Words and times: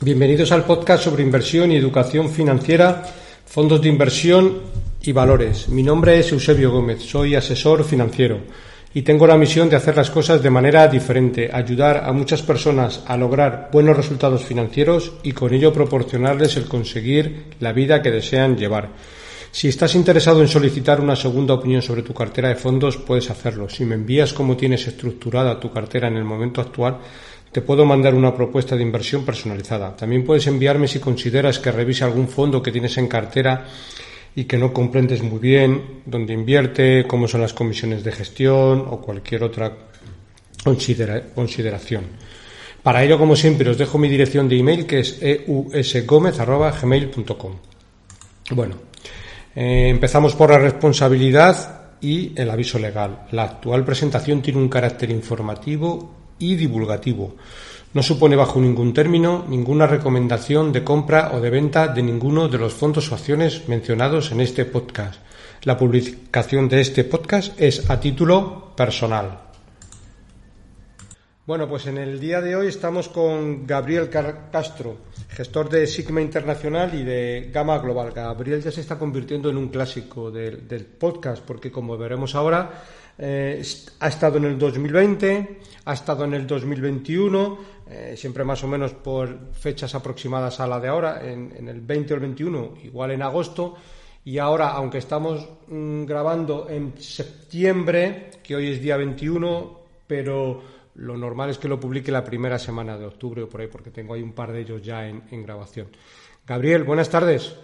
Bienvenidos 0.00 0.52
al 0.52 0.64
podcast 0.64 1.02
sobre 1.02 1.24
inversión 1.24 1.72
y 1.72 1.76
educación 1.76 2.30
financiera, 2.30 3.02
fondos 3.44 3.82
de 3.82 3.88
inversión 3.88 4.60
y 5.02 5.10
valores. 5.10 5.68
Mi 5.70 5.82
nombre 5.82 6.20
es 6.20 6.30
Eusebio 6.30 6.70
Gómez, 6.70 7.02
soy 7.02 7.34
asesor 7.34 7.82
financiero 7.82 8.38
y 8.94 9.02
tengo 9.02 9.26
la 9.26 9.36
misión 9.36 9.68
de 9.68 9.74
hacer 9.74 9.96
las 9.96 10.12
cosas 10.12 10.40
de 10.40 10.50
manera 10.50 10.86
diferente, 10.86 11.50
ayudar 11.52 12.04
a 12.04 12.12
muchas 12.12 12.42
personas 12.42 13.02
a 13.08 13.16
lograr 13.16 13.70
buenos 13.72 13.96
resultados 13.96 14.44
financieros 14.44 15.14
y 15.24 15.32
con 15.32 15.52
ello 15.52 15.72
proporcionarles 15.72 16.56
el 16.56 16.66
conseguir 16.66 17.46
la 17.58 17.72
vida 17.72 18.00
que 18.00 18.12
desean 18.12 18.56
llevar. 18.56 18.90
Si 19.50 19.66
estás 19.66 19.96
interesado 19.96 20.42
en 20.42 20.48
solicitar 20.48 21.00
una 21.00 21.16
segunda 21.16 21.54
opinión 21.54 21.82
sobre 21.82 22.02
tu 22.02 22.14
cartera 22.14 22.50
de 22.50 22.54
fondos, 22.54 22.98
puedes 22.98 23.30
hacerlo. 23.30 23.68
Si 23.68 23.84
me 23.84 23.96
envías 23.96 24.32
cómo 24.32 24.56
tienes 24.56 24.86
estructurada 24.86 25.58
tu 25.58 25.72
cartera 25.72 26.06
en 26.06 26.18
el 26.18 26.24
momento 26.24 26.60
actual, 26.60 26.98
te 27.52 27.60
puedo 27.62 27.84
mandar 27.84 28.14
una 28.14 28.34
propuesta 28.34 28.74
de 28.76 28.82
inversión 28.82 29.24
personalizada. 29.24 29.96
También 29.96 30.24
puedes 30.24 30.46
enviarme 30.46 30.88
si 30.88 31.00
consideras 31.00 31.58
que 31.58 31.72
revise 31.72 32.04
algún 32.04 32.28
fondo 32.28 32.62
que 32.62 32.72
tienes 32.72 32.96
en 32.98 33.08
cartera 33.08 33.64
y 34.34 34.44
que 34.44 34.58
no 34.58 34.70
comprendes 34.72 35.22
muy 35.22 35.38
bien 35.38 36.02
dónde 36.04 36.34
invierte, 36.34 37.06
cómo 37.06 37.26
son 37.26 37.40
las 37.40 37.54
comisiones 37.54 38.04
de 38.04 38.12
gestión 38.12 38.84
o 38.88 39.00
cualquier 39.00 39.42
otra 39.42 39.72
consideración. 41.34 42.04
Para 42.82 43.02
ello, 43.02 43.16
como 43.18 43.34
siempre, 43.34 43.70
os 43.70 43.78
dejo 43.78 43.96
mi 43.98 44.08
dirección 44.08 44.48
de 44.48 44.58
email 44.58 44.86
que 44.86 45.00
es 45.00 45.18
eusgomez.gmail.com. 45.20 47.56
Bueno, 48.50 48.76
eh, 49.54 49.88
empezamos 49.88 50.34
por 50.34 50.50
la 50.50 50.58
responsabilidad 50.58 51.96
y 52.00 52.32
el 52.36 52.48
aviso 52.50 52.78
legal. 52.78 53.26
La 53.32 53.42
actual 53.44 53.84
presentación 53.84 54.40
tiene 54.40 54.60
un 54.60 54.68
carácter 54.68 55.10
informativo 55.10 56.17
y 56.38 56.56
divulgativo. 56.56 57.36
No 57.94 58.02
supone 58.02 58.36
bajo 58.36 58.60
ningún 58.60 58.92
término 58.92 59.46
ninguna 59.48 59.86
recomendación 59.86 60.72
de 60.72 60.84
compra 60.84 61.30
o 61.32 61.40
de 61.40 61.50
venta 61.50 61.88
de 61.88 62.02
ninguno 62.02 62.48
de 62.48 62.58
los 62.58 62.74
fondos 62.74 63.10
o 63.10 63.14
acciones 63.14 63.68
mencionados 63.68 64.30
en 64.32 64.40
este 64.40 64.64
podcast. 64.64 65.20
La 65.62 65.76
publicación 65.76 66.68
de 66.68 66.80
este 66.80 67.04
podcast 67.04 67.58
es 67.60 67.90
a 67.90 67.98
título 67.98 68.72
personal. 68.76 69.48
Bueno, 71.48 71.66
pues 71.66 71.86
en 71.86 71.96
el 71.96 72.20
día 72.20 72.42
de 72.42 72.54
hoy 72.56 72.66
estamos 72.66 73.08
con 73.08 73.66
Gabriel 73.66 74.10
Castro, 74.10 74.98
gestor 75.30 75.70
de 75.70 75.86
Sigma 75.86 76.20
Internacional 76.20 76.92
y 76.92 77.02
de 77.02 77.50
Gama 77.50 77.78
Global. 77.78 78.12
Gabriel 78.12 78.62
ya 78.62 78.70
se 78.70 78.82
está 78.82 78.98
convirtiendo 78.98 79.48
en 79.48 79.56
un 79.56 79.68
clásico 79.68 80.30
del, 80.30 80.84
podcast 80.98 81.42
porque, 81.42 81.72
como 81.72 81.96
veremos 81.96 82.34
ahora, 82.34 82.84
eh, 83.18 83.62
ha 83.98 84.08
estado 84.08 84.38
en 84.38 84.44
el 84.44 84.58
2020, 84.58 85.60
ha 85.84 85.92
estado 85.92 86.24
en 86.24 86.34
el 86.34 86.46
2021, 86.46 87.58
eh, 87.90 88.14
siempre 88.16 88.44
más 88.44 88.62
o 88.62 88.68
menos 88.68 88.92
por 88.92 89.52
fechas 89.52 89.94
aproximadas 89.96 90.60
a 90.60 90.68
la 90.68 90.78
de 90.78 90.88
ahora, 90.88 91.20
en, 91.28 91.68
el 91.68 91.80
20 91.80 92.14
o 92.14 92.16
el 92.16 92.20
21, 92.20 92.74
igual 92.84 93.10
en 93.10 93.22
agosto. 93.22 93.76
Y 94.24 94.38
ahora, 94.38 94.68
aunque 94.70 94.98
estamos 94.98 95.48
mm, 95.66 96.04
grabando 96.04 96.68
en 96.68 96.94
septiembre, 97.00 98.30
que 98.42 98.54
hoy 98.54 98.68
es 98.68 98.80
día 98.80 98.96
21, 98.96 99.80
pero 100.06 100.62
lo 100.94 101.16
normal 101.16 101.50
es 101.50 101.58
que 101.58 101.68
lo 101.68 101.80
publique 101.80 102.12
la 102.12 102.24
primera 102.24 102.58
semana 102.58 102.96
de 102.96 103.06
octubre 103.06 103.42
o 103.42 103.48
por 103.48 103.60
ahí, 103.60 103.68
porque 103.68 103.90
tengo 103.90 104.14
ahí 104.14 104.22
un 104.22 104.32
par 104.32 104.52
de 104.52 104.60
ellos 104.60 104.82
ya 104.82 105.08
en, 105.08 105.42
grabación. 105.42 105.88
Gabriel, 106.46 106.84
buenas 106.84 107.08
tardes. 107.08 107.56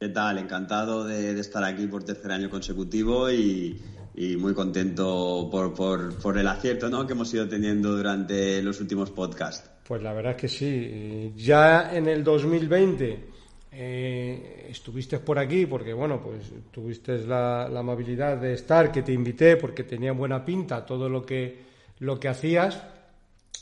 ¿Qué 0.00 0.08
tal? 0.08 0.38
Encantado 0.38 1.04
de, 1.04 1.38
estar 1.38 1.62
aquí 1.62 1.86
por 1.86 2.02
tercer 2.02 2.32
año 2.32 2.50
consecutivo 2.50 3.30
y, 3.30 3.80
muy 4.14 4.54
contento 4.54 5.48
por, 5.50 6.38
el 6.38 6.46
acierto 6.46 6.88
¿no? 6.88 7.06
que 7.06 7.12
hemos 7.12 7.32
ido 7.34 7.48
teniendo 7.48 7.96
durante 7.96 8.62
los 8.62 8.80
últimos 8.80 9.10
podcasts. 9.10 9.70
Pues 9.86 10.02
la 10.02 10.12
verdad 10.12 10.32
es 10.32 10.38
que 10.38 10.48
sí. 10.48 11.32
Ya 11.36 11.94
en 11.94 12.08
el 12.08 12.22
2020 12.22 13.24
eh, 13.72 14.66
estuviste 14.70 15.18
por 15.18 15.38
aquí 15.38 15.66
porque, 15.66 15.92
bueno, 15.92 16.20
pues 16.22 16.52
tuviste 16.70 17.18
la, 17.26 17.68
la 17.68 17.80
amabilidad 17.80 18.36
de 18.36 18.54
estar, 18.54 18.92
que 18.92 19.02
te 19.02 19.12
invité 19.12 19.56
porque 19.56 19.84
tenía 19.84 20.12
buena 20.12 20.44
pinta 20.44 20.84
todo 20.84 21.08
lo 21.08 21.24
que 21.24 21.72
lo 22.02 22.18
que 22.18 22.28
hacías 22.28 22.82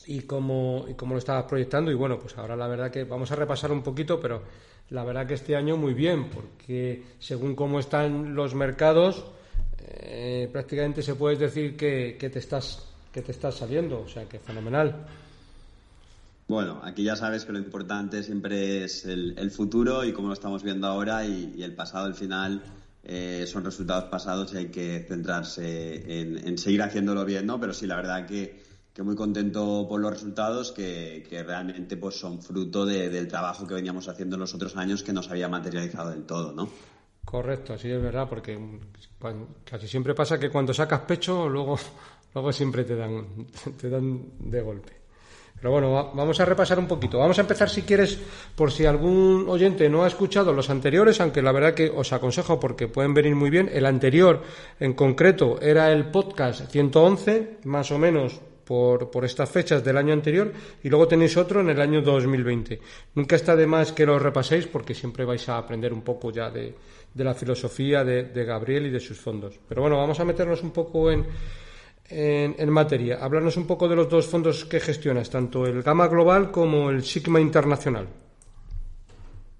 y 0.06 0.22
cómo, 0.22 0.86
y 0.88 0.94
cómo 0.94 1.14
lo 1.14 1.18
estabas 1.18 1.44
proyectando. 1.44 1.90
Y 1.90 1.94
bueno, 1.94 2.18
pues 2.18 2.36
ahora 2.38 2.56
la 2.56 2.66
verdad 2.66 2.90
que 2.90 3.04
vamos 3.04 3.30
a 3.30 3.36
repasar 3.36 3.70
un 3.70 3.82
poquito, 3.82 4.18
pero 4.18 4.42
la 4.88 5.04
verdad 5.04 5.26
que 5.26 5.34
este 5.34 5.56
año 5.56 5.76
muy 5.76 5.92
bien, 5.92 6.30
porque 6.30 7.02
según 7.18 7.54
cómo 7.54 7.78
están 7.78 8.34
los 8.34 8.54
mercados, 8.54 9.26
eh, 9.90 10.48
prácticamente 10.52 11.02
se 11.02 11.14
puede 11.14 11.36
decir 11.36 11.76
que, 11.76 12.16
te 12.18 12.38
estás, 12.38 12.82
que 13.12 13.22
te 13.22 13.32
estás 13.32 13.56
saliendo, 13.56 14.00
o 14.00 14.08
sea 14.08 14.24
que 14.24 14.38
fenomenal. 14.38 15.06
Bueno, 16.48 16.80
aquí 16.82 17.04
ya 17.04 17.14
sabes 17.14 17.44
que 17.44 17.52
lo 17.52 17.58
importante 17.58 18.22
siempre 18.22 18.84
es 18.84 19.04
el, 19.04 19.50
futuro 19.50 20.04
y 20.04 20.12
cómo 20.12 20.28
lo 20.28 20.34
estamos 20.34 20.64
viendo 20.64 20.88
ahora 20.88 21.24
y 21.24 21.62
el 21.62 21.74
pasado 21.74 22.06
al 22.06 22.14
final 22.14 22.62
eh, 23.02 23.46
son 23.46 23.64
resultados 23.64 24.04
pasados 24.04 24.52
y 24.52 24.58
hay 24.58 24.66
que 24.68 25.04
centrarse 25.08 26.20
en, 26.20 26.58
seguir 26.58 26.82
haciéndolo 26.82 27.24
bien, 27.24 27.46
¿no? 27.46 27.58
Pero 27.58 27.72
sí, 27.72 27.86
la 27.86 27.96
verdad 27.96 28.26
que, 28.26 28.68
muy 29.02 29.16
contento 29.16 29.86
por 29.88 29.98
los 29.98 30.12
resultados 30.12 30.72
que, 30.72 31.26
realmente 31.46 31.96
pues 31.96 32.16
son 32.16 32.42
fruto 32.42 32.84
del 32.84 33.28
trabajo 33.28 33.66
que 33.66 33.72
veníamos 33.72 34.08
haciendo 34.08 34.36
en 34.36 34.40
los 34.40 34.54
otros 34.54 34.76
años 34.76 35.02
que 35.02 35.14
nos 35.14 35.30
había 35.30 35.48
materializado 35.48 36.10
del 36.10 36.24
todo, 36.24 36.52
¿no? 36.52 36.68
Correcto, 37.24 37.78
sí 37.78 37.90
es 37.90 38.02
verdad, 38.02 38.28
porque 38.28 38.58
casi 39.64 39.86
siempre 39.86 40.14
pasa 40.14 40.38
que 40.38 40.50
cuando 40.50 40.74
sacas 40.74 41.00
pecho, 41.00 41.48
luego, 41.48 41.78
luego 42.34 42.52
siempre 42.52 42.84
te 42.84 42.96
dan, 42.96 43.46
te 43.80 43.88
dan 43.88 44.22
de 44.38 44.60
golpe. 44.60 45.00
Pero 45.60 45.72
bueno, 45.72 46.10
vamos 46.14 46.40
a 46.40 46.46
repasar 46.46 46.78
un 46.78 46.88
poquito. 46.88 47.18
Vamos 47.18 47.36
a 47.36 47.42
empezar, 47.42 47.68
si 47.68 47.82
quieres, 47.82 48.18
por 48.54 48.72
si 48.72 48.86
algún 48.86 49.44
oyente 49.46 49.90
no 49.90 50.04
ha 50.04 50.06
escuchado 50.06 50.54
los 50.54 50.70
anteriores, 50.70 51.20
aunque 51.20 51.42
la 51.42 51.52
verdad 51.52 51.74
que 51.74 51.90
os 51.90 52.14
aconsejo 52.14 52.58
porque 52.58 52.88
pueden 52.88 53.12
venir 53.12 53.34
muy 53.36 53.50
bien. 53.50 53.70
El 53.70 53.84
anterior, 53.84 54.42
en 54.78 54.94
concreto, 54.94 55.60
era 55.60 55.92
el 55.92 56.06
podcast 56.10 56.70
111, 56.70 57.58
más 57.64 57.90
o 57.90 57.98
menos 57.98 58.40
por, 58.64 59.10
por, 59.10 59.26
estas 59.26 59.50
fechas 59.50 59.84
del 59.84 59.98
año 59.98 60.14
anterior 60.14 60.50
y 60.82 60.88
luego 60.88 61.08
tenéis 61.08 61.36
otro 61.36 61.60
en 61.60 61.68
el 61.68 61.80
año 61.80 62.00
2020. 62.00 62.80
Nunca 63.16 63.36
está 63.36 63.54
de 63.54 63.66
más 63.66 63.92
que 63.92 64.06
lo 64.06 64.18
repaséis 64.18 64.66
porque 64.66 64.94
siempre 64.94 65.26
vais 65.26 65.46
a 65.48 65.58
aprender 65.58 65.92
un 65.92 66.02
poco 66.02 66.30
ya 66.30 66.50
de, 66.50 66.74
la 67.14 67.34
filosofía 67.34 68.04
de 68.04 68.44
Gabriel 68.44 68.86
y 68.86 68.90
de 68.90 69.00
sus 69.00 69.18
fondos. 69.18 69.58
Pero 69.68 69.82
bueno, 69.82 69.96
vamos 69.96 70.18
a 70.20 70.24
meternos 70.24 70.62
un 70.62 70.70
poco 70.70 71.10
en, 71.10 71.26
en, 72.10 72.70
materia. 72.70 73.18
Háblanos 73.20 73.56
un 73.56 73.66
poco 73.66 73.88
de 73.88 73.96
los 73.96 74.08
dos 74.08 74.26
fondos 74.26 74.64
que 74.64 74.80
gestionas, 74.80 75.30
tanto 75.30 75.66
el 75.66 75.82
Gama 75.82 76.08
Global 76.08 76.50
como 76.50 76.90
el 76.90 77.04
Sigma 77.04 77.40
Internacional. 77.40 78.08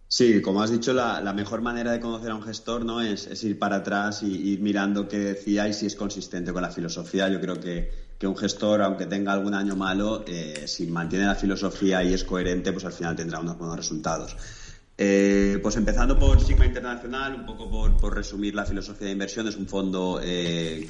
Sí, 0.08 0.42
como 0.42 0.60
has 0.60 0.72
dicho, 0.72 0.92
la, 0.92 1.32
mejor 1.32 1.62
manera 1.62 1.92
de 1.92 2.00
conocer 2.00 2.32
a 2.32 2.34
un 2.34 2.42
gestor 2.42 2.84
¿no? 2.84 3.00
es, 3.00 3.44
ir 3.44 3.60
para 3.60 3.76
atrás 3.76 4.24
y 4.24 4.50
ir 4.53 4.60
mirando 4.60 5.06
qué 5.06 5.20
decía 5.20 5.68
y 5.68 5.72
si 5.72 5.86
es 5.86 5.94
consistente 5.94 6.53
con 6.53 6.62
la 6.62 6.70
filosofía. 6.70 7.28
Yo 7.28 7.41
creo 7.41 7.60
que, 7.60 8.10
un 8.26 8.36
gestor, 8.36 8.82
aunque 8.82 9.06
tenga 9.06 9.32
algún 9.32 9.54
año 9.54 9.76
malo, 9.76 10.24
eh, 10.26 10.64
si 10.66 10.88
mantiene 10.88 11.26
la 11.26 11.36
filosofía 11.36 12.03
y 12.03 12.12
es 12.12 12.24
coherente, 12.24 12.72
pues 12.72 12.84
al 12.84 12.92
final 12.92 13.14
tendrá 13.14 13.38
unos 13.38 13.56
buenos 13.56 13.76
resultados. 13.76 14.36
Eh, 15.02 15.58
pues 15.62 15.78
empezando 15.78 16.18
por 16.18 16.44
Sigma 16.44 16.66
Internacional, 16.66 17.34
un 17.34 17.47
poco 17.47 17.70
por, 17.98 18.14
resumir 18.14 18.54
la 18.54 18.66
filosofía 18.66 19.06
de 19.06 19.14
inversión, 19.14 19.48
es 19.48 19.56
un 19.56 19.66
fondo 19.66 20.20
eh, 20.22 20.86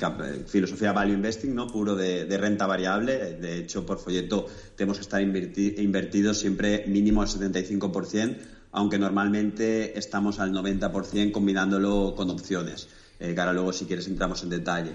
filosofía 0.48 0.90
value 0.90 1.12
investing, 1.12 1.54
¿no? 1.54 1.68
puro 1.68 1.94
de, 1.94 2.26
renta 2.36 2.66
variable. 2.66 3.36
De 3.36 3.58
hecho, 3.58 3.86
por 3.86 4.00
folleto 4.00 4.48
tenemos 4.74 4.98
que 4.98 5.02
estar 5.02 5.22
invertidos 5.22 6.40
siempre 6.40 6.86
mínimo 6.88 7.22
al 7.22 7.28
75%, 7.28 8.36
aunque 8.72 8.98
normalmente 8.98 9.96
estamos 9.96 10.40
al 10.40 10.52
90% 10.52 11.30
combinándolo 11.30 12.12
con 12.16 12.30
opciones. 12.30 12.88
Eh, 13.22 13.34
que 13.34 13.40
ahora 13.40 13.52
luego 13.52 13.70
si 13.70 13.84
quieres 13.84 14.06
entramos 14.06 14.42
en 14.42 14.48
detalle. 14.48 14.94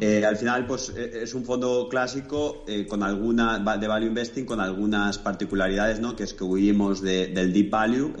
Eh, 0.00 0.24
al 0.24 0.38
final, 0.38 0.66
pues 0.66 0.90
eh, 0.96 1.20
es 1.22 1.34
un 1.34 1.44
fondo 1.44 1.88
clásico 1.90 2.64
con 2.88 3.02
alguna 3.02 3.58
de 3.76 3.86
value 3.86 4.06
investing 4.06 4.46
con 4.46 4.60
algunas 4.60 5.18
particularidades, 5.18 6.00
¿no? 6.00 6.16
Que 6.16 6.22
es 6.22 6.32
que 6.32 6.42
huimos 6.42 7.02
del 7.02 7.52
deep 7.52 7.68
value. 7.68 8.14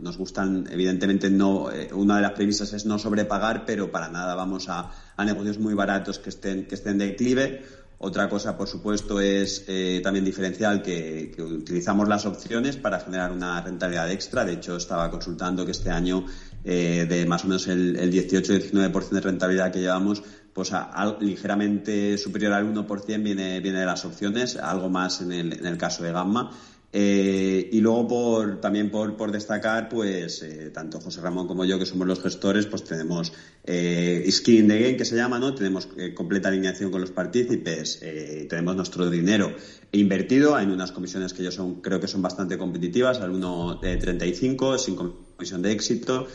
nos 0.00 0.16
gustan, 0.16 0.66
evidentemente, 0.70 1.28
no. 1.28 1.68
una 1.92 2.16
de 2.16 2.22
las 2.22 2.32
premisas 2.32 2.72
es 2.72 2.86
no 2.86 2.98
sobrepagar, 2.98 3.66
pero 3.66 3.90
para 3.90 4.08
nada 4.08 4.34
vamos 4.34 4.70
a, 4.70 4.90
a 5.14 5.24
negocios 5.26 5.58
muy 5.58 5.74
baratos 5.74 6.18
que 6.18 6.30
estén 6.30 6.66
que 6.66 6.74
estén 6.74 6.96
de 6.96 7.08
declive 7.08 7.62
otra 7.98 8.28
cosa, 8.28 8.58
por 8.58 8.68
supuesto, 8.68 9.20
es 9.20 9.64
eh, 9.68 10.00
también 10.02 10.24
diferencial 10.24 10.82
que, 10.82 11.34
utilizamos 11.38 12.06
las 12.06 12.26
opciones 12.26 12.76
para 12.76 13.00
generar 13.00 13.32
una 13.32 13.62
rentabilidad 13.62 14.10
extra. 14.10 14.44
De 14.44 14.52
hecho, 14.52 14.76
estaba 14.76 15.10
consultando 15.10 15.64
que 15.64 15.72
este 15.72 15.90
año 15.90 16.26
eh, 16.62 17.06
de 17.08 17.24
más 17.24 17.44
o 17.44 17.48
menos 17.48 17.66
el, 17.68 17.96
18-19% 18.12 19.08
de 19.08 19.20
rentabilidad 19.20 19.72
que 19.72 19.80
llevamos, 19.80 20.22
pues 20.52 20.72
ligeramente 21.20 22.18
superior 22.18 22.52
al 22.52 22.74
1% 22.74 23.22
viene, 23.22 23.60
viene 23.60 23.80
de 23.80 23.86
las 23.86 24.04
opciones, 24.04 24.56
algo 24.56 24.90
más 24.90 25.22
en 25.22 25.32
el, 25.32 25.52
en 25.54 25.66
el 25.66 25.78
caso 25.78 26.02
de 26.02 26.12
Gamma. 26.12 26.50
Eh, 26.92 27.68
y 27.72 27.80
luego 27.80 28.08
por, 28.08 28.60
también 28.60 28.90
por, 28.90 29.16
por 29.16 29.32
destacar, 29.32 29.88
pues 29.88 30.42
eh, 30.42 30.70
tanto 30.72 31.00
José 31.00 31.20
Ramón 31.20 31.46
como 31.46 31.64
yo, 31.64 31.78
que 31.78 31.86
somos 31.86 32.06
los 32.06 32.22
gestores, 32.22 32.66
pues 32.66 32.84
tenemos 32.84 33.32
eh, 33.64 34.24
Skin 34.30 34.68
the 34.68 34.78
Game, 34.78 34.96
que 34.96 35.04
se 35.04 35.16
llama, 35.16 35.38
¿no? 35.38 35.54
Tenemos 35.54 35.88
eh, 35.98 36.14
completa 36.14 36.48
alineación 36.48 36.90
con 36.90 37.00
los 37.00 37.10
partícipes, 37.10 38.00
tenemos 38.48 38.76
nuestro 38.76 39.10
dinero 39.10 39.52
invertido 39.92 40.58
en 40.58 40.70
unas 40.70 40.92
comisiones 40.92 41.32
que 41.34 41.42
yo 41.42 41.50
son, 41.50 41.80
creo 41.80 42.00
que 42.00 42.08
son 42.08 42.22
bastante 42.22 42.56
competitivas, 42.56 43.20
al 43.20 43.32
1.35, 43.32 44.78
sin 44.78 44.96
comisión 44.96 45.62
de 45.62 45.72
éxito. 45.72 46.26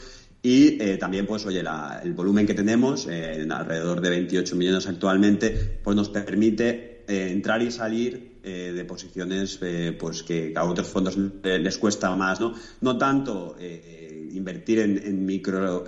Y 0.44 0.98
también, 0.98 1.28
pues, 1.28 1.46
oye, 1.46 1.64
el 2.04 2.14
volumen 2.14 2.48
que 2.48 2.56
tenemos, 2.56 3.06
en 3.08 3.52
alrededor 3.52 4.02
de 4.02 4.10
28 4.10 4.56
millones 4.56 4.88
actualmente, 4.88 5.80
pues 5.84 5.96
nos 5.96 6.10
permite 6.10 7.04
entrar 7.08 7.62
y 7.62 7.70
salir 7.70 8.31
eh, 8.44 8.72
de 8.74 8.86
posiciones 8.86 9.60
eh, 9.62 9.96
pues 9.98 10.24
que 10.24 10.52
a 10.56 10.66
otros 10.66 10.88
fondos 10.88 11.16
les 11.44 11.78
cuesta 11.78 12.16
más, 12.16 12.40
¿no? 12.40 12.54
No 12.82 12.98
tanto 12.98 13.56
eh, 13.60 14.30
invertir 14.34 14.80
en, 14.80 15.26
micro 15.26 15.84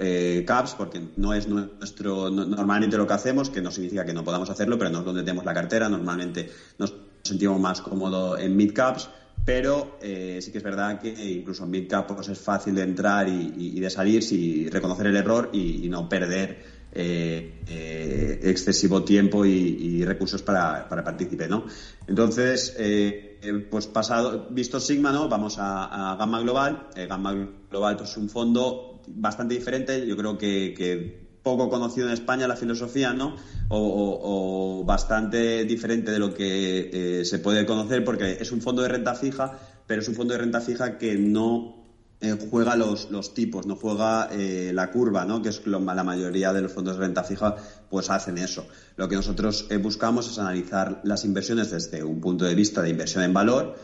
caps, 0.46 0.76
porque 0.76 1.02
no 1.16 1.34
es 1.34 1.48
nuestro, 1.48 2.30
normalmente 2.30 2.98
lo 2.98 3.08
que 3.08 3.14
hacemos, 3.14 3.50
que 3.50 3.62
no 3.62 3.72
significa 3.72 4.06
que 4.06 4.14
no 4.14 4.24
podamos 4.24 4.50
hacerlo, 4.50 4.78
pero 4.78 4.92
no 4.92 5.00
es 5.00 5.06
donde 5.06 5.24
tenemos 5.24 5.46
la 5.46 5.54
cartera, 5.54 5.90
normalmente 5.90 6.50
nos 6.78 6.94
sentimos 7.24 7.60
más 7.60 7.82
cómodos 7.82 8.40
en 8.40 8.56
mid 8.56 8.74
caps, 8.74 9.10
pero 9.46 9.98
sí 10.02 10.52
que 10.52 10.58
es 10.58 10.64
verdad 10.64 11.00
que 11.00 11.10
incluso 11.10 11.64
en 11.64 11.72
mid 11.72 11.90
caps 11.90 12.14
pues, 12.14 12.28
es 12.30 12.40
fácil 12.40 12.76
de 12.76 12.84
entrar 12.84 13.28
y, 13.28 13.80
de 13.80 13.90
salir 13.90 14.22
si 14.22 14.70
reconocer 14.70 15.08
el 15.08 15.16
error 15.16 15.50
y 15.54 15.88
no 15.90 16.08
perder 16.08 16.73
eh, 16.96 17.64
eh, 17.68 18.40
excesivo 18.44 19.04
tiempo 19.04 19.46
y, 19.46 20.06
recursos 20.06 20.44
para, 20.44 20.88
para 20.88 21.04
partícipe, 21.04 21.48
¿no? 21.48 21.66
Entonces, 22.06 22.76
eh, 22.78 23.68
pues 23.70 23.88
pasado, 23.88 24.48
visto 24.52 24.80
Sigma, 24.80 25.12
¿no? 25.12 25.28
Vamos 25.28 25.56
a, 25.58 26.16
Gamma 26.20 26.42
Global. 26.42 26.90
Gamma 26.96 27.50
Global 27.70 27.98
pues, 27.98 28.12
es 28.12 28.18
un 28.18 28.30
fondo 28.30 29.02
bastante 29.08 29.56
diferente, 29.56 30.06
yo 30.06 30.16
creo 30.16 30.38
que, 30.38 31.24
poco 31.42 31.70
conocido 31.70 32.08
en 32.08 32.14
España 32.14 32.48
la 32.48 32.56
filosofía, 32.56 33.12
¿no? 33.12 33.36
O, 33.70 34.84
bastante 34.86 35.66
diferente 35.66 36.12
de 36.12 36.20
lo 36.20 36.34
que 36.34 37.24
se 37.26 37.40
puede 37.40 37.66
conocer 37.66 38.04
porque 38.06 38.38
es 38.40 38.52
un 38.52 38.62
fondo 38.62 38.84
de 38.84 38.90
renta 38.90 39.16
fija, 39.16 39.58
pero 39.88 40.02
es 40.02 40.08
un 40.08 40.16
fondo 40.16 40.34
de 40.34 40.40
renta 40.40 40.62
fija 40.62 40.98
que 40.98 41.18
no 41.18 41.83
eh, 42.24 42.38
juega 42.50 42.78
los, 42.78 43.12
los, 43.12 43.34
tipos, 43.34 43.66
no 43.66 43.76
juega 43.76 44.30
eh, 44.32 44.72
la 44.74 44.92
curva, 44.92 45.26
¿no? 45.26 45.42
que 45.42 45.50
es 45.50 45.66
lo, 45.66 45.82
la 45.82 46.04
mayoría 46.06 46.54
de 46.54 46.62
los 46.62 46.72
fondos 46.72 46.98
de 46.98 47.06
renta 47.06 47.26
fija, 47.26 47.58
pues 47.90 48.10
hacen 48.10 48.38
eso. 48.38 48.66
Lo 48.96 49.10
que 49.10 49.18
nosotros 49.18 49.68
eh, 49.70 49.76
buscamos 49.76 50.32
es 50.32 50.40
analizar 50.40 51.02
las 51.04 51.26
inversiones 51.26 51.72
desde 51.72 52.02
un 52.02 52.22
punto 52.22 52.46
de 52.46 52.56
vista 52.56 52.82
de 52.82 52.92
inversión 52.92 53.26
en 53.26 53.34
valor, 53.34 53.76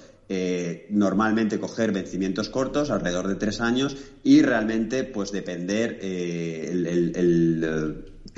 normalmente 0.92 1.60
coger 1.60 1.92
vencimientos 1.92 2.50
cortos, 2.50 2.92
alrededor 2.92 3.28
de 3.28 3.36
tres 3.36 3.60
años, 3.62 3.98
y 4.24 4.44
realmente 4.44 5.04
pues 5.04 5.32
depender 5.32 5.98
el, 6.02 6.92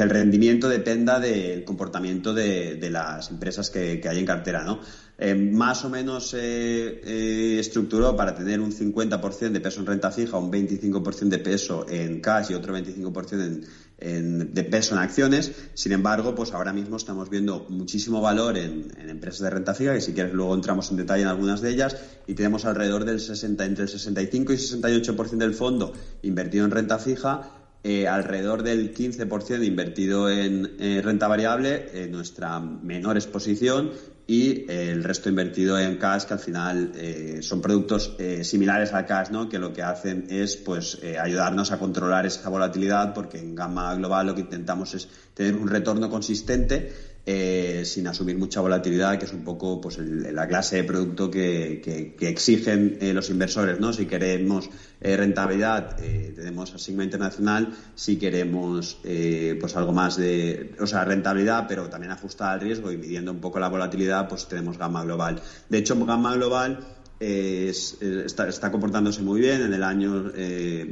que 0.01 0.05
el 0.05 0.09
rendimiento 0.09 0.67
dependa 0.67 1.19
del 1.19 1.63
comportamiento 1.63 2.33
de, 2.33 2.89
las 2.89 3.29
empresas 3.29 3.69
que, 3.69 3.99
que, 4.01 4.09
hay 4.09 4.17
en 4.17 4.25
cartera, 4.25 4.63
¿no? 4.63 4.79
Eh, 5.19 5.35
más 5.35 5.85
o 5.85 5.89
menos 5.91 6.33
eh, 6.33 7.01
eh, 7.05 7.57
estructuró 7.59 8.15
para 8.15 8.33
tener 8.33 8.59
un 8.59 8.71
50% 8.71 9.51
de 9.51 9.59
peso 9.61 9.79
en 9.79 9.85
renta 9.85 10.09
fija, 10.09 10.39
un 10.39 10.51
25% 10.51 11.29
de 11.29 11.37
peso 11.37 11.85
en 11.87 12.19
cash 12.19 12.49
y 12.49 12.55
otro 12.55 12.75
25% 12.75 13.63
de 13.99 14.63
peso 14.63 14.95
en 14.95 15.01
acciones. 15.01 15.51
Sin 15.75 15.91
embargo, 15.91 16.33
pues 16.33 16.51
ahora 16.53 16.73
mismo 16.73 16.97
estamos 16.97 17.29
viendo 17.29 17.67
muchísimo 17.69 18.21
valor 18.21 18.57
en, 18.57 18.91
empresas 19.07 19.41
de 19.41 19.51
renta 19.51 19.75
fija, 19.75 19.95
y 19.95 20.01
si 20.01 20.13
quieres 20.13 20.33
luego 20.33 20.55
entramos 20.55 20.89
en 20.89 20.97
detalle 20.97 21.21
en 21.21 21.27
algunas 21.27 21.61
de 21.61 21.69
ellas, 21.69 21.95
y 22.25 22.33
tenemos 22.33 22.65
alrededor 22.65 23.05
del 23.05 23.19
60, 23.19 23.63
entre 23.65 23.83
el 23.83 23.89
65 23.89 24.53
y 24.53 24.55
68% 24.55 25.37
del 25.37 25.53
fondo 25.53 25.93
invertido 26.23 26.65
en 26.65 26.71
renta 26.71 26.97
fija 26.97 27.60
alrededor 27.83 28.61
del 28.61 28.93
15% 28.93 29.65
invertido 29.65 30.29
en 30.29 30.77
renta 31.03 31.27
variable, 31.27 32.07
nuestra 32.09 32.59
menor 32.59 33.17
exposición, 33.17 33.91
y 34.31 34.71
el 34.71 35.03
resto 35.03 35.27
invertido 35.27 35.77
en 35.77 35.97
cash, 35.97 36.23
que 36.23 36.33
al 36.33 36.39
final 36.39 36.93
eh, 36.95 37.39
son 37.41 37.61
productos 37.61 38.15
eh, 38.17 38.45
similares 38.45 38.93
al 38.93 39.05
cash, 39.05 39.29
¿no? 39.29 39.49
que 39.49 39.59
lo 39.59 39.73
que 39.73 39.83
hacen 39.83 40.27
es 40.29 40.55
pues, 40.55 40.99
eh, 41.01 41.19
ayudarnos 41.19 41.73
a 41.73 41.77
controlar 41.77 42.25
esa 42.25 42.47
volatilidad, 42.47 43.13
porque 43.13 43.39
en 43.39 43.55
Gamma 43.55 43.93
Global 43.95 44.27
lo 44.27 44.35
que 44.35 44.39
intentamos 44.39 44.93
es 44.93 45.09
tener 45.33 45.55
un 45.55 45.67
retorno 45.67 46.09
consistente 46.09 47.10
eh, 47.23 47.83
sin 47.85 48.07
asumir 48.07 48.35
mucha 48.35 48.61
volatilidad, 48.61 49.19
que 49.19 49.25
es 49.25 49.33
un 49.33 49.43
poco 49.43 49.79
pues, 49.79 49.99
la 49.99 50.47
clase 50.47 50.77
de 50.77 50.83
producto 50.83 51.29
que, 51.29 52.15
exigen 52.19 52.97
eh, 52.99 53.13
los 53.13 53.29
inversores. 53.29 53.79
¿no? 53.79 53.93
Si 53.93 54.07
queremos 54.07 54.71
eh, 54.99 55.15
rentabilidad, 55.15 55.97
tenemos 55.97 56.73
a 56.73 56.79
Sigma 56.79 57.03
Internacional. 57.03 57.75
Si 57.93 58.17
queremos 58.17 58.97
pues 59.03 59.75
algo 59.75 59.91
más 59.91 60.17
de 60.17 60.73
o 60.79 60.87
sea, 60.87 61.05
rentabilidad, 61.05 61.65
pero 61.67 61.89
también 61.89 62.11
ajustada 62.11 62.53
al 62.53 62.61
riesgo 62.61 62.91
y 62.91 62.97
midiendo 62.97 63.31
un 63.31 63.39
poco 63.39 63.59
la 63.59 63.69
volatilidad, 63.69 64.27
pues 64.27 64.47
tenemos 64.47 64.79
Gamma 64.79 65.03
Global. 65.03 65.39
De 65.69 65.77
hecho, 65.77 65.95
Gamma 66.03 66.33
Global 66.35 66.79
está, 67.19 68.47
está, 68.47 68.71
comportándose 68.71 69.21
muy 69.21 69.41
bien. 69.41 69.61
En 69.61 69.73
el 69.73 69.83
año 69.83 70.31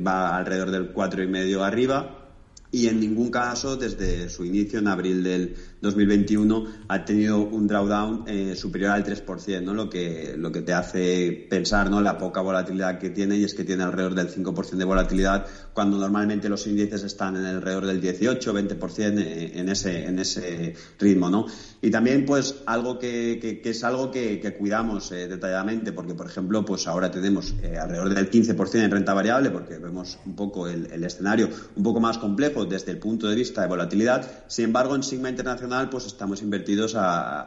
va 0.06 0.38
alrededor 0.38 0.70
del 0.70 0.90
cuatro 0.92 1.24
y 1.24 1.28
medio 1.28 1.64
arriba 1.64 2.20
y 2.72 2.88
en 2.88 3.00
ningún 3.00 3.32
caso, 3.32 3.78
desde 3.78 4.30
su 4.30 4.46
inicio 4.46 4.80
en 4.80 4.88
abril 4.88 5.24
del 5.24 5.56
2021 5.82 6.66
ha 6.90 7.06
tenido 7.06 7.40
un 7.40 7.68
drawdown 7.68 8.26
eh, 8.28 8.56
superior 8.56 8.92
al 8.92 9.06
3%, 9.06 9.62
¿no? 9.64 9.74
lo, 9.74 9.90
que, 9.90 10.36
lo 10.38 10.52
que 10.52 10.62
te 10.62 10.74
hace 10.74 11.48
pensar 11.50 11.90
¿no? 11.90 12.02
la 12.02 12.18
poca 12.18 12.42
volatilidad 12.42 13.00
que 13.00 13.10
tiene 13.10 13.38
y 13.38 13.46
es 13.46 13.54
que 13.54 13.64
tiene 13.64 13.84
alrededor 13.84 14.16
del 14.16 14.30
5% 14.30 14.72
de 14.72 14.84
volatilidad 14.84 15.48
cuando 15.74 15.98
normalmente 15.98 16.50
los 16.50 16.68
índices 16.68 17.04
están 17.04 17.38
en 17.38 17.46
alrededor 17.46 17.86
del 17.86 18.02
18 18.02 18.54
20% 18.54 19.20
eh, 19.20 19.52
en 19.56 19.70
ese, 19.70 20.06
en 20.06 20.20
ese 20.20 20.76
ritmo. 21.00 21.30
¿no? 21.30 21.46
Y 21.82 21.90
también 21.92 22.26
pues 22.26 22.56
algo 22.66 23.00
que, 23.00 23.40
que, 23.64 23.70
es 23.70 23.84
algo 23.84 24.12
que, 24.12 24.40
que 24.42 24.54
cuidamos 24.56 25.12
eh, 25.14 25.28
detalladamente 25.28 25.94
porque 25.94 26.14
por 26.14 26.26
ejemplo 26.26 26.66
pues 26.66 26.88
ahora 26.88 27.10
tenemos 27.10 27.54
alrededor 27.80 28.14
del 28.14 28.30
15% 28.30 28.84
en 28.84 28.92
renta 28.92 29.14
variable 29.14 29.50
porque 29.50 29.78
vemos 29.78 30.20
un 30.26 30.36
poco 30.36 30.68
el, 30.68 30.92
el 30.92 31.04
escenario 31.06 31.50
un 31.76 31.84
poco 31.84 32.02
más 32.02 32.18
complejo 32.18 32.66
desde 32.66 32.92
el 32.92 32.98
punto 32.98 33.30
de 33.30 33.36
vista 33.36 33.62
de 33.62 33.68
volatilidad. 33.68 34.30
Sin 34.48 34.66
embargo 34.66 34.96
en 34.96 35.04
Sigma 35.04 35.30
Internacional 35.30 35.69
pues 35.90 36.06
estamos 36.06 36.42
invertidos 36.42 36.96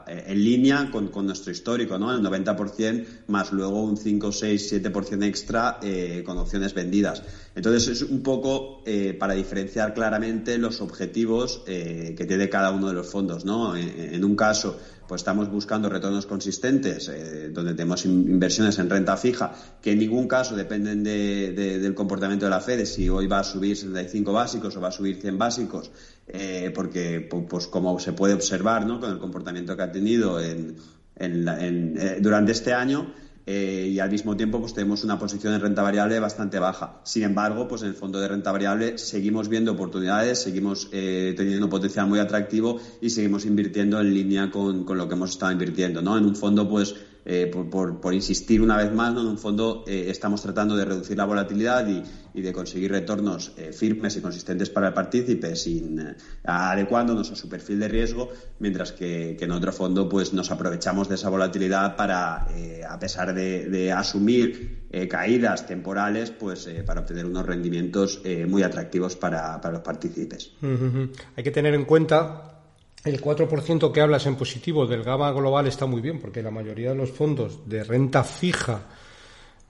en 0.07 0.45
línea 0.45 0.91
con, 0.91 1.11
nuestro 1.27 1.51
histórico, 1.51 1.99
¿no? 1.99 2.15
El 2.15 2.23
90% 2.23 3.05
más 3.27 3.53
luego 3.53 3.83
un 3.83 3.97
5, 3.97 4.33
6, 4.33 4.73
7% 4.73 5.25
extra 5.25 5.79
eh, 5.83 6.23
con 6.25 6.39
opciones 6.39 6.73
vendidas. 6.75 7.23
Entonces 7.55 7.89
es 7.89 8.03
un 8.03 8.23
poco 8.23 8.83
eh, 8.87 9.15
para 9.19 9.35
diferenciar 9.35 9.93
claramente 9.93 10.57
los 10.59 10.81
objetivos 10.81 11.63
eh, 11.67 12.15
que 12.17 12.25
tiene 12.25 12.49
cada 12.49 12.71
uno 12.71 12.89
de 12.89 12.95
los 12.95 13.09
fondos, 13.09 13.45
¿no? 13.45 13.77
En, 13.77 14.25
un 14.25 14.37
caso, 14.37 14.79
pues 15.07 15.21
estamos 15.21 15.51
buscando 15.51 15.89
retornos 15.89 16.27
consistentes, 16.27 17.11
donde 17.53 17.75
tenemos 17.75 18.05
inversiones 18.05 18.79
en 18.79 18.89
renta 18.89 19.17
fija, 19.17 19.53
que 19.81 19.93
en 19.93 19.99
ningún 19.99 20.29
caso 20.29 20.57
dependen 20.57 21.03
del 21.03 21.95
comportamiento 21.95 22.47
de 22.47 22.51
la 22.51 22.61
Fed, 22.61 22.85
si 22.85 23.09
hoy 23.09 23.27
va 23.27 23.41
a 23.41 23.45
subir 23.45 23.77
75 23.77 24.33
básicos 24.33 24.77
o 24.77 24.81
va 24.81 24.89
a 24.89 24.93
subir 24.93 25.21
100 25.21 25.39
básicos, 25.39 25.91
eh, 26.29 26.73
porque, 26.75 27.21
pues 27.21 27.67
como 27.67 27.99
se 27.99 28.13
puede 28.13 28.35
observar 28.35 28.87
¿no? 28.87 29.01
con 29.01 29.11
el 29.11 29.19
comportamiento 29.19 29.77
que 29.77 29.83
ha 29.83 29.93
tenido 29.93 30.41
en, 30.41 30.77
eh, 31.17 32.19
durante 32.21 32.53
este 32.53 32.73
año, 32.73 33.13
eh, 33.47 33.89
y 33.91 33.99
al 33.99 34.11
mismo 34.11 34.37
tiempo 34.37 34.61
pues 34.61 34.75
tenemos 34.75 35.05
una 35.05 35.19
posición 35.19 35.55
en 35.55 35.61
renta 35.61 35.83
variable 35.83 36.19
bastante 36.21 36.59
baja. 36.59 37.01
Sin 37.05 37.23
embargo, 37.25 37.69
pues 37.69 37.83
en 37.83 37.89
el 37.89 37.95
fondo 37.95 38.21
de 38.21 38.29
renta 38.29 38.53
variable 38.53 38.99
seguimos 38.99 39.49
viendo 39.49 39.73
oportunidades, 39.73 40.43
seguimos 40.43 40.91
teniendo 40.91 41.67
un 41.67 41.71
potencial 41.71 42.07
muy 42.07 42.19
atractivo 42.19 42.81
y 43.01 43.11
seguimos 43.11 43.45
invirtiendo 43.45 44.01
en 44.01 44.13
línea 44.15 44.51
con, 44.51 44.85
con, 44.85 44.99
lo 44.99 45.09
que 45.09 45.15
hemos 45.15 45.31
estado 45.31 45.53
invirtiendo, 45.53 46.03
¿no? 46.03 46.17
En 46.17 46.25
un 46.25 46.37
fondo 46.37 46.69
pues 46.69 46.95
eh, 47.25 47.47
por, 47.47 48.15
insistir 48.15 48.61
una 48.61 48.77
vez 48.77 48.93
más, 48.93 49.15
¿no? 49.15 49.21
en 49.21 49.29
un 49.29 49.39
fondo 49.39 49.85
eh, 49.87 50.07
estamos 50.09 50.43
tratando 50.43 50.77
de 50.77 50.85
reducir 50.85 51.17
la 51.17 51.25
volatilidad 51.25 51.87
y, 51.87 52.03
de 52.41 52.53
conseguir 52.53 52.91
retornos 52.91 53.53
eh, 53.59 53.73
firmes 53.73 54.17
y 54.17 54.23
consistentes 54.23 54.71
para 54.71 54.89
el 54.89 54.95
partícipe 54.95 55.55
sin 55.55 56.17
adecuándonos 56.43 57.31
a 57.31 57.37
su 57.37 57.47
perfil 57.47 57.79
de 57.79 57.89
riesgo, 57.89 58.31
mientras 58.59 58.93
que, 58.93 59.37
en 59.39 59.51
otro 59.51 59.71
fondo 59.71 60.09
pues 60.09 60.33
nos 60.33 60.51
aprovechamos 60.51 61.09
de 61.11 61.17
esa 61.17 61.29
volatilidad 61.29 61.95
para, 61.95 62.47
a 62.89 62.99
pesar 62.99 63.35
de, 63.35 63.93
asumir 63.93 64.89
caídas 65.11 65.67
temporales, 65.67 66.31
pues 66.31 66.69
para 66.87 67.03
obtener 67.03 67.27
unos 67.27 67.45
rendimientos 67.45 68.23
muy 68.49 68.63
atractivos 68.63 69.15
para, 69.15 69.61
los 69.71 69.83
partícipes. 69.83 70.53
Hay 71.37 71.45
que 71.45 71.51
tener 71.51 71.75
en 71.75 71.85
cuenta 71.85 72.52
el 73.05 73.21
4% 73.21 73.91
que 73.91 74.01
hablas 74.01 74.27
en 74.27 74.37
positivo 74.37 74.87
del 74.87 75.03
GABA 75.03 75.33
global 75.33 75.67
está 75.67 75.87
muy 75.87 76.01
bien, 76.01 76.21
porque 76.21 76.43
la 76.43 76.51
mayoría 76.51 76.91
de 76.91 76.97
los 76.97 77.11
fondos 77.11 77.69
de 77.69 77.83
renta 77.83 78.23
fija 78.23 78.83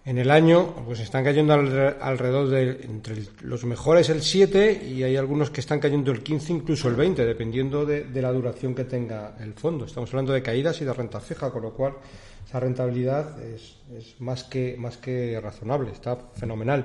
en 0.05 0.19
el 0.19 0.31
año 0.31 0.75
pues 0.85 0.99
están 1.01 1.23
cayendo 1.23 1.55
alrededor 1.55 2.49
de 2.49 2.71
entre 2.83 3.23
los 3.43 3.65
mejores 3.65 4.11
el 4.11 4.21
7 4.21 4.83
y 4.85 5.05
hay 5.05 5.17
algunos 5.17 5.51
que 5.51 5.61
están 5.61 5.79
cayendo 5.79 6.11
el 6.11 6.23
15 6.23 6.53
incluso 6.53 6.89
el 6.89 6.97
20 6.97 7.25
dependiendo 7.25 7.87
de, 7.87 8.07
la 8.21 8.33
duración 8.33 8.75
que 8.75 8.85
tenga 8.85 9.37
el 9.41 9.55
fondo. 9.55 9.85
Estamos 9.85 10.11
hablando 10.11 10.33
de 10.33 10.43
caídas 10.43 10.81
y 10.81 10.85
de 10.85 10.93
renta 10.93 11.21
fija 11.21 11.51
con 11.51 11.63
lo 11.63 11.73
cual 11.73 11.95
esa 12.47 12.59
rentabilidad 12.59 13.41
es, 13.43 13.77
es 13.97 14.21
más 14.21 14.45
que 14.45 14.75
más 14.77 14.97
que 14.97 15.41
razonable 15.41 15.93
está 15.93 16.17
fenomenal 16.35 16.85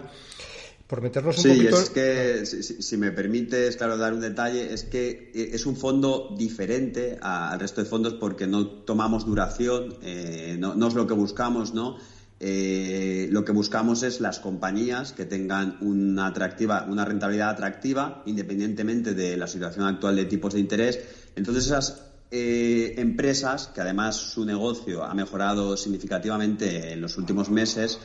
por 0.87 1.01
meternos 1.01 1.37
un 1.37 1.43
sí, 1.43 1.67
es 1.67 1.89
que, 1.89 2.45
si, 2.45 2.97
me 2.97 3.11
permites, 3.11 3.75
claro, 3.75 3.97
dar 3.97 4.13
un 4.13 4.21
detalle, 4.21 4.73
es 4.73 4.85
que 4.85 5.31
eh, 5.35 5.49
es 5.51 5.65
un 5.65 5.75
fondo 5.75 6.33
diferente 6.37 7.17
al 7.21 7.59
resto 7.59 7.83
de 7.83 7.89
fondos 7.89 8.13
porque 8.13 8.47
no 8.47 8.65
tomamos 8.67 9.25
duración, 9.25 9.97
eh, 10.01 10.55
no, 10.57 10.87
es 10.87 10.93
lo 10.93 11.05
que 11.05 11.13
buscamos, 11.13 11.73
¿no? 11.73 11.97
Eh, 12.39 13.27
lo 13.31 13.43
que 13.43 13.51
buscamos 13.51 14.03
es 14.03 14.21
las 14.21 14.39
compañías 14.39 15.11
que 15.11 15.25
tengan 15.25 15.77
una 15.81 16.27
atractiva, 16.27 16.85
una 16.89 17.03
rentabilidad 17.03 17.49
atractiva, 17.49 18.23
independientemente 18.25 19.13
de 19.13 19.35
la 19.35 19.47
situación 19.47 19.85
actual 19.85 20.15
de 20.15 20.25
tipos 20.25 20.53
de 20.53 20.61
interés. 20.61 20.99
Entonces 21.35 21.65
esas 21.65 22.03
empresas, 22.29 23.67
que 23.67 23.81
además 23.81 24.15
su 24.17 24.45
negocio 24.45 25.03
ha 25.03 25.13
mejorado 25.13 25.77
significativamente 25.77 26.91
en 26.91 27.01
los 27.01 27.17
últimos 27.17 27.49
meses, 27.49 27.99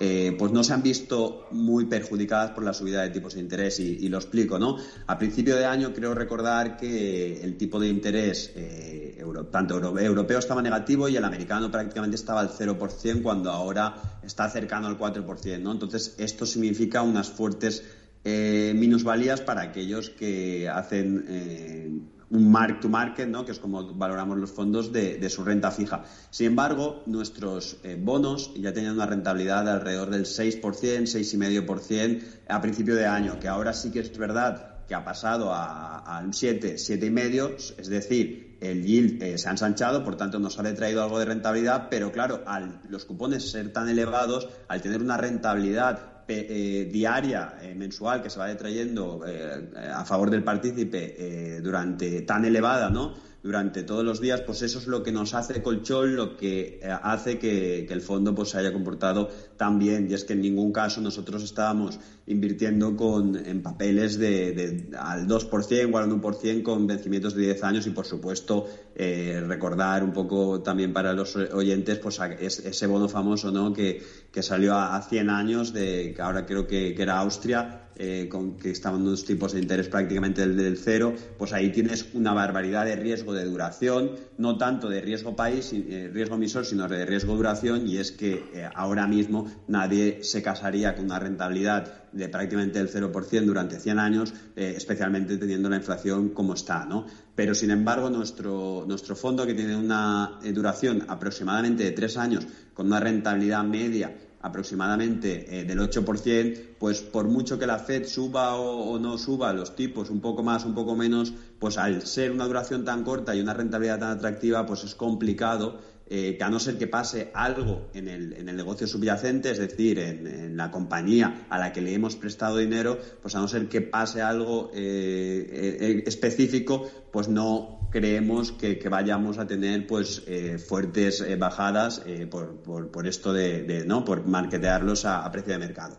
eh, 0.00 0.36
pues 0.38 0.52
no 0.52 0.62
se 0.62 0.72
han 0.72 0.82
visto 0.82 1.48
muy 1.50 1.86
perjudicadas 1.86 2.52
por 2.52 2.62
la 2.62 2.72
subida 2.72 3.02
de 3.02 3.10
tipos 3.10 3.34
de 3.34 3.40
interés 3.40 3.80
y, 3.80 4.08
lo 4.08 4.18
explico, 4.18 4.56
¿no? 4.56 4.76
A 5.08 5.18
principio 5.18 5.56
de 5.56 5.66
año 5.66 5.92
creo 5.92 6.14
recordar 6.14 6.76
que 6.76 7.42
el 7.42 7.56
tipo 7.56 7.80
de 7.80 7.88
interés 7.88 8.52
eh, 8.54 9.24
tanto 9.50 9.98
europeo 9.98 10.38
estaba 10.38 10.62
negativo 10.62 11.08
y 11.08 11.16
el 11.16 11.24
americano 11.24 11.68
prácticamente 11.68 12.14
estaba 12.14 12.40
al 12.40 12.50
0% 12.50 13.22
cuando 13.22 13.50
ahora 13.50 14.20
está 14.22 14.48
cercano 14.48 14.86
al 14.86 14.96
4%, 14.96 15.60
¿no? 15.60 15.72
Entonces 15.72 16.14
esto 16.18 16.46
significa 16.46 17.02
unas 17.02 17.28
fuertes 17.28 17.82
eh, 18.22 18.72
minusvalías 18.76 19.40
para 19.40 19.62
aquellos 19.62 20.10
que 20.10 20.68
hacen 20.68 22.08
un 22.30 22.50
mark 22.50 22.80
to 22.80 22.88
market, 22.88 23.28
¿no? 23.28 23.44
que 23.44 23.52
es 23.52 23.58
como 23.58 23.94
valoramos 23.94 24.38
los 24.38 24.50
fondos 24.50 24.92
de, 24.92 25.28
su 25.30 25.44
renta 25.44 25.70
fija. 25.70 26.04
Sin 26.30 26.48
embargo, 26.48 27.02
nuestros 27.06 27.78
eh, 27.82 27.96
bonos 28.00 28.52
ya 28.54 28.72
tenían 28.72 28.94
una 28.94 29.06
rentabilidad 29.06 29.64
de 29.64 29.70
alrededor 29.72 30.10
del 30.10 30.24
6%, 30.24 30.60
6,5% 30.60 32.22
a 32.48 32.60
principio 32.60 32.94
de 32.94 33.06
año, 33.06 33.38
que 33.38 33.48
ahora 33.48 33.72
sí 33.72 33.90
que 33.90 34.00
es 34.00 34.16
verdad 34.16 34.78
que 34.86 34.94
ha 34.94 35.04
pasado 35.04 35.52
a, 35.52 36.20
un 36.24 36.32
7, 36.32 36.76
7,5, 36.76 37.74
es 37.78 37.88
decir, 37.88 38.47
el 38.60 38.84
yield 38.84 39.22
eh, 39.22 39.38
se 39.38 39.48
ha 39.48 39.52
ensanchado, 39.52 40.04
por 40.04 40.16
tanto 40.16 40.38
nos 40.38 40.58
ha 40.58 40.62
detraído 40.62 41.02
algo 41.02 41.18
de 41.18 41.24
rentabilidad, 41.24 41.88
pero 41.90 42.12
claro, 42.12 42.42
al 42.46 42.80
los 42.88 43.04
cupones 43.04 43.50
ser 43.50 43.72
tan 43.72 43.88
elevados, 43.88 44.48
al 44.68 44.80
tener 44.82 45.00
una 45.00 45.16
rentabilidad 45.16 46.18
eh, 46.30 46.86
diaria, 46.92 47.54
eh, 47.62 47.74
mensual, 47.74 48.22
que 48.22 48.28
se 48.28 48.38
va 48.38 48.48
detrayendo 48.48 49.22
eh, 49.26 49.70
a 49.90 50.04
favor 50.04 50.28
del 50.28 50.44
partícipe 50.44 51.58
durante 51.62 52.20
tan 52.20 52.44
elevada, 52.44 52.90
¿no? 52.90 53.14
Durante 53.42 53.84
todos 53.84 54.04
los 54.04 54.20
días, 54.20 54.40
pues 54.40 54.62
eso 54.62 54.78
es 54.78 54.86
lo 54.88 55.02
que 55.02 55.12
nos 55.12 55.32
hace 55.34 55.62
colchón, 55.62 56.16
lo 56.16 56.36
que 56.36 56.80
eh, 56.82 56.88
hace 57.02 57.38
que, 57.38 57.86
el 57.88 58.00
fondo 58.00 58.34
pues, 58.34 58.50
se 58.50 58.58
haya 58.58 58.72
comportado 58.72 59.28
tan 59.56 59.78
bien. 59.78 60.08
Y 60.10 60.14
es 60.14 60.24
que 60.24 60.32
en 60.32 60.42
ningún 60.42 60.72
caso 60.72 61.00
nosotros 61.00 61.44
estábamos 61.44 61.98
invirtiendo 62.26 62.96
con, 62.96 63.36
en 63.36 63.62
papeles 63.62 64.18
de, 64.18 64.88
al 64.98 65.28
2% 65.28 65.92
o 65.92 65.98
al 65.98 66.10
1% 66.10 66.62
con 66.62 66.86
vencimientos 66.86 67.34
de 67.34 67.42
10 67.42 67.64
años 67.64 67.86
y, 67.86 67.90
por 67.90 68.06
supuesto, 68.06 68.66
eh, 68.94 69.42
recordar 69.46 70.02
un 70.02 70.12
poco 70.12 70.60
también 70.60 70.92
para 70.92 71.12
los 71.12 71.36
oyentes 71.36 71.98
pues, 71.98 72.18
ese 72.40 72.86
bono 72.86 73.08
famoso 73.08 73.52
¿no? 73.52 73.72
que, 73.72 74.02
que 74.32 74.42
salió 74.42 74.74
a, 74.74 75.00
100 75.00 75.30
años, 75.30 75.72
de, 75.72 76.12
que 76.14 76.22
ahora 76.22 76.44
creo 76.44 76.66
que 76.66 76.94
era 77.00 77.18
Austria, 77.18 77.87
eh, 78.00 78.28
con 78.30 78.56
que 78.56 78.70
estaban 78.70 79.02
unos 79.02 79.24
tipos 79.24 79.52
de 79.52 79.60
interés 79.60 79.88
prácticamente 79.88 80.46
del, 80.46 80.78
cero, 80.78 81.14
pues 81.36 81.52
ahí 81.52 81.72
tienes 81.72 82.06
una 82.14 82.32
barbaridad 82.32 82.84
de 82.84 82.94
riesgo 82.94 83.34
de 83.34 83.44
duración, 83.44 84.12
no 84.36 84.56
tanto 84.56 84.88
de 84.88 85.00
riesgo 85.00 85.34
país, 85.34 85.72
eh, 85.72 86.08
riesgo 86.12 86.36
emisor, 86.36 86.64
sino 86.64 86.86
de 86.86 87.04
riesgo 87.04 87.34
duración, 87.34 87.88
y 87.88 87.96
es 87.96 88.12
que 88.12 88.44
eh, 88.54 88.68
ahora 88.72 89.08
mismo 89.08 89.50
nadie 89.66 90.22
se 90.22 90.42
casaría 90.42 90.94
con 90.94 91.06
una 91.06 91.18
rentabilidad 91.18 92.06
de 92.12 92.28
prácticamente 92.28 92.78
el 92.78 92.88
0% 92.88 93.44
durante 93.44 93.80
100 93.80 93.98
años, 93.98 94.32
especialmente 94.56 95.36
teniendo 95.36 95.68
la 95.68 95.76
inflación 95.76 96.30
como 96.30 96.54
está, 96.54 96.86
¿no? 96.86 97.04
Pero, 97.34 97.54
sin 97.54 97.70
embargo, 97.70 98.08
nuestro, 98.08 98.84
nuestro 98.88 99.14
fondo, 99.14 99.44
que 99.44 99.52
tiene 99.52 99.76
una 99.76 100.38
duración 100.54 101.04
aproximadamente 101.06 101.84
de 101.84 101.90
tres 101.90 102.16
años, 102.16 102.46
con 102.72 102.86
una 102.86 102.98
rentabilidad 102.98 103.62
media 103.64 104.10
aproximadamente 104.40 105.60
eh, 105.60 105.64
del 105.64 105.80
8%, 105.80 106.76
pues 106.78 107.00
por 107.00 107.26
mucho 107.26 107.58
que 107.58 107.66
la 107.66 107.78
Fed 107.78 108.06
suba 108.06 108.56
o, 108.56 108.98
no 108.98 109.18
suba 109.18 109.52
los 109.52 109.74
tipos 109.74 110.10
un 110.10 110.20
poco 110.20 110.42
más, 110.42 110.64
un 110.64 110.74
poco 110.74 110.94
menos, 110.94 111.32
pues 111.58 111.76
al 111.78 112.02
ser 112.06 112.30
una 112.30 112.46
duración 112.46 112.84
tan 112.84 113.04
corta 113.04 113.34
y 113.34 113.40
una 113.40 113.54
rentabilidad 113.54 113.98
tan 113.98 114.10
atractiva, 114.10 114.64
pues 114.66 114.84
es 114.84 114.94
complicado 114.94 115.78
eh, 116.10 116.36
que 116.38 116.44
a 116.44 116.48
no 116.48 116.58
ser 116.58 116.78
que 116.78 116.86
pase 116.86 117.30
algo 117.34 117.88
en 117.92 118.08
el, 118.08 118.32
en 118.32 118.48
el 118.48 118.56
negocio 118.56 118.86
subyacente, 118.86 119.50
es 119.50 119.58
decir, 119.58 119.98
en, 119.98 120.56
la 120.56 120.70
compañía 120.70 121.46
a 121.50 121.58
la 121.58 121.72
que 121.72 121.80
le 121.80 121.92
hemos 121.92 122.16
prestado 122.16 122.56
dinero, 122.56 122.98
pues 123.20 123.34
a 123.34 123.40
no 123.40 123.48
ser 123.48 123.68
que 123.68 123.82
pase 123.82 124.22
algo 124.22 124.70
eh, 124.74 126.02
específico, 126.06 126.88
pues 127.12 127.28
no 127.28 127.77
creemos 127.90 128.52
que, 128.52 128.76
vayamos 128.88 129.38
a 129.38 129.46
tener 129.46 129.86
pues 129.86 130.22
eh, 130.26 130.58
fuertes 130.58 131.20
eh, 131.20 131.36
bajadas 131.36 132.02
eh, 132.06 132.26
por, 132.26 132.56
por, 132.90 133.06
esto 133.06 133.32
de, 133.32 133.84
no 133.86 134.04
por 134.04 134.26
marketearlos 134.26 135.04
a, 135.04 135.30
precio 135.30 135.52
de 135.52 135.58
mercado. 135.58 135.96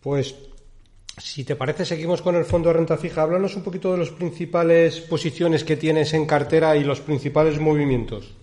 Pues 0.00 0.34
si 1.16 1.44
te 1.44 1.56
parece 1.56 1.84
seguimos 1.84 2.20
con 2.22 2.34
el 2.36 2.44
fondo 2.44 2.68
de 2.68 2.74
renta 2.74 2.96
fija. 2.96 3.22
Háblanos 3.22 3.56
un 3.56 3.62
poquito 3.62 3.92
de 3.92 3.98
las 3.98 4.10
principales 4.10 5.00
posiciones 5.00 5.64
que 5.64 5.76
tienes 5.76 6.12
en 6.12 6.26
cartera 6.26 6.76
y 6.76 6.84
los 6.84 7.00
principales 7.00 7.58
movimientos 7.58 8.34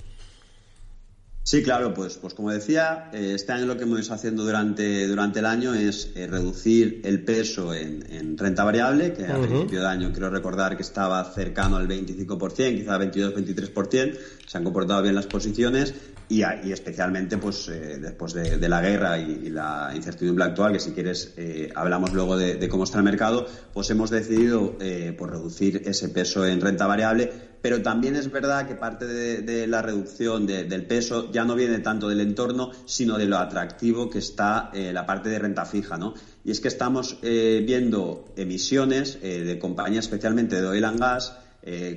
Sí, 1.51 1.62
claro, 1.63 1.93
pues, 1.93 2.17
pues 2.17 2.34
como 2.34 2.50
decía, 2.50 3.10
eh, 3.12 3.34
este 3.36 3.51
año 3.51 3.65
lo 3.65 3.75
que 3.75 3.84
hemos 3.84 4.05
ido 4.05 4.15
haciendo 4.15 4.46
durante, 4.46 5.05
durante 5.05 5.39
el 5.39 5.46
año 5.46 5.74
es 5.74 6.13
eh, 6.15 6.25
reducir 6.25 7.01
el 7.03 7.25
peso 7.25 7.74
en, 7.74 8.38
renta 8.38 8.63
variable, 8.63 9.12
que 9.12 9.25
a 9.25 9.38
principio 9.38 9.81
de 9.81 9.88
año 9.88 10.13
quiero 10.13 10.29
recordar 10.29 10.77
que 10.77 10.84
estaba 10.84 11.22
cercano 11.34 11.75
al 11.75 11.89
25%, 11.89 12.55
quizá 12.55 12.98
22-23%, 12.98 14.17
se 14.48 14.58
han 14.58 14.63
comportado 14.63 15.01
bien 15.01 15.13
las 15.13 15.27
posiciones 15.27 15.93
y, 16.39 16.71
especialmente 16.71 17.38
pues 17.38 17.67
eh, 17.67 17.97
después 18.00 18.33
de, 18.33 18.69
la 18.69 18.81
guerra 18.81 19.17
y, 19.17 19.50
la 19.50 19.91
incertidumbre 19.95 20.45
actual, 20.45 20.73
que 20.73 20.79
si 20.79 20.91
quieres 20.91 21.33
hablamos 21.75 22.13
luego 22.13 22.38
de, 22.38 22.67
cómo 22.69 22.85
está 22.85 22.97
el 22.97 23.03
mercado, 23.03 23.45
pues 23.73 23.89
hemos 23.89 24.09
decidido 24.09 24.77
por 25.17 25.31
reducir 25.31 25.81
ese 25.85 26.09
peso 26.09 26.45
en 26.45 26.61
renta 26.61 26.88
variable 26.88 27.51
pero 27.61 27.81
también 27.81 28.15
es 28.15 28.31
verdad 28.31 28.67
que 28.67 28.75
parte 28.75 29.05
de, 29.05 29.67
la 29.67 29.81
reducción 29.81 30.47
del 30.47 30.85
peso 30.85 31.31
ya 31.31 31.45
no 31.45 31.55
viene 31.55 31.79
tanto 31.79 32.09
del 32.09 32.21
entorno, 32.21 32.71
sino 32.85 33.17
de 33.17 33.27
lo 33.27 33.38
atractivo 33.38 34.09
que 34.09 34.19
está 34.19 34.71
eh, 34.73 34.91
la 34.91 35.05
parte 35.05 35.29
de 35.29 35.39
renta 35.39 35.65
fija, 35.65 35.97
¿no? 35.97 36.13
Y 36.43 36.51
es 36.51 36.59
que 36.59 36.67
estamos 36.67 37.17
eh, 37.21 37.63
viendo 37.65 38.25
emisiones 38.35 39.19
eh, 39.21 39.41
de 39.41 39.59
compañías, 39.59 40.05
especialmente 40.05 40.59
de 40.59 40.67
oil 40.67 40.85
and 40.85 41.00
gas, 41.00 41.38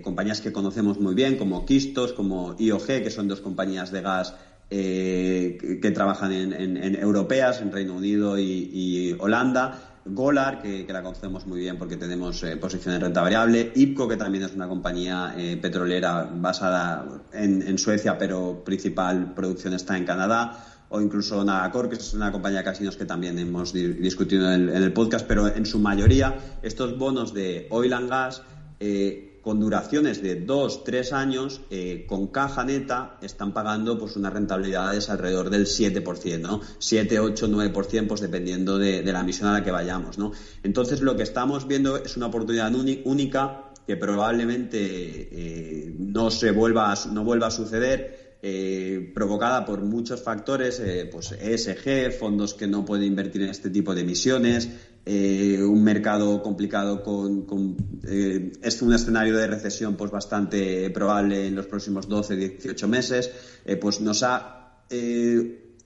compañías 0.02 0.40
que 0.40 0.52
conocemos 0.52 1.00
muy 1.00 1.14
bien, 1.14 1.36
como 1.36 1.64
Kistos, 1.64 2.12
como 2.12 2.54
IOG, 2.58 2.86
que 2.86 3.10
son 3.10 3.28
dos 3.28 3.40
compañías 3.40 3.90
de 3.90 4.02
gas 4.02 4.34
que, 4.68 5.92
trabajan 5.94 6.32
en, 6.32 6.94
europeas, 6.96 7.60
en 7.62 7.72
Reino 7.72 7.94
Unido 7.94 8.38
y 8.38 9.16
Holanda, 9.18 9.94
Golar, 10.06 10.60
que, 10.60 10.86
la 10.88 11.02
conocemos 11.02 11.46
muy 11.46 11.60
bien 11.60 11.78
porque 11.78 11.96
tenemos 11.96 12.42
eh, 12.42 12.56
posición 12.56 12.94
en 12.94 13.00
renta 13.00 13.22
variable, 13.22 13.72
IPCO, 13.74 14.08
que 14.08 14.16
también 14.16 14.44
es 14.44 14.54
una 14.54 14.68
compañía 14.68 15.34
eh, 15.36 15.56
petrolera 15.56 16.28
basada 16.30 17.06
en, 17.32 17.78
Suecia, 17.78 18.18
pero 18.18 18.62
principal 18.64 19.32
producción 19.34 19.72
está 19.72 19.96
en 19.96 20.04
Canadá, 20.04 20.62
o 20.90 21.00
incluso 21.00 21.42
Nagacor, 21.42 21.88
que 21.88 21.96
es 21.96 22.12
una 22.12 22.30
compañía 22.30 22.58
de 22.58 22.64
casinos 22.64 22.96
que 22.96 23.06
también 23.06 23.38
hemos 23.38 23.72
discutido 23.72 24.52
en 24.52 24.68
el, 24.68 24.92
podcast, 24.92 25.26
pero 25.26 25.48
en 25.48 25.64
su 25.64 25.78
mayoría 25.78 26.36
estos 26.62 26.98
bonos 26.98 27.32
de 27.32 27.66
oil 27.70 27.94
and 27.94 28.10
gas 28.10 28.42
eh, 28.80 29.33
con 29.44 29.60
duraciones 29.60 30.22
de 30.22 30.36
dos, 30.36 30.84
tres 30.84 31.12
años, 31.12 31.60
eh, 31.68 32.06
con 32.08 32.28
caja 32.28 32.64
neta, 32.64 33.18
están 33.20 33.52
pagando 33.52 33.98
pues 33.98 34.16
unas 34.16 34.32
rentabilidades 34.32 35.10
alrededor 35.10 35.50
del 35.50 35.66
7%, 35.66 36.40
¿no? 36.40 36.62
7, 36.78 37.20
8, 37.20 37.48
9%, 37.48 38.08
pues 38.08 38.22
dependiendo 38.22 38.78
de, 38.78 39.02
la 39.04 39.22
misión 39.22 39.50
a 39.50 39.52
la 39.52 39.62
que 39.62 39.70
vayamos, 39.70 40.16
¿no? 40.16 40.32
Entonces, 40.62 41.02
lo 41.02 41.14
que 41.14 41.24
estamos 41.24 41.68
viendo 41.68 41.98
es 41.98 42.16
una 42.16 42.28
oportunidad 42.28 42.74
única 42.74 43.70
que 43.86 43.98
probablemente 43.98 44.78
eh, 44.80 45.94
no 45.98 46.30
se 46.30 46.50
vuelva 46.50 46.94
no 47.12 47.22
vuelva 47.22 47.48
a 47.48 47.50
suceder 47.50 48.38
eh, 48.40 49.12
provocada 49.14 49.66
por 49.66 49.82
muchos 49.82 50.22
factores, 50.22 50.82
pues 51.12 51.32
ESG, 51.32 52.18
fondos 52.18 52.54
que 52.54 52.66
no 52.66 52.84
pueden 52.84 53.08
invertir 53.08 53.42
en 53.42 53.50
este 53.50 53.68
tipo 53.68 53.94
de 53.94 54.00
emisiones, 54.00 54.70
eh, 55.06 55.62
un 55.62 55.84
mercado 55.84 56.42
complicado 56.42 57.02
con, 57.02 57.76
eh, 58.04 58.52
es 58.62 58.80
un 58.80 58.94
escenario 58.94 59.36
de 59.36 59.46
recesión 59.46 59.96
pues 59.96 60.10
bastante 60.10 60.88
probable 60.90 61.46
en 61.46 61.54
los 61.54 61.66
próximos 61.66 62.08
12, 62.08 62.36
18 62.36 62.88
meses, 62.88 63.30
eh, 63.66 63.76
pues 63.76 64.00
nos 64.00 64.22
ha 64.22 64.60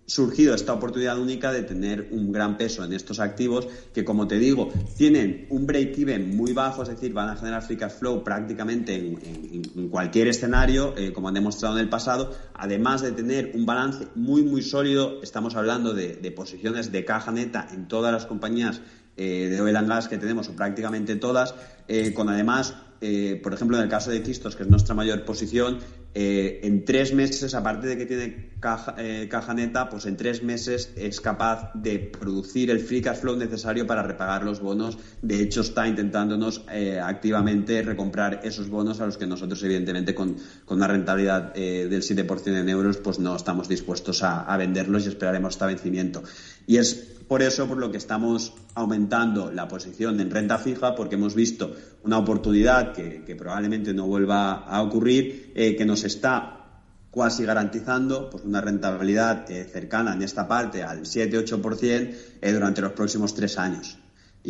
surgido 0.07 0.55
esta 0.55 0.73
oportunidad 0.75 1.19
única 1.19 1.51
de 1.51 1.63
tener 1.63 2.09
un 2.11 2.31
gran 2.31 2.57
peso 2.59 2.85
en 2.85 2.93
estos 2.93 3.21
activos 3.21 3.67
que, 3.95 4.05
como 4.05 4.27
te 4.27 4.39
digo, 4.39 4.71
tienen 4.97 5.47
un 5.51 5.67
break-even 5.67 6.37
muy 6.37 6.53
bajo, 6.53 6.83
es 6.83 6.89
decir, 6.89 7.13
van 7.13 7.31
a 7.31 7.37
generar 7.37 7.63
free 7.63 7.77
cash 7.77 7.93
flow 7.93 8.23
prácticamente 8.23 8.95
en, 8.95 9.89
cualquier 9.89 10.29
escenario, 10.29 10.95
como 11.15 11.29
han 11.29 11.35
demostrado 11.35 11.77
en 11.77 11.85
el 11.85 11.89
pasado, 11.89 12.35
además 12.55 13.03
de 13.03 13.13
tener 13.13 13.53
un 13.55 13.65
balance 13.65 14.09
muy, 14.15 14.43
muy 14.43 14.63
sólido. 14.63 15.23
Estamos 15.23 15.57
hablando 15.57 15.95
de, 15.95 16.17
de 16.17 16.31
posiciones 16.33 16.93
de 16.93 17.05
caja 17.05 17.31
neta 17.31 17.69
en 17.73 17.89
todas 17.89 18.13
las 18.13 18.27
compañías 18.27 18.83
eh, 19.19 19.49
de 19.49 19.61
oil 19.61 19.75
and 19.75 19.89
gas 19.89 20.07
que 20.07 20.17
tenemos, 20.17 20.49
o 20.49 20.55
prácticamente 20.55 21.17
todas, 21.17 21.53
eh, 21.89 22.15
con 22.15 22.29
además, 22.29 22.77
eh, 23.01 23.41
por 23.43 23.53
ejemplo, 23.53 23.77
en 23.77 23.83
el 23.83 23.89
caso 23.89 24.13
de 24.13 24.21
Cistos, 24.21 24.55
que 24.55 24.63
es 24.63 24.69
nuestra 24.69 24.95
mayor 24.95 25.25
posición, 25.25 25.79
en 26.15 26.85
tres 26.85 27.15
meses, 27.15 27.55
aparte 27.55 27.87
de 27.87 27.97
que 27.97 28.05
tiene 28.05 28.51
caja, 28.59 28.97
caja, 29.29 29.55
neta, 29.55 29.89
pues 29.89 30.05
en 30.07 30.17
tres 30.17 30.43
meses 30.43 30.91
es 30.97 31.21
capaz 31.21 31.71
de 31.75 32.01
producir 32.01 32.71
el 32.73 32.81
free 32.81 33.01
cash 33.01 33.19
flow 33.19 33.37
necesario 33.37 33.87
para 33.87 34.03
repagar 34.03 34.43
los 34.43 34.59
bonos. 34.59 34.99
De 35.23 35.41
hecho, 35.41 35.61
está 35.61 35.87
intentándonos 35.87 36.65
activamente 37.01 37.83
recomprar 37.83 38.41
esos 38.43 38.69
bonos 38.69 39.01
a 39.01 39.07
los 39.07 39.17
que 39.17 39.29
nosotros, 39.29 39.63
evidentemente, 39.63 40.13
con, 40.13 40.39
con 40.65 40.79
una 40.79 40.89
rentabilidad 40.89 41.55
del 41.55 42.03
7% 42.03 42.47
en 42.47 42.69
euros, 42.69 42.97
pues 42.97 43.21
no 43.21 43.37
estamos 43.37 43.69
dispuestos 43.69 44.25
a, 44.25 44.41
a 44.41 44.57
venderlos 44.57 45.05
y 45.05 45.11
esperaremos 45.11 45.55
hasta 45.55 45.67
vencimiento. 45.67 46.25
Y 46.69 46.77
es 46.77 46.95
por 47.27 47.43
eso 47.43 47.67
por 47.67 47.79
lo 47.79 47.91
que 47.91 47.97
estamos 47.97 48.53
aumentando 48.75 49.51
la 49.51 49.67
posición 49.67 50.21
en 50.21 50.31
renta 50.31 50.59
fija, 50.59 50.95
porque 50.95 51.15
hemos 51.15 51.35
visto 51.35 51.75
una 52.05 52.19
oportunidad 52.19 52.93
que, 52.93 53.35
probablemente 53.37 53.95
no 53.95 54.07
vuelva 54.07 54.65
a 54.67 54.83
ocurrir, 54.83 55.51
eh, 55.55 55.75
que 55.77 55.87
nos 55.87 56.05
está 56.05 56.83
casi 57.11 57.47
garantizando 57.47 58.29
pues 58.29 58.45
una 58.45 58.61
rentabilidad 58.61 59.51
eh, 59.51 59.65
cercana 59.65 60.13
en 60.13 60.21
esta 60.21 60.47
parte 60.47 60.83
al 60.83 61.05
7-8% 61.05 62.15
eh, 62.43 62.53
durante 62.53 62.83
los 62.83 62.93
próximos 62.93 63.35
tres 63.35 63.59
años. 63.59 63.97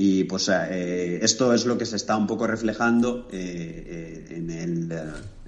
Y 0.01 0.23
pues 0.23 0.49
eh, 0.49 1.19
esto 1.23 1.53
es 1.53 1.67
lo 1.67 1.77
que 1.77 1.85
se 1.85 1.97
está 1.97 2.17
un 2.17 2.29
poco 2.29 2.47
reflejando 2.47 3.27
eh, 3.33 4.29
eh, 4.31 4.37
en, 4.37 4.89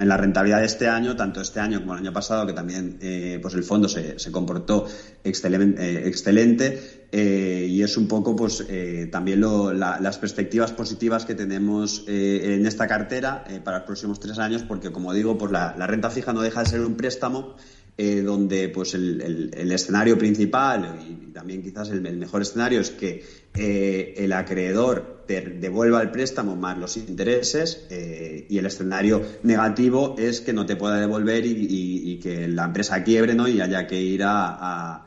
la 0.08 0.16
rentabilidad 0.16 0.58
de 0.58 0.66
este 0.66 0.88
año, 0.88 1.14
tanto 1.14 1.40
este 1.40 1.60
año 1.60 1.78
como 1.78 1.92
el 1.92 2.00
año 2.00 2.12
pasado, 2.12 2.48
que 2.48 2.52
también 2.52 2.98
pues 3.40 3.54
el 3.54 3.62
fondo 3.62 3.88
se, 3.88 4.18
se 4.18 4.32
comportó 4.32 4.88
excelente, 5.22 7.06
y 7.12 7.80
es 7.80 7.96
un 7.96 8.08
poco 8.08 8.34
pues 8.34 8.66
también 9.12 9.40
lo, 9.40 9.72
las 9.72 10.18
perspectivas 10.18 10.72
positivas 10.72 11.24
que 11.24 11.36
tenemos 11.36 12.02
en 12.08 12.66
esta 12.66 12.88
cartera 12.88 13.44
para 13.62 13.78
los 13.78 13.86
próximos 13.86 14.18
tres 14.18 14.38
años, 14.40 14.64
porque 14.64 14.90
como 14.90 15.12
digo, 15.12 15.38
pues 15.38 15.52
la, 15.52 15.76
la 15.78 15.86
renta 15.86 16.10
fija 16.10 16.32
no 16.32 16.40
deja 16.40 16.64
de 16.64 16.70
ser 16.70 16.80
un 16.80 16.96
préstamo 16.96 17.54
eh, 18.02 18.22
donde 18.22 18.70
pues 18.70 18.94
el, 18.94 19.52
escenario 19.70 20.16
principal 20.16 21.00
y 21.06 21.32
también 21.32 21.62
quizás 21.62 21.90
el, 21.90 22.00
mejor 22.16 22.40
escenario 22.40 22.80
es 22.80 22.92
que 22.92 23.22
eh, 23.54 24.14
el 24.16 24.32
acreedor 24.32 25.24
devuelva 25.28 26.02
el 26.02 26.10
préstamo 26.10 26.56
más 26.56 26.76
los 26.76 26.96
intereses 26.96 27.86
eh, 27.90 28.46
y 28.48 28.58
el 28.58 28.66
escenario 28.66 29.22
negativo 29.44 30.16
es 30.18 30.40
que 30.40 30.52
no 30.52 30.66
te 30.66 30.74
pueda 30.74 31.00
devolver 31.00 31.44
y, 31.46 32.18
que 32.20 32.48
la 32.48 32.64
empresa 32.64 33.04
quiebre 33.04 33.34
¿no? 33.34 33.46
y 33.46 33.60
haya 33.60 33.86
que 33.86 34.00
ir 34.00 34.22
a, 34.24 35.06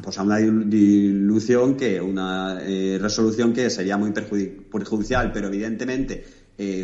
pues 0.00 0.18
a 0.18 0.22
una 0.22 0.36
dilución 0.36 1.76
que 1.76 2.00
una 2.00 2.60
resolución 2.60 3.52
que 3.52 3.68
sería 3.68 3.96
muy 3.96 4.12
perjudicial 4.12 5.32
pero 5.32 5.48
evidentemente 5.48 6.24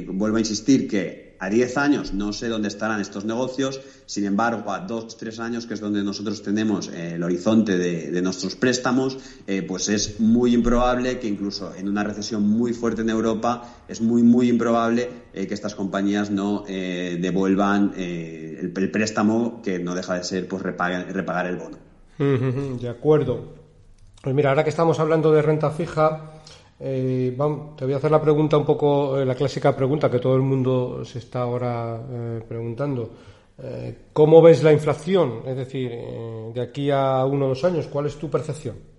vuelvo 0.09 0.37
a 0.37 0.41
insistir 0.41 0.89
que 0.89 1.24
a 1.39 1.49
10 1.49 1.77
años 1.79 2.13
no 2.13 2.33
sé 2.33 2.49
dónde 2.49 2.69
estarán 2.69 3.01
estos 3.01 3.25
negocios, 3.25 3.81
sin 4.07 4.25
embargo, 4.25 4.71
a 4.71 4.81
2, 4.81 5.17
3 5.17 5.41
años, 5.41 5.67
que 5.67 5.75
es 5.75 5.81
donde 5.81 6.03
nosotros 6.03 6.43
tenemos 6.43 6.89
eh, 6.89 7.15
el 7.15 7.23
horizonte 7.23 7.77
de, 7.77 8.23
nuestros 8.23 8.57
préstamos, 8.57 9.19
eh, 9.47 9.63
pues 9.63 9.89
es 9.89 10.21
muy 10.21 10.55
improbable 10.55 11.19
que 11.19 11.29
incluso 11.29 11.75
en 11.75 11.89
una 11.89 12.05
recesión 12.05 12.49
muy 12.49 12.73
fuerte 12.73 13.03
en 13.03 13.11
Europa, 13.11 13.75
es 13.89 14.01
muy, 14.01 14.23
muy 14.23 14.49
improbable 14.49 15.11
eh, 15.33 15.47
que 15.47 15.55
estas 15.55 15.75
compañías 15.75 16.31
no 16.31 16.65
devuelvan 16.65 17.93
el, 17.97 18.73
préstamo, 18.73 19.61
que 19.63 19.79
no 19.79 19.95
deja 19.95 20.15
de 20.15 20.25
ser 20.25 20.49
pues 20.49 20.63
repagar 20.63 21.47
el 21.47 21.57
bono. 21.57 21.79
De 22.19 22.89
acuerdo. 22.89 23.65
Pues 24.23 24.35
mira, 24.35 24.51
ahora 24.51 24.65
que 24.65 24.71
estamos 24.71 25.01
hablando 25.01 25.33
de 25.33 25.43
renta 25.43 25.71
fija, 25.71 26.33
eh, 26.81 27.37
te 27.77 27.85
voy 27.85 27.95
a 27.95 27.97
hacer 27.97 28.11
la 28.11 28.21
pregunta 28.21 28.57
un 28.57 28.65
poco, 28.65 29.19
eh, 29.19 29.25
la 29.25 29.35
clásica 29.35 29.75
pregunta 29.77 30.11
que 30.11 30.19
todo 30.19 30.37
el 30.37 30.43
mundo 30.43 31.05
se 31.05 31.19
está 31.19 31.43
ahora 31.43 32.01
eh, 32.11 32.43
preguntando. 32.47 33.11
¿Cómo 34.13 34.43
ves 34.43 34.65
la 34.65 34.73
inflación? 34.73 35.43
Es 35.47 35.57
decir, 35.57 35.93
de 36.53 36.61
aquí 36.61 36.91
a 36.91 37.25
uno 37.25 37.47
o 37.47 37.49
dos 37.51 37.63
años, 37.63 37.87
¿cuál 37.87 38.07
es 38.07 38.17
tu 38.17 38.29
percepción? 38.29 38.94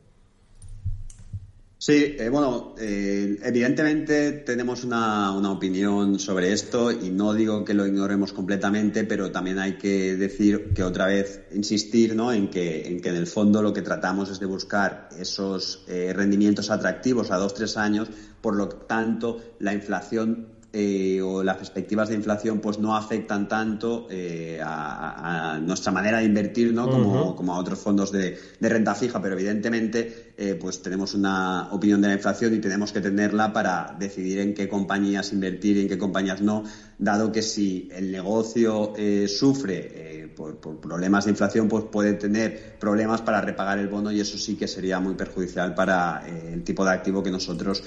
Sí, 1.86 2.16
eh, 2.18 2.30
bueno, 2.30 2.74
eh, 2.80 3.38
evidentemente 3.44 4.32
tenemos 4.32 4.84
una, 4.84 5.38
opinión 5.52 6.18
sobre 6.18 6.52
esto 6.52 6.92
y 6.92 7.12
no 7.12 7.36
digo 7.36 7.64
que 7.64 7.76
lo 7.76 7.86
ignoremos 7.86 8.34
completamente, 8.34 9.04
pero 9.04 9.32
también 9.32 9.60
hay 9.60 9.78
que 9.78 10.16
decir 10.16 10.74
que 10.74 10.82
otra 10.82 11.06
vez 11.06 11.42
insistir 11.54 12.16
¿no? 12.16 12.34
en, 12.34 12.50
que, 12.50 12.88
en 12.88 13.02
que 13.02 13.10
en 13.10 13.18
el 13.18 13.28
fondo 13.28 13.62
lo 13.62 13.72
que 13.72 13.84
tratamos 13.84 14.32
es 14.32 14.40
de 14.40 14.48
buscar 14.48 15.10
esos 15.16 15.86
eh, 15.88 16.12
rendimientos 16.12 16.72
atractivos 16.72 17.30
a 17.30 17.38
dos, 17.38 17.54
tres 17.54 17.78
años, 17.78 18.10
por 18.42 18.56
lo 18.56 18.68
tanto 18.68 19.40
la 19.60 19.76
inflación 19.76 20.55
eh, 20.78 21.22
o 21.22 21.42
las 21.42 21.56
perspectivas 21.56 22.10
de 22.10 22.16
inflación 22.16 22.60
pues 22.60 22.80
no 22.80 22.98
afectan 22.98 23.48
tanto 23.48 24.08
eh, 24.12 24.60
a, 24.62 25.58
nuestra 25.64 25.94
manera 25.94 26.18
de 26.18 26.26
invertir 26.26 26.74
¿no? 26.74 26.90
como, 26.90 27.54
a 27.54 27.60
otros 27.60 27.80
fondos 27.80 28.12
de, 28.12 28.38
renta 28.60 28.94
fija, 28.94 29.22
pero 29.22 29.36
evidentemente 29.36 30.34
eh, 30.38 30.58
pues 30.60 30.82
tenemos 30.82 31.14
una 31.14 31.70
opinión 31.72 32.02
de 32.02 32.10
la 32.10 32.16
inflación 32.16 32.54
y 32.56 32.58
tenemos 32.60 32.92
que 32.92 33.00
tenerla 33.00 33.54
para 33.54 33.96
decidir 33.98 34.40
en 34.40 34.54
qué 34.54 34.68
compañías 34.68 35.32
invertir 35.32 35.78
y 35.78 35.82
en 35.84 35.88
qué 35.88 35.98
compañías 35.98 36.42
no, 36.42 36.66
dado 36.98 37.32
que 37.32 37.42
si 37.42 37.88
el 37.94 38.12
negocio 38.12 38.94
sufre 39.30 40.34
por, 40.36 40.58
problemas 40.58 41.24
de 41.24 41.32
inflación, 41.32 41.70
pues 41.70 41.86
puede 41.86 42.16
tener 42.16 42.76
problemas 42.82 43.22
para 43.22 43.40
repagar 43.40 43.80
el 43.80 43.88
bono 43.88 44.12
y 44.12 44.20
eso 44.20 44.38
sí 44.38 44.58
que 44.58 44.68
sería 44.68 45.00
muy 45.00 45.14
perjudicial 45.14 45.74
para 45.74 46.28
el 46.28 46.66
tipo 46.66 46.84
de 46.84 46.92
activo 46.92 47.24
que 47.24 47.32
nosotros 47.32 47.82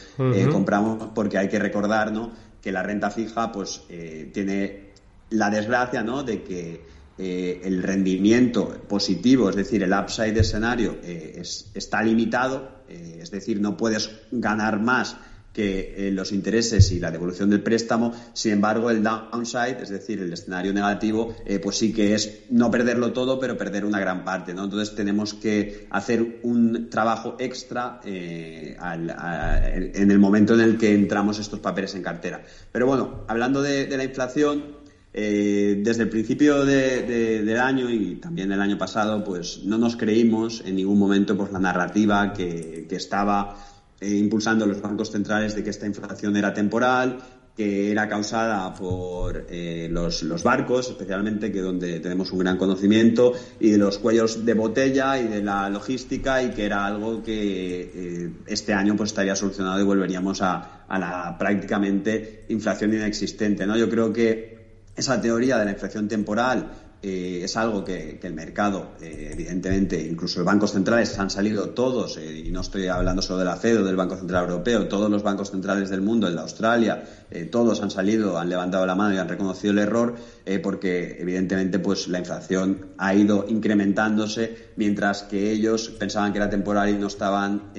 compramos, 0.50 1.10
porque 1.14 1.36
hay 1.36 1.50
que 1.50 1.58
recordar 1.58 2.12
¿no? 2.12 2.47
Que 2.62 2.72
la 2.72 2.82
renta 2.82 3.10
fija 3.10 3.52
pues 3.52 3.82
eh, 3.88 4.30
tiene 4.32 4.90
la 5.30 5.50
desgracia 5.50 6.02
¿no? 6.02 6.22
de 6.22 6.42
que 6.42 6.86
eh, 7.18 7.60
el 7.64 7.82
rendimiento 7.82 8.68
positivo, 8.88 9.50
es 9.50 9.56
decir, 9.56 9.82
el 9.82 9.92
upside 9.92 10.32
de 10.32 10.40
escenario, 10.40 10.98
eh, 11.02 11.42
está 11.74 12.02
limitado, 12.02 12.78
es 12.88 13.30
decir, 13.30 13.60
no 13.60 13.76
puedes 13.76 14.10
ganar 14.30 14.80
más 14.80 15.14
que 15.58 16.06
eh, 16.06 16.12
los 16.12 16.30
intereses 16.30 16.92
y 16.92 17.00
la 17.00 17.10
devolución 17.10 17.50
del 17.50 17.64
préstamo. 17.64 18.14
Sin 18.32 18.52
embargo, 18.52 18.92
el 18.92 19.02
downside, 19.02 19.82
es 19.82 19.88
decir, 19.88 20.20
el 20.20 20.32
escenario 20.32 20.72
negativo, 20.72 21.34
eh, 21.44 21.58
pues 21.58 21.78
sí 21.78 21.92
que 21.92 22.14
es 22.14 22.42
no 22.50 22.70
perderlo 22.70 23.12
todo, 23.12 23.40
pero 23.40 23.58
perder 23.58 23.84
una 23.84 23.98
gran 23.98 24.24
parte. 24.24 24.54
¿no? 24.54 24.62
Entonces 24.62 24.94
tenemos 24.94 25.34
que 25.34 25.88
hacer 25.90 26.38
un 26.44 26.88
trabajo 26.90 27.34
extra 27.40 28.00
eh, 28.04 28.76
en 28.80 30.10
el 30.12 30.18
momento 30.20 30.54
en 30.54 30.60
el 30.60 30.78
que 30.78 30.94
entramos 30.94 31.40
estos 31.40 31.58
papeles 31.58 31.92
en 31.96 32.04
cartera. 32.04 32.40
Pero 32.70 32.86
bueno, 32.86 33.24
hablando 33.26 33.60
de, 33.60 33.88
la 33.96 34.04
inflación, 34.04 34.76
desde 35.12 36.04
el 36.04 36.08
principio 36.08 36.64
del 36.64 37.58
año 37.58 37.90
y 37.90 38.14
también 38.20 38.52
el 38.52 38.60
año 38.60 38.78
pasado, 38.78 39.24
pues 39.24 39.62
no 39.64 39.76
nos 39.76 39.96
creímos 39.96 40.62
en 40.64 40.76
ningún 40.76 41.00
momento 41.00 41.36
pues, 41.36 41.50
la 41.50 41.58
narrativa 41.58 42.32
que 42.32 42.86
estaba 42.90 43.56
eh, 44.00 44.16
impulsando 44.16 44.66
los 44.66 44.80
bancos 44.80 45.10
centrales 45.10 45.54
de 45.54 45.64
que 45.64 45.70
esta 45.70 45.86
inflación 45.86 46.36
era 46.36 46.54
temporal, 46.54 47.18
que 47.58 47.90
era 47.90 48.08
causada 48.08 48.72
por 48.72 49.46
eh, 49.50 49.88
los, 49.90 50.44
barcos, 50.44 50.90
especialmente, 50.90 51.50
que 51.50 51.60
donde 51.60 51.98
tenemos 51.98 52.30
un 52.30 52.38
gran 52.38 52.56
conocimiento, 52.56 53.32
y 53.58 53.70
de 53.70 53.78
los 53.78 53.98
cuellos 53.98 54.44
de 54.44 54.54
botella 54.54 55.18
y 55.18 55.26
de 55.26 55.42
la 55.42 55.68
logística, 55.68 56.40
y 56.40 56.50
que 56.50 56.66
era 56.66 56.86
algo 56.86 57.20
que 57.20 57.90
eh, 57.92 58.32
este 58.46 58.72
año 58.72 58.94
pues 58.94 59.10
estaría 59.10 59.34
solucionado 59.34 59.80
y 59.80 59.82
volveríamos 59.82 60.40
a, 60.40 60.84
a 60.86 60.98
la 61.00 61.36
prácticamente 61.36 62.44
inflación 62.48 62.94
inexistente. 62.94 63.66
¿no? 63.66 63.76
Yo 63.76 63.88
creo 63.88 64.12
que 64.12 64.58
esa 64.94 65.20
teoría 65.20 65.58
de 65.58 65.64
la 65.64 65.72
inflación 65.72 66.06
temporal 66.06 66.70
eh, 67.00 67.42
es 67.44 67.56
algo 67.56 67.84
que, 67.84 68.18
el 68.20 68.34
mercado, 68.34 68.94
eh, 69.00 69.30
evidentemente, 69.32 70.04
incluso 70.04 70.40
los 70.40 70.46
bancos 70.46 70.72
centrales 70.72 71.16
han 71.16 71.30
salido 71.30 71.70
todos, 71.70 72.16
eh, 72.16 72.42
y 72.46 72.50
no 72.50 72.60
estoy 72.60 72.88
hablando 72.88 73.22
solo 73.22 73.38
de 73.38 73.44
la 73.44 73.54
Fed 73.54 73.82
o 73.82 73.84
del 73.84 73.94
Banco 73.94 74.16
Central 74.16 74.46
Europeo, 74.46 74.88
todos 74.88 75.08
los 75.08 75.22
bancos 75.22 75.52
centrales 75.52 75.90
del 75.90 76.00
mundo, 76.00 76.26
el 76.26 76.34
de 76.34 76.40
Australia, 76.40 77.04
todos 77.52 77.82
han 77.82 77.90
salido, 77.90 78.38
han 78.38 78.48
levantado 78.48 78.84
la 78.86 78.96
mano 78.96 79.14
y 79.14 79.18
han 79.18 79.28
reconocido 79.28 79.72
el 79.72 79.78
error, 79.78 80.16
porque 80.62 81.18
evidentemente 81.20 81.78
pues 81.78 82.08
la 82.08 82.20
inflación 82.20 82.86
ha 82.96 83.14
ido 83.14 83.44
incrementándose, 83.46 84.70
mientras 84.76 85.24
que 85.24 85.52
ellos 85.52 85.90
pensaban 85.90 86.32
que 86.32 86.38
era 86.38 86.48
temporal 86.48 86.88
y 86.88 86.94
no 86.94 87.06
estaban 87.06 87.70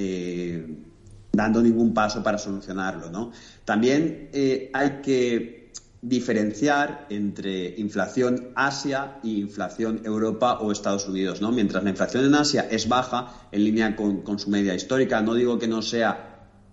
dando 1.31 1.61
ningún 1.63 1.95
paso 1.95 2.21
para 2.21 2.37
solucionarlo. 2.37 3.09
¿no? 3.09 3.31
También 3.65 4.29
hay 4.71 5.01
que 5.01 5.58
diferenciar 6.01 7.07
entre 7.09 7.75
inflación 7.77 8.51
Asia 8.55 9.19
e 9.23 9.43
inflación 9.43 10.01
Europa 10.05 10.59
o 10.61 10.71
Estados 10.71 11.07
Unidos, 11.07 11.41
¿no? 11.41 11.51
Mientras 11.51 11.83
la 11.83 11.89
inflación 11.89 12.25
en 12.25 12.35
Asia 12.35 12.67
es 12.71 12.87
baja, 12.87 13.47
en 13.51 13.63
línea 13.63 13.95
con, 13.95 14.39
su 14.39 14.49
media 14.49 14.73
histórica, 14.73 15.21
no 15.21 15.33
digo 15.33 15.59
que 15.59 15.67
no 15.67 15.81
sea 15.81 16.25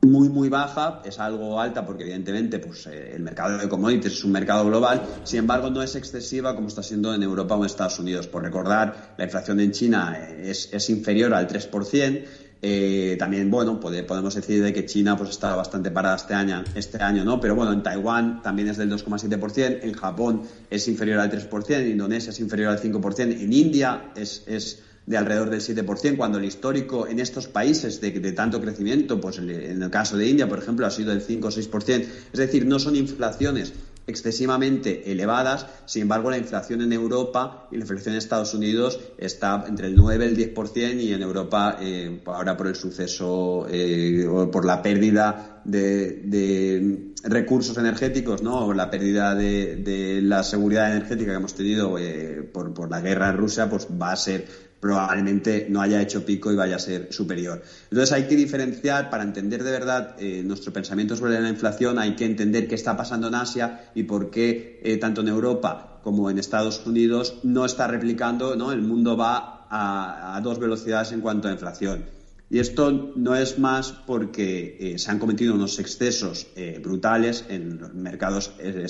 muy 0.03 0.29
muy 0.29 0.49
baja, 0.49 1.03
es 1.05 1.19
algo 1.19 1.61
alta 1.61 1.85
porque 1.85 2.05
evidentemente 2.05 2.61
pues, 2.61 2.87
eh, 2.87 3.15
el 3.17 3.23
mercado 3.23 3.59
de 3.59 3.69
commodities 3.69 4.12
es 4.12 4.25
un 4.25 4.31
mercado 4.31 4.65
global, 4.65 5.03
sin 5.25 5.41
embargo 5.41 5.71
no 5.71 5.83
es 5.83 5.97
excesiva 5.97 6.55
como 6.55 6.69
está 6.69 6.85
siendo 6.85 7.12
en 7.12 7.25
Europa 7.25 7.57
o 7.57 7.61
en 7.61 7.67
Estados 7.67 7.99
Unidos. 7.99 8.29
Por 8.29 8.45
recordar, 8.45 9.15
la 9.19 9.25
inflación 9.25 9.59
en 9.59 9.73
China 9.73 10.17
es, 10.39 10.69
es 10.73 10.91
inferior 10.91 11.35
al 11.35 11.49
3%, 11.49 12.25
eh, 12.62 13.16
también, 13.19 13.51
bueno, 13.51 13.79
podemos 13.79 14.35
decir 14.35 14.62
de 14.62 14.73
que 14.73 14.87
China 14.87 15.16
pues 15.16 15.31
está 15.31 15.55
bastante 15.55 15.90
parada 15.90 16.16
este 16.16 16.35
año, 16.35 16.64
este 16.75 17.03
año, 17.03 17.25
¿no? 17.25 17.38
Pero 17.40 17.55
bueno, 17.55 17.73
en 17.73 17.83
Taiwán 17.83 18.42
también 18.42 18.69
es 18.69 18.77
del 18.79 18.90
2,7%, 18.90 19.81
en 19.83 19.92
Japón 19.92 20.42
es 20.71 20.88
inferior 20.88 21.21
al 21.21 21.31
3%, 21.31 21.75
en 21.75 21.90
Indonesia 21.90 22.31
es 22.31 22.40
inferior 22.40 22.71
al 22.71 22.81
5%, 22.81 23.21
en 23.21 23.53
India 23.53 24.12
es, 24.16 24.42
es 24.47 24.83
de 25.05 25.16
alrededor 25.16 25.51
del 25.51 25.61
7%, 25.61 26.16
cuando 26.16 26.38
el 26.38 26.45
histórico 26.45 27.07
en 27.07 27.21
estos 27.21 27.47
países 27.47 28.01
de, 28.01 28.11
de, 28.11 28.33
tanto 28.33 28.61
crecimiento, 28.61 29.21
pues 29.21 29.38
en 29.38 29.51
el 29.51 29.90
caso 29.90 30.16
de 30.16 30.27
India, 30.27 30.49
por 30.49 30.59
ejemplo, 30.59 30.87
ha 30.87 30.90
sido 30.90 31.11
del 31.11 31.21
5 31.21 31.47
o 31.47 31.51
6%. 31.51 32.07
Es 32.33 32.38
decir, 32.38 32.66
no 32.66 32.79
son 32.79 32.97
inflaciones 32.97 33.73
excesivamente 34.07 35.11
elevadas. 35.11 35.66
Sin 35.87 36.03
embargo, 36.03 36.31
la 36.31 36.38
inflación 36.38 36.83
en 36.83 36.92
Europa 36.92 37.69
y 37.71 37.77
la 37.77 37.83
inflación 37.83 38.14
en 38.14 38.19
Estados 38.19 38.55
Unidos 38.55 39.01
está 39.19 39.64
entre 39.66 39.88
el 39.88 39.97
9 39.97 40.25
y 40.25 40.29
el 40.29 40.55
10% 40.55 41.01
y 41.01 41.12
en 41.12 41.23
Europa, 41.23 41.79
eh, 41.81 42.21
ahora 42.27 42.57
por 42.57 42.69
el 42.69 42.77
suceso 42.77 43.66
eh, 43.69 44.27
o 44.27 44.51
por 44.51 44.64
la 44.64 44.83
pérdida 44.83 45.62
de, 45.64 47.12
recursos 47.25 47.77
energéticos, 47.77 48.42
¿no? 48.42 48.66
O 48.66 48.73
la 48.73 48.88
pérdida 48.88 49.35
de, 49.35 50.21
la 50.23 50.45
seguridad 50.45 50.92
energética 50.92 51.33
que 51.33 51.37
hemos 51.37 51.55
tenido 51.55 51.99
eh, 51.99 52.49
por, 52.53 52.73
por 52.73 52.88
la 52.88 53.01
guerra 53.01 53.31
en 53.31 53.37
Rusia, 53.37 53.69
pues 53.69 53.88
va 54.01 54.12
a 54.12 54.16
ser 54.16 54.47
probablemente 54.81 55.67
no 55.71 55.81
haya 55.81 56.01
hecho 56.03 56.25
pico 56.25 56.53
y 56.53 56.57
vaya 56.57 56.77
a 56.77 56.79
ser 56.79 57.12
superior. 57.12 57.62
Entonces 57.91 58.12
hay 58.12 58.29
que 58.29 58.37
diferenciar, 58.37 59.11
para 59.11 59.23
entender 59.23 59.65
de 59.65 59.71
verdad 59.71 60.17
eh, 60.19 60.43
nuestro 60.45 60.73
pensamiento 60.73 61.17
sobre 61.17 61.41
la 61.41 61.49
inflación, 61.49 61.99
hay 61.99 62.15
que 62.15 62.27
entender 62.27 62.69
qué 62.69 62.75
está 62.75 62.97
pasando 62.97 63.29
en 63.29 63.35
Asia 63.35 63.91
y 63.95 64.05
por 64.05 64.31
qué 64.31 64.81
eh, 64.83 64.97
tanto 64.99 65.23
en 65.23 65.29
Europa 65.29 66.01
como 66.03 66.31
en 66.31 66.39
Estados 66.39 66.87
Unidos 66.87 67.41
no 67.43 67.65
está 67.65 67.87
replicando, 67.87 68.55
¿no? 68.55 68.71
el 68.71 68.83
mundo 68.83 69.17
va 69.17 69.67
a, 69.69 70.41
dos 70.43 70.61
velocidades 70.61 71.11
en 71.12 71.21
cuanto 71.21 71.49
a 71.49 71.53
inflación. 71.53 72.05
Y 72.49 72.61
esto 72.61 73.12
no 73.17 73.35
es 73.35 73.59
más 73.59 73.91
porque 73.91 74.77
eh, 74.79 74.99
se 75.01 75.11
han 75.11 75.19
cometido 75.19 75.55
unos 75.55 75.81
excesos 75.81 76.47
brutales 76.81 77.45
en 77.49 77.81
los 77.81 77.93
mercados 77.93 78.53
en 78.61 78.83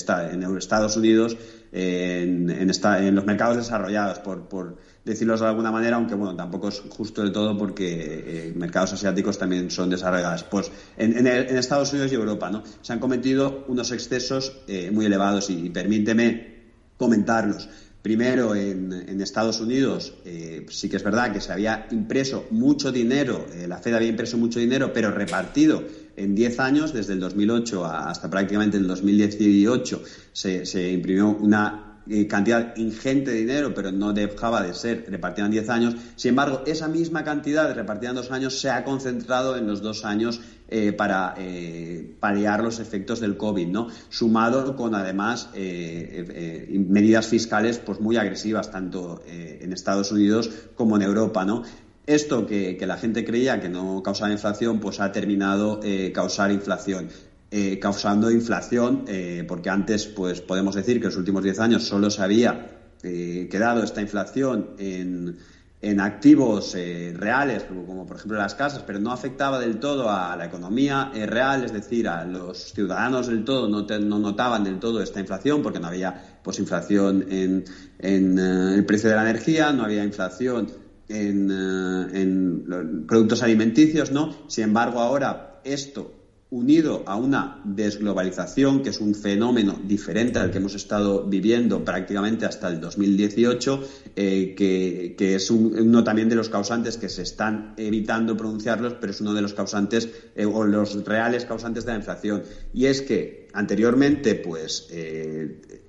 Estados 0.59 0.99
Unidos, 0.99 1.39
en, 1.73 2.51
en, 2.51 3.15
los 3.15 3.25
mercados 3.25 3.57
desarrollados 3.57 4.19
por, 4.19 4.47
por 4.49 4.77
decirlo 5.07 5.39
de 5.39 5.47
alguna 5.47 5.71
manera, 5.71 5.97
aunque 5.97 6.17
bueno, 6.17 6.35
tampoco 6.35 6.69
es 6.69 6.83
justo 6.91 7.23
del 7.23 7.31
todo 7.31 7.57
porque 7.57 8.49
eh, 8.49 8.53
mercados 8.57 8.93
asiáticos 8.93 9.39
también 9.39 9.71
son 9.71 9.89
desarrollados. 9.89 10.43
Pues 10.43 10.71
en, 10.99 11.27
Estados 11.27 11.93
Unidos 11.93 12.11
y 12.11 12.17
Europa, 12.17 12.51
¿no? 12.51 12.65
Se 12.83 12.93
han 12.93 12.99
cometido 12.99 13.65
unos 13.69 13.93
excesos 13.93 14.53
eh, 14.67 14.91
muy 14.91 15.07
elevados 15.07 15.49
y, 15.49 15.71
permíteme 15.71 16.57
comentarlos. 16.97 17.69
Primero, 18.03 18.55
en, 18.55 19.21
Estados 19.21 19.61
Unidos 19.61 20.15
eh, 20.25 20.67
sí 20.71 20.89
que 20.89 20.97
es 20.97 21.03
verdad 21.03 21.33
que 21.33 21.41
se 21.41 21.53
había 21.53 21.87
impreso 21.91 22.47
mucho 22.51 22.93
dinero, 22.93 23.47
la 23.67 23.79
Fed 23.79 23.95
había 23.95 24.09
impreso 24.09 24.39
mucho 24.39 24.61
dinero, 24.61 24.93
pero 24.93 25.11
repartido 25.11 25.83
en 26.17 26.35
10 26.35 26.61
años, 26.61 26.93
desde 26.93 27.15
el 27.15 27.21
2008 27.21 27.85
hasta 27.85 28.31
prácticamente 28.31 28.77
el 28.77 28.87
2018, 28.87 30.03
se, 30.33 30.67
se 30.67 30.91
imprimió 30.93 31.31
una 31.31 31.86
eh, 32.09 32.29
cantidad 32.29 32.77
ingente 32.77 33.33
de 33.33 33.39
dinero, 33.39 33.75
pero 33.75 33.91
no 33.91 34.13
dejaba 34.13 34.63
de 34.63 34.75
ser 34.75 35.07
repartida 35.09 35.47
en 35.47 35.51
10 35.51 35.69
años. 35.71 35.97
Sin 36.15 36.31
embargo, 36.31 36.63
esa 36.67 36.87
misma 36.87 37.25
cantidad 37.25 37.75
repartida 37.75 38.11
en 38.11 38.17
dos 38.17 38.31
años 38.31 38.61
se 38.61 38.71
ha 38.71 38.85
concentrado 38.85 39.57
en 39.57 39.67
los 39.67 39.83
dos 39.83 40.05
años 40.05 40.41
eh, 40.69 40.93
para 40.93 41.35
eh, 41.37 42.15
paliar 42.21 42.63
los 42.63 42.79
efectos 42.79 43.19
del 43.19 43.37
COVID, 43.37 43.67
¿no? 43.67 43.89
Sumado 44.09 44.77
con 44.77 44.95
además 44.95 45.51
medidas 45.53 47.27
fiscales 47.27 47.79
pues 47.79 48.01
muy 48.01 48.17
agresivas 48.17 48.71
tanto 48.71 49.23
en 49.27 49.73
Estados 49.73 50.13
Unidos 50.13 50.51
como 50.75 50.97
en 50.97 51.03
Europa, 51.03 51.45
¿no? 51.45 51.63
Esto 52.07 52.47
que, 52.47 52.77
que, 52.77 52.87
la 52.87 52.97
gente 52.97 53.25
creía 53.25 53.61
que 53.61 53.69
no 53.69 54.01
causaba 54.03 54.31
inflación, 54.31 54.79
pues 54.79 55.01
ha 55.01 55.11
terminado 55.11 55.81
causar 56.13 56.53
inflación. 56.53 57.09
Eh, 57.49 57.79
causando 57.79 58.29
inflación, 58.29 59.05
eh, 59.07 59.45
porque 59.47 59.71
antes 59.71 60.07
pues 60.07 60.41
podemos 60.41 60.75
decir 60.75 60.95
que 60.97 61.07
en 61.07 61.11
los 61.11 61.17
últimos 61.17 61.45
10 61.45 61.61
años 61.61 61.85
solo 61.85 62.11
se 62.11 62.21
había 62.21 62.81
eh, 63.05 63.47
quedado 63.49 63.85
esta 63.85 64.01
inflación 64.01 64.71
en, 64.79 65.37
en 65.81 66.01
activos 66.01 66.75
reales, 66.75 67.63
como, 67.63 68.05
por 68.05 68.17
ejemplo 68.17 68.37
las 68.37 68.57
casas, 68.57 68.83
pero 68.85 68.99
no 68.99 69.13
afectaba 69.13 69.61
del 69.61 69.79
todo 69.79 70.11
a 70.11 70.35
la 70.35 70.47
economía 70.47 71.13
real, 71.15 71.63
es 71.63 71.73
decir, 71.73 72.09
a 72.09 72.25
los 72.25 72.73
ciudadanos 72.73 73.29
del 73.29 73.45
todo 73.45 73.69
no, 73.69 73.87
no, 74.01 74.19
notaban 74.19 74.65
del 74.65 74.81
todo 74.81 75.01
esta 75.01 75.21
inflación, 75.21 75.63
porque 75.63 75.79
no 75.79 75.87
había 75.87 76.41
pues 76.43 76.59
inflación 76.59 77.27
en, 77.31 77.65
en 78.01 78.41
el 78.41 78.85
precio 78.85 79.09
de 79.09 79.15
la 79.15 79.23
energía, 79.23 79.71
no 79.71 79.85
había 79.85 80.03
inflación 80.03 80.67
en, 81.09 81.49
en 81.53 83.07
productos 83.07 83.45
alimenticios, 83.45 84.11
¿no? 84.11 84.35
Sin 84.49 84.65
embargo, 84.65 84.99
ahora 84.99 85.61
esto 85.63 86.16
unido 86.51 87.03
a 87.07 87.17
una 87.17 87.61
desglobalización, 87.65 88.83
que 88.83 88.91
es 88.91 89.01
un 89.01 89.15
fenómeno 89.15 89.81
diferente 89.83 90.39
al 90.39 90.53
que 90.53 90.59
hemos 90.59 90.75
estado 90.75 91.25
viviendo 91.25 91.85
prácticamente 91.85 92.47
hasta 92.47 92.69
el 92.69 92.81
2018, 92.81 93.89
eh, 94.15 94.55
que, 94.57 95.35
es 95.35 95.51
uno 95.51 96.05
también 96.05 96.29
de 96.29 96.37
los 96.37 96.49
causantes 96.49 96.99
que 96.99 97.09
se 97.09 97.23
están 97.23 97.75
evitando 97.77 98.37
pronunciarlos, 98.37 98.95
pero 99.01 99.11
es 99.11 99.21
uno 99.21 99.35
de 99.35 99.43
los 99.43 99.55
causantes 99.55 100.09
eh, 100.37 100.47
o 100.47 100.65
los 100.65 101.05
reales 101.05 101.45
causantes 101.47 101.85
de 101.85 101.93
la 101.93 101.99
inflación. 101.99 102.45
Y 102.73 102.87
es 102.87 103.03
que 103.03 103.49
anteriormente, 103.53 104.37
pues, 104.37 104.87
eh, 104.91 105.83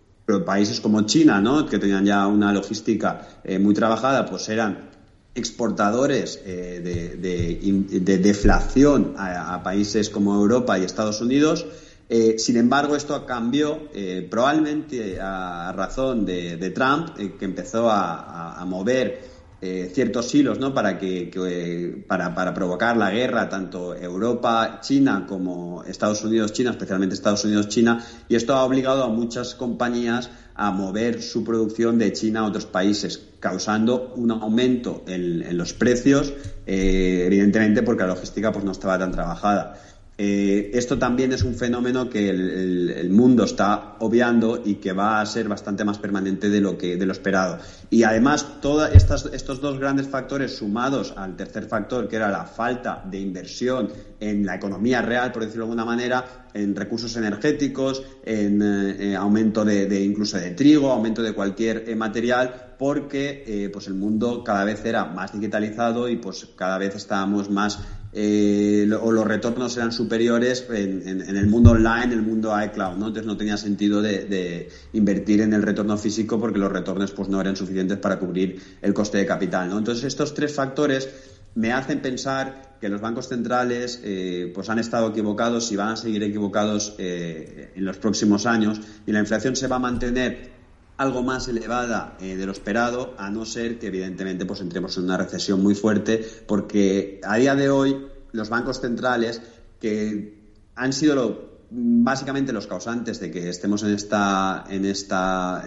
países 0.45 0.81
como 0.81 1.03
China, 1.03 1.39
¿no? 1.39 1.67
que 1.67 1.77
tenían 1.77 2.03
ya 2.03 2.27
una 2.27 2.51
logística 2.51 3.39
muy 3.61 3.73
trabajada, 3.73 4.25
pues 4.25 4.49
eran 4.49 4.89
exportadores 5.37 6.41
eh, 6.45 6.81
de, 7.19 8.17
deflación 8.17 9.13
a, 9.17 9.61
países 9.63 10.09
como 10.09 10.35
Europa 10.35 10.77
y 10.77 10.83
Estados 10.83 11.21
Unidos. 11.21 11.65
Eh, 12.09 12.35
sin 12.39 12.57
embargo, 12.57 12.95
esto 12.95 13.25
cambió 13.25 13.89
eh, 13.93 14.25
probablemente 14.29 15.19
a 15.21 15.71
razón 15.75 16.25
de, 16.25 16.71
Trump, 16.71 17.15
que 17.15 17.45
empezó 17.45 17.89
a, 17.89 18.63
mover 18.65 19.36
ciertos 19.59 20.33
hilos 20.35 20.59
¿no? 20.59 20.73
para, 20.73 20.99
que, 20.99 22.03
para, 22.07 22.35
para, 22.35 22.53
provocar 22.53 22.95
la 22.95 23.09
guerra, 23.09 23.49
tanto 23.49 23.95
Europa, 23.95 24.79
China 24.81 25.25
como 25.27 25.83
Estados 25.83 26.23
Unidos, 26.23 26.53
China, 26.53 26.71
especialmente 26.71 27.15
Estados 27.15 27.43
Unidos, 27.45 27.67
China, 27.67 28.05
y 28.29 28.35
esto 28.35 28.53
ha 28.53 28.63
obligado 28.63 29.03
a 29.03 29.07
muchas 29.09 29.55
compañías 29.55 30.29
a 30.57 30.71
mover 30.71 31.21
su 31.21 31.43
producción 31.43 31.99
de 31.99 32.11
China 32.13 32.41
a 32.41 32.45
otros 32.45 32.65
países, 32.65 33.29
causando 33.39 34.13
un 34.15 34.31
aumento 34.31 35.03
en, 35.07 35.55
los 35.55 35.73
precios, 35.73 36.33
eh, 36.65 37.23
evidentemente 37.27 37.83
porque 37.83 38.03
la 38.03 38.09
logística 38.09 38.51
pues, 38.51 38.65
no 38.65 38.71
estaba 38.71 38.97
tan 38.97 39.11
trabajada. 39.11 39.79
Eh, 40.19 40.71
esto 40.73 40.97
también 40.97 41.31
es 41.31 41.43
un 41.43 41.53
fenómeno 41.53 42.09
que 42.09 42.29
el, 42.29 43.09
mundo 43.11 43.43
está 43.43 43.95
obviando 43.99 44.61
y 44.63 44.75
que 44.75 44.91
va 44.91 45.21
a 45.21 45.25
ser 45.25 45.47
bastante 45.47 45.85
más 45.85 45.99
permanente 45.99 46.49
de 46.49 46.59
lo 46.59 46.77
que 46.77 46.97
de 46.97 47.05
lo 47.05 47.11
esperado. 47.11 47.59
Y 47.89 48.03
además, 48.03 48.59
todos 48.61 48.89
estos 48.91 49.61
dos 49.61 49.79
grandes 49.79 50.07
factores 50.07 50.57
sumados 50.57 51.13
al 51.15 51.35
tercer 51.35 51.67
factor, 51.67 52.07
que 52.07 52.15
era 52.15 52.29
la 52.29 52.45
falta 52.45 53.03
de 53.09 53.19
inversión 53.19 53.89
en 54.19 54.45
la 54.45 54.55
economía 54.55 55.01
real, 55.01 55.31
por 55.31 55.43
decirlo 55.43 55.65
de 55.65 55.71
alguna 55.71 55.85
manera, 55.85 56.47
en 56.53 56.75
recursos 56.75 57.15
energéticos, 57.15 58.03
en 58.25 58.61
eh, 58.61 59.15
aumento 59.15 59.63
de, 59.63 60.03
incluso 60.03 60.37
de 60.37 60.51
trigo, 60.51 60.91
aumento 60.91 61.21
de 61.21 61.33
cualquier 61.33 61.87
eh, 61.87 61.95
material, 61.95 62.73
porque 62.77 63.69
pues 63.73 63.87
el 63.87 63.95
mundo 63.95 64.43
cada 64.43 64.63
vez 64.63 64.85
era 64.85 65.05
más 65.05 65.33
digitalizado 65.33 66.07
y 66.09 66.17
pues 66.17 66.47
cada 66.55 66.77
vez 66.77 66.93
estábamos 66.95 67.49
más 67.49 67.79
eh, 68.19 68.89
o 68.99 69.11
los 69.11 69.27
retornos 69.27 69.77
eran 69.77 69.91
superiores 69.91 70.65
en, 70.71 71.21
el 71.21 71.45
mundo 71.45 71.69
online, 71.69 72.05
en 72.05 72.11
el 72.13 72.23
mundo 72.23 72.51
iCloud, 72.59 72.97
¿no? 72.97 73.07
Entonces 73.09 73.27
no 73.27 73.37
tenía 73.37 73.57
sentido 73.57 74.01
de, 74.01 74.69
invertir 74.93 75.41
en 75.41 75.53
el 75.53 75.61
retorno 75.61 75.95
físico 75.99 76.39
porque 76.39 76.57
los 76.57 76.71
retornos 76.71 77.11
pues 77.11 77.29
no 77.29 77.39
eran 77.39 77.55
suficientes 77.55 77.99
para 77.99 78.17
cubrir 78.17 78.59
el 78.81 78.95
coste 78.95 79.19
de 79.19 79.27
capital, 79.27 79.69
¿no? 79.69 79.77
Entonces 79.77 80.03
estos 80.05 80.33
tres 80.33 80.51
factores 80.51 81.07
me 81.53 81.71
hacen 81.71 82.01
pensar 82.01 82.77
que 82.81 82.89
los 82.89 83.01
bancos 83.01 83.27
centrales 83.27 84.01
eh, 84.03 84.51
pues 84.55 84.67
han 84.71 84.79
estado 84.79 85.09
equivocados 85.09 85.71
y 85.71 85.75
van 85.75 85.89
a 85.89 85.95
seguir 85.95 86.23
equivocados 86.23 86.95
eh, 86.97 87.71
en 87.75 87.85
los 87.85 87.99
próximos 87.99 88.47
años 88.47 88.81
y 89.05 89.11
la 89.11 89.19
inflación 89.19 89.55
se 89.55 89.67
va 89.67 89.75
a 89.75 89.79
mantener 89.79 90.56
algo 90.97 91.23
más 91.23 91.47
elevada 91.47 92.17
de 92.19 92.45
lo 92.45 92.51
esperado, 92.51 93.13
a 93.17 93.29
no 93.29 93.45
ser 93.45 93.77
que 93.77 93.87
evidentemente 93.87 94.45
pues 94.45 94.61
entremos 94.61 94.97
en 94.97 95.03
una 95.03 95.17
recesión 95.17 95.61
muy 95.61 95.75
fuerte, 95.75 96.25
porque 96.47 97.21
a 97.23 97.37
día 97.37 97.55
de 97.55 97.69
hoy 97.69 98.07
los 98.31 98.49
bancos 98.49 98.81
centrales 98.81 99.41
que 99.79 100.37
han 100.75 100.93
sido 100.93 101.57
básicamente 101.69 102.53
los 102.53 102.67
causantes 102.67 103.19
de 103.19 103.31
que 103.31 103.49
estemos 103.49 103.83
en 103.83 103.93
esta, 103.93 104.65
en 104.69 104.85
esta, 104.85 105.63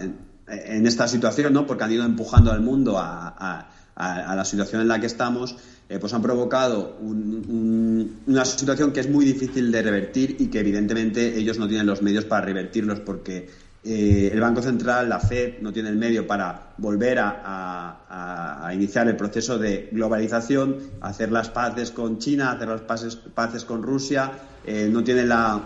en, 0.47 0.87
esta 0.87 1.07
situación, 1.07 1.53
¿no? 1.53 1.65
porque 1.65 1.83
han 1.83 1.91
ido 1.91 2.03
empujando 2.03 2.51
al 2.51 2.61
mundo 2.61 2.97
a, 2.97 3.67
la 3.95 4.45
situación 4.45 4.81
en 4.81 4.87
la 4.87 4.99
que 4.99 5.05
estamos, 5.05 5.55
eh, 5.87 5.99
pues 5.99 6.13
han 6.13 6.21
provocado 6.23 6.97
una 6.99 8.45
situación 8.45 8.91
que 8.93 9.01
es 9.01 9.09
muy 9.09 9.25
difícil 9.25 9.71
de 9.71 9.81
revertir 9.83 10.37
y 10.39 10.47
que 10.47 10.59
evidentemente 10.59 11.37
ellos 11.37 11.59
no 11.59 11.67
tienen 11.67 11.85
los 11.85 12.01
medios 12.01 12.25
para 12.25 12.45
revertirlos 12.45 13.01
porque 13.01 13.47
eh, 13.83 14.29
el 14.31 14.39
Banco 14.39 14.61
Central, 14.61 15.09
la 15.09 15.19
Fed, 15.19 15.59
no 15.61 15.73
tiene 15.73 15.89
el 15.89 15.97
medio 15.97 16.27
para 16.27 16.73
volver 16.77 17.17
a, 17.19 18.69
iniciar 18.73 19.07
el 19.07 19.17
proceso 19.17 19.57
de 19.57 19.89
globalización, 19.91 20.77
hacer 21.01 21.31
las 21.31 21.49
paces 21.49 21.91
con 21.91 22.19
China, 22.19 22.51
hacer 22.51 22.69
las 22.69 22.81
paces, 22.81 23.65
con 23.65 23.83
Rusia, 23.83 24.31
eh, 24.65 24.87
no 24.89 25.03
tiene 25.03 25.25
la 25.25 25.61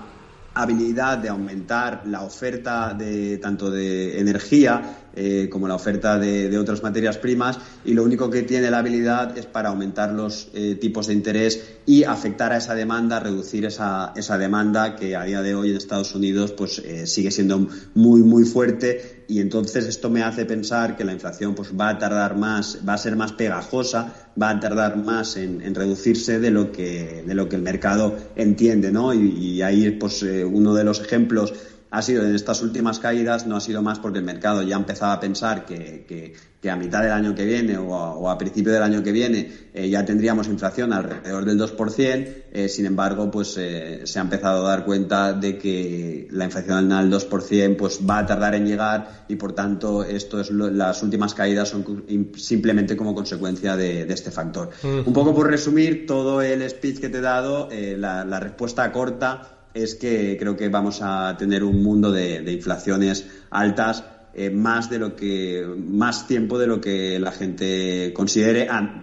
habilidad 0.55 1.17
de 1.17 1.29
aumentar 1.29 2.03
la 2.07 2.23
oferta 2.23 2.93
de 2.93 3.37
tanto 3.37 3.69
de 3.69 4.19
energía 4.19 4.99
eh, 5.17 5.47
como 5.49 5.67
la 5.67 5.75
oferta 5.75 6.17
de, 6.17 6.57
otras 6.57 6.81
materias 6.81 7.17
primas 7.17 7.59
y 7.83 7.93
lo 7.93 8.03
único 8.03 8.29
que 8.29 8.43
tiene 8.43 8.71
la 8.71 8.79
habilidad 8.79 9.37
es 9.37 9.45
para 9.45 9.69
aumentar 9.69 10.11
los 10.11 10.49
eh, 10.53 10.75
tipos 10.75 11.07
de 11.07 11.13
interés 11.13 11.77
y 11.85 12.03
afectar 12.03 12.51
a 12.51 12.57
esa 12.57 12.73
demanda, 12.75 13.19
reducir 13.19 13.65
esa, 13.65 14.13
esa 14.15 14.37
demanda 14.37 14.95
que 14.95 15.15
a 15.15 15.23
día 15.23 15.41
de 15.41 15.55
hoy 15.55 15.71
en 15.71 15.77
Estados 15.77 16.15
Unidos 16.15 16.51
pues 16.51 16.79
eh, 16.79 17.05
sigue 17.05 17.31
siendo 17.31 17.67
muy 17.93 18.21
muy 18.23 18.45
fuerte 18.45 19.24
y 19.27 19.39
entonces 19.39 19.85
esto 19.85 20.09
me 20.09 20.23
hace 20.23 20.45
pensar 20.45 20.95
que 20.95 21.03
la 21.03 21.13
inflación 21.13 21.55
pues 21.55 21.69
va 21.79 21.89
a 21.89 21.97
tardar 21.97 22.35
más, 22.35 22.79
va 22.88 22.93
a 22.93 22.97
ser 22.97 23.15
más 23.15 23.31
pegajosa, 23.33 24.13
va 24.41 24.49
a 24.49 24.59
tardar 24.59 24.97
más 24.97 25.38
en, 25.38 25.75
reducirse 25.75 26.39
de 26.39 26.51
lo 26.51 26.71
que 26.71 27.23
de 27.25 27.33
lo 27.33 27.49
que 27.49 27.55
el 27.55 27.61
mercado 27.61 28.15
entiende, 28.35 28.91
¿no? 28.91 29.13
Y, 29.13 29.29
y 29.38 29.61
ahí 29.61 29.91
pues 29.91 30.23
uno 30.23 30.73
de 30.73 30.83
los 30.83 31.01
ejemplos 31.01 31.53
ha 31.95 32.01
sido 32.01 32.25
en 32.25 32.36
estas 32.36 32.62
últimas 32.62 32.99
caídas, 32.99 33.47
no 33.47 33.55
ha 33.55 33.62
sido 33.62 33.81
más 33.81 33.99
porque 33.99 34.19
el 34.19 34.25
mercado 34.25 34.62
ya 34.63 34.75
empezaba 34.75 35.13
a 35.13 35.19
pensar 35.21 35.65
que, 35.65 36.34
a 36.69 36.75
mitad 36.75 37.03
del 37.03 37.12
año 37.12 37.36
que 37.36 37.45
viene 37.45 37.77
o 37.77 38.27
a, 38.27 38.38
principio 38.39 38.73
del 38.73 38.81
año 38.81 39.03
que 39.03 39.12
viene 39.12 39.51
eh, 39.71 39.88
ya 39.88 40.03
tendríamos 40.03 40.47
inflación 40.47 40.93
alrededor 40.93 41.45
del 41.45 41.60
2%, 41.60 42.27
eh, 42.51 42.67
sin 42.67 42.88
embargo, 42.88 43.29
pues 43.29 43.55
eh, 43.60 44.01
se 44.05 44.17
ha 44.17 44.23
empezado 44.23 44.65
a 44.65 44.69
dar 44.69 44.84
cuenta 44.84 45.31
de 45.31 45.60
que 45.60 46.27
la 46.31 46.45
inflación 46.45 46.91
al 46.91 47.10
2% 47.10 47.77
pues 47.77 47.99
va 48.01 48.17
a 48.17 48.25
tardar 48.25 48.55
en 48.55 48.65
llegar 48.65 49.25
y 49.29 49.36
por 49.36 49.53
tanto 49.53 50.03
esto 50.03 50.41
es 50.41 50.49
las 50.49 51.01
últimas 51.03 51.36
caídas 51.36 51.69
son 51.69 52.03
simplemente 52.36 52.97
como 52.97 53.13
consecuencia 53.13 53.77
de, 53.77 54.01
este 54.12 54.31
factor. 54.31 54.71
Un 54.84 55.13
poco 55.13 55.34
por 55.36 55.47
resumir 55.47 56.08
todo 56.08 56.41
el 56.41 56.67
speech 56.67 56.99
que 56.99 57.10
te 57.10 57.19
he 57.19 57.21
dado, 57.21 57.69
la 57.71 58.39
respuesta 58.39 58.91
corta 58.91 59.54
es 59.75 59.95
que 59.95 60.38
creo 60.39 60.55
que 60.55 60.69
vamos 60.69 61.01
a 61.01 61.35
tener 61.38 61.63
un 61.63 61.83
mundo 61.83 62.11
de, 62.11 62.51
inflaciones 62.51 63.27
altas 63.51 64.03
eh, 64.33 64.49
más 64.49 64.89
de 64.89 64.99
lo 64.99 65.15
que 65.15 65.65
más 65.77 66.27
tiempo 66.27 66.57
de 66.57 66.67
lo 66.67 66.81
que 66.81 67.19
la 67.19 67.31
gente 67.31 68.11
considere 68.13 68.67
a, 68.69 69.01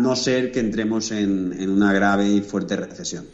no 0.00 0.16
ser 0.16 0.50
que 0.50 0.60
entremos 0.60 1.10
en, 1.12 1.68
una 1.68 1.92
grave 1.92 2.26
y 2.26 2.40
fuerte 2.40 2.76
recesión. 2.76 3.26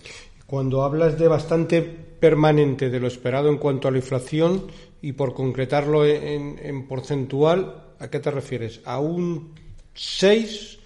Cuando 0.46 0.82
hablas 0.82 1.18
de 1.18 1.28
bastante 1.28 1.80
permanente 1.82 2.90
de 2.90 2.98
lo 2.98 3.06
esperado 3.06 3.48
en 3.48 3.58
cuanto 3.58 3.86
a 3.86 3.90
la 3.92 3.98
inflación 3.98 4.64
y 5.00 5.12
por 5.12 5.32
concretarlo 5.32 6.04
en, 6.04 6.88
porcentual, 6.88 7.94
¿a 8.00 8.10
qué 8.10 8.18
te 8.18 8.30
refieres? 8.30 8.80
¿A 8.84 8.98
un 8.98 9.54
6? 9.94 10.78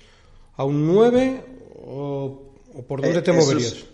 ¿A 0.57 0.65
un 0.65 0.87
9? 0.87 1.45
¿O, 1.87 2.53
por 2.87 3.01
dónde 3.01 3.23
te 3.23 3.31
eh, 3.31 3.35
moverías? 3.35 3.94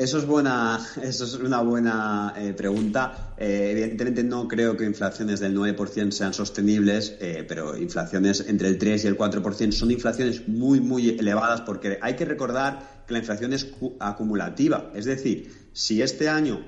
Eso 0.00 0.16
es, 0.16 0.24
buena, 0.24 0.80
eso 1.02 1.24
es 1.26 1.34
una 1.34 1.60
buena 1.60 2.32
eh, 2.34 2.54
pregunta. 2.54 3.34
Eh, 3.36 3.68
evidentemente 3.72 4.24
no 4.24 4.48
creo 4.48 4.74
que 4.74 4.86
inflaciones 4.86 5.40
del 5.40 5.54
9% 5.54 6.10
sean 6.10 6.32
sostenibles, 6.32 7.18
eh, 7.20 7.44
pero 7.46 7.76
inflaciones 7.76 8.46
entre 8.48 8.68
el 8.68 8.78
3 8.78 9.04
y 9.04 9.06
el 9.08 9.18
4% 9.18 9.72
son 9.72 9.90
inflaciones 9.90 10.48
muy, 10.48 10.80
muy 10.80 11.10
elevadas 11.10 11.60
porque 11.60 11.98
hay 12.00 12.16
que 12.16 12.24
recordar 12.24 13.02
que 13.06 13.12
la 13.12 13.18
inflación 13.18 13.52
es 13.52 13.74
acumulativa. 13.98 14.90
Es 14.94 15.04
decir, 15.04 15.68
si 15.74 16.00
este 16.00 16.30
año 16.30 16.64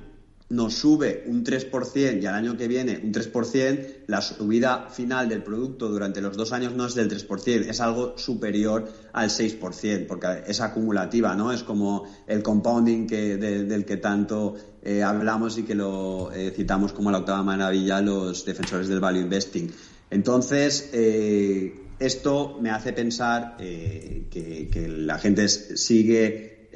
nos 0.52 0.74
sube 0.74 1.24
un 1.26 1.44
3% 1.44 2.22
y 2.22 2.26
al 2.26 2.34
año 2.34 2.58
que 2.58 2.68
viene 2.68 3.00
un 3.02 3.10
3%, 3.10 4.04
la 4.06 4.20
subida 4.20 4.90
final 4.90 5.26
del 5.26 5.42
producto 5.42 5.88
durante 5.88 6.20
los 6.20 6.36
dos 6.36 6.52
años 6.52 6.74
no 6.74 6.84
es 6.84 6.94
del 6.94 7.10
3%, 7.10 7.70
es 7.70 7.80
algo 7.80 8.18
superior 8.18 8.86
al 9.14 9.30
6%, 9.30 10.06
porque 10.06 10.26
es 10.46 10.60
acumulativa, 10.60 11.34
¿no? 11.34 11.52
Es 11.52 11.62
como 11.62 12.04
el 12.26 12.42
compounding 12.42 13.06
que, 13.06 13.38
del 13.38 13.86
que 13.86 13.96
tanto 13.96 14.54
eh, 14.82 15.02
hablamos 15.02 15.56
y 15.56 15.62
que 15.62 15.74
lo 15.74 16.30
eh, 16.32 16.52
citamos 16.54 16.92
como 16.92 17.10
la 17.10 17.18
octava 17.18 17.42
maravilla 17.42 18.02
los 18.02 18.44
defensores 18.44 18.88
del 18.88 19.00
value 19.00 19.20
investing. 19.20 19.72
Entonces, 20.10 20.90
eh, 20.92 21.80
esto 21.98 22.58
me 22.60 22.68
hace 22.68 22.92
pensar 22.92 23.56
que, 23.56 24.68
que, 24.70 24.88
la 24.88 25.18
gente 25.18 25.48
sigue 25.48 26.68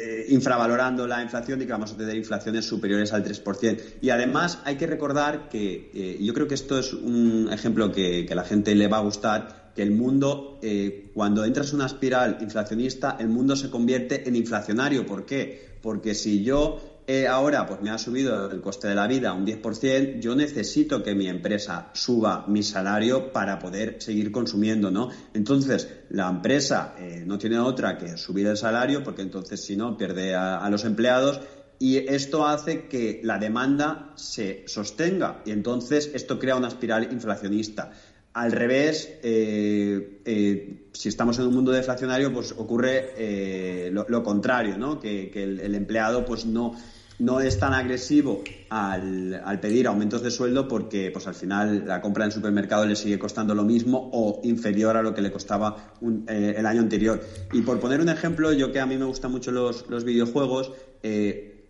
eh, 0.00 0.26
infravalorando 0.28 1.06
la 1.06 1.22
inflación 1.22 1.60
y 1.60 1.66
que 1.66 1.72
vamos 1.72 1.92
a 1.92 1.96
tener 1.96 2.16
inflaciones 2.16 2.64
superiores 2.64 3.12
al 3.12 3.24
3%. 3.24 3.80
Y 4.00 4.10
además 4.10 4.60
hay 4.64 4.76
que 4.76 4.86
recordar 4.86 5.48
que, 5.48 5.90
eh, 5.92 6.18
yo 6.20 6.32
creo 6.34 6.46
que 6.46 6.54
esto 6.54 6.78
es 6.78 6.92
un 6.92 7.48
ejemplo 7.52 7.90
que, 7.90 8.26
a 8.30 8.34
la 8.34 8.44
gente 8.44 8.74
le 8.74 8.86
va 8.86 8.98
a 8.98 9.00
gustar, 9.00 9.72
que 9.74 9.82
el 9.82 9.90
mundo, 9.90 10.58
eh, 10.62 11.10
cuando 11.14 11.44
entras 11.44 11.70
en 11.70 11.76
una 11.76 11.86
espiral 11.86 12.38
inflacionista, 12.40 13.16
el 13.18 13.28
mundo 13.28 13.56
se 13.56 13.70
convierte 13.70 14.28
en 14.28 14.36
inflacionario. 14.36 15.04
¿Por 15.04 15.26
qué? 15.26 15.78
Porque 15.82 16.14
si 16.14 16.44
yo 16.44 16.97
eh, 17.10 17.26
ahora 17.26 17.64
pues 17.64 17.80
me 17.80 17.88
ha 17.88 17.96
subido 17.96 18.50
el 18.50 18.60
coste 18.60 18.86
de 18.86 18.94
la 18.94 19.06
vida 19.06 19.32
un 19.32 19.46
10%, 19.46 20.20
yo 20.20 20.34
necesito 20.34 21.02
que 21.02 21.14
mi 21.14 21.26
empresa 21.26 21.88
suba 21.94 22.44
mi 22.48 22.62
salario 22.62 23.32
para 23.32 23.58
poder 23.58 23.96
seguir 24.02 24.30
consumiendo, 24.30 24.90
¿no? 24.90 25.08
Entonces, 25.32 25.88
la 26.10 26.28
empresa 26.28 26.94
eh, 26.98 27.22
no 27.24 27.38
tiene 27.38 27.58
otra 27.60 27.96
que 27.96 28.18
subir 28.18 28.46
el 28.46 28.58
salario, 28.58 29.02
porque 29.02 29.22
entonces 29.22 29.64
si 29.64 29.74
no, 29.74 29.96
pierde 29.96 30.34
a, 30.34 30.68
los 30.68 30.84
empleados 30.84 31.40
y 31.78 31.96
esto 31.96 32.46
hace 32.46 32.88
que 32.88 33.22
la 33.24 33.38
demanda 33.38 34.12
se 34.16 34.64
sostenga 34.66 35.40
y 35.46 35.52
entonces 35.52 36.10
esto 36.12 36.38
crea 36.38 36.56
una 36.56 36.68
espiral 36.68 37.10
inflacionista. 37.10 37.90
Al 38.34 38.52
revés, 38.52 39.18
eh, 39.22 40.90
si 40.92 41.08
estamos 41.08 41.38
en 41.38 41.46
un 41.46 41.54
mundo 41.54 41.72
deflacionario, 41.72 42.34
pues 42.34 42.52
ocurre 42.52 43.90
lo, 43.90 44.22
contrario, 44.22 44.76
¿no? 44.76 45.00
Que, 45.00 45.32
el, 45.34 45.74
empleado 45.74 46.26
pues 46.26 46.44
no 46.44 46.74
no 47.18 47.40
es 47.40 47.58
tan 47.58 47.72
agresivo 47.72 48.44
al, 48.68 49.58
pedir 49.60 49.86
aumentos 49.86 50.22
de 50.22 50.30
sueldo 50.30 50.68
porque 50.68 51.10
pues 51.10 51.26
al 51.26 51.34
final 51.34 51.84
la 51.86 52.00
compra 52.00 52.24
en 52.24 52.28
el 52.28 52.32
supermercado 52.32 52.86
le 52.86 52.96
sigue 52.96 53.18
costando 53.18 53.54
lo 53.54 53.64
mismo 53.64 54.10
o 54.12 54.40
inferior 54.44 54.96
a 54.96 55.02
lo 55.02 55.14
que 55.14 55.22
le 55.22 55.32
costaba 55.32 55.94
eh, 56.28 56.54
el 56.56 56.66
año 56.66 56.80
anterior. 56.80 57.20
Y 57.52 57.62
por 57.62 57.80
poner 57.80 58.00
un 58.00 58.08
ejemplo, 58.08 58.52
yo 58.52 58.72
que 58.72 58.80
a 58.80 58.86
mí 58.86 58.96
me 58.96 59.04
gustan 59.04 59.32
mucho 59.32 59.50
los, 59.50 60.04
videojuegos, 60.04 60.72
eh, 61.02 61.66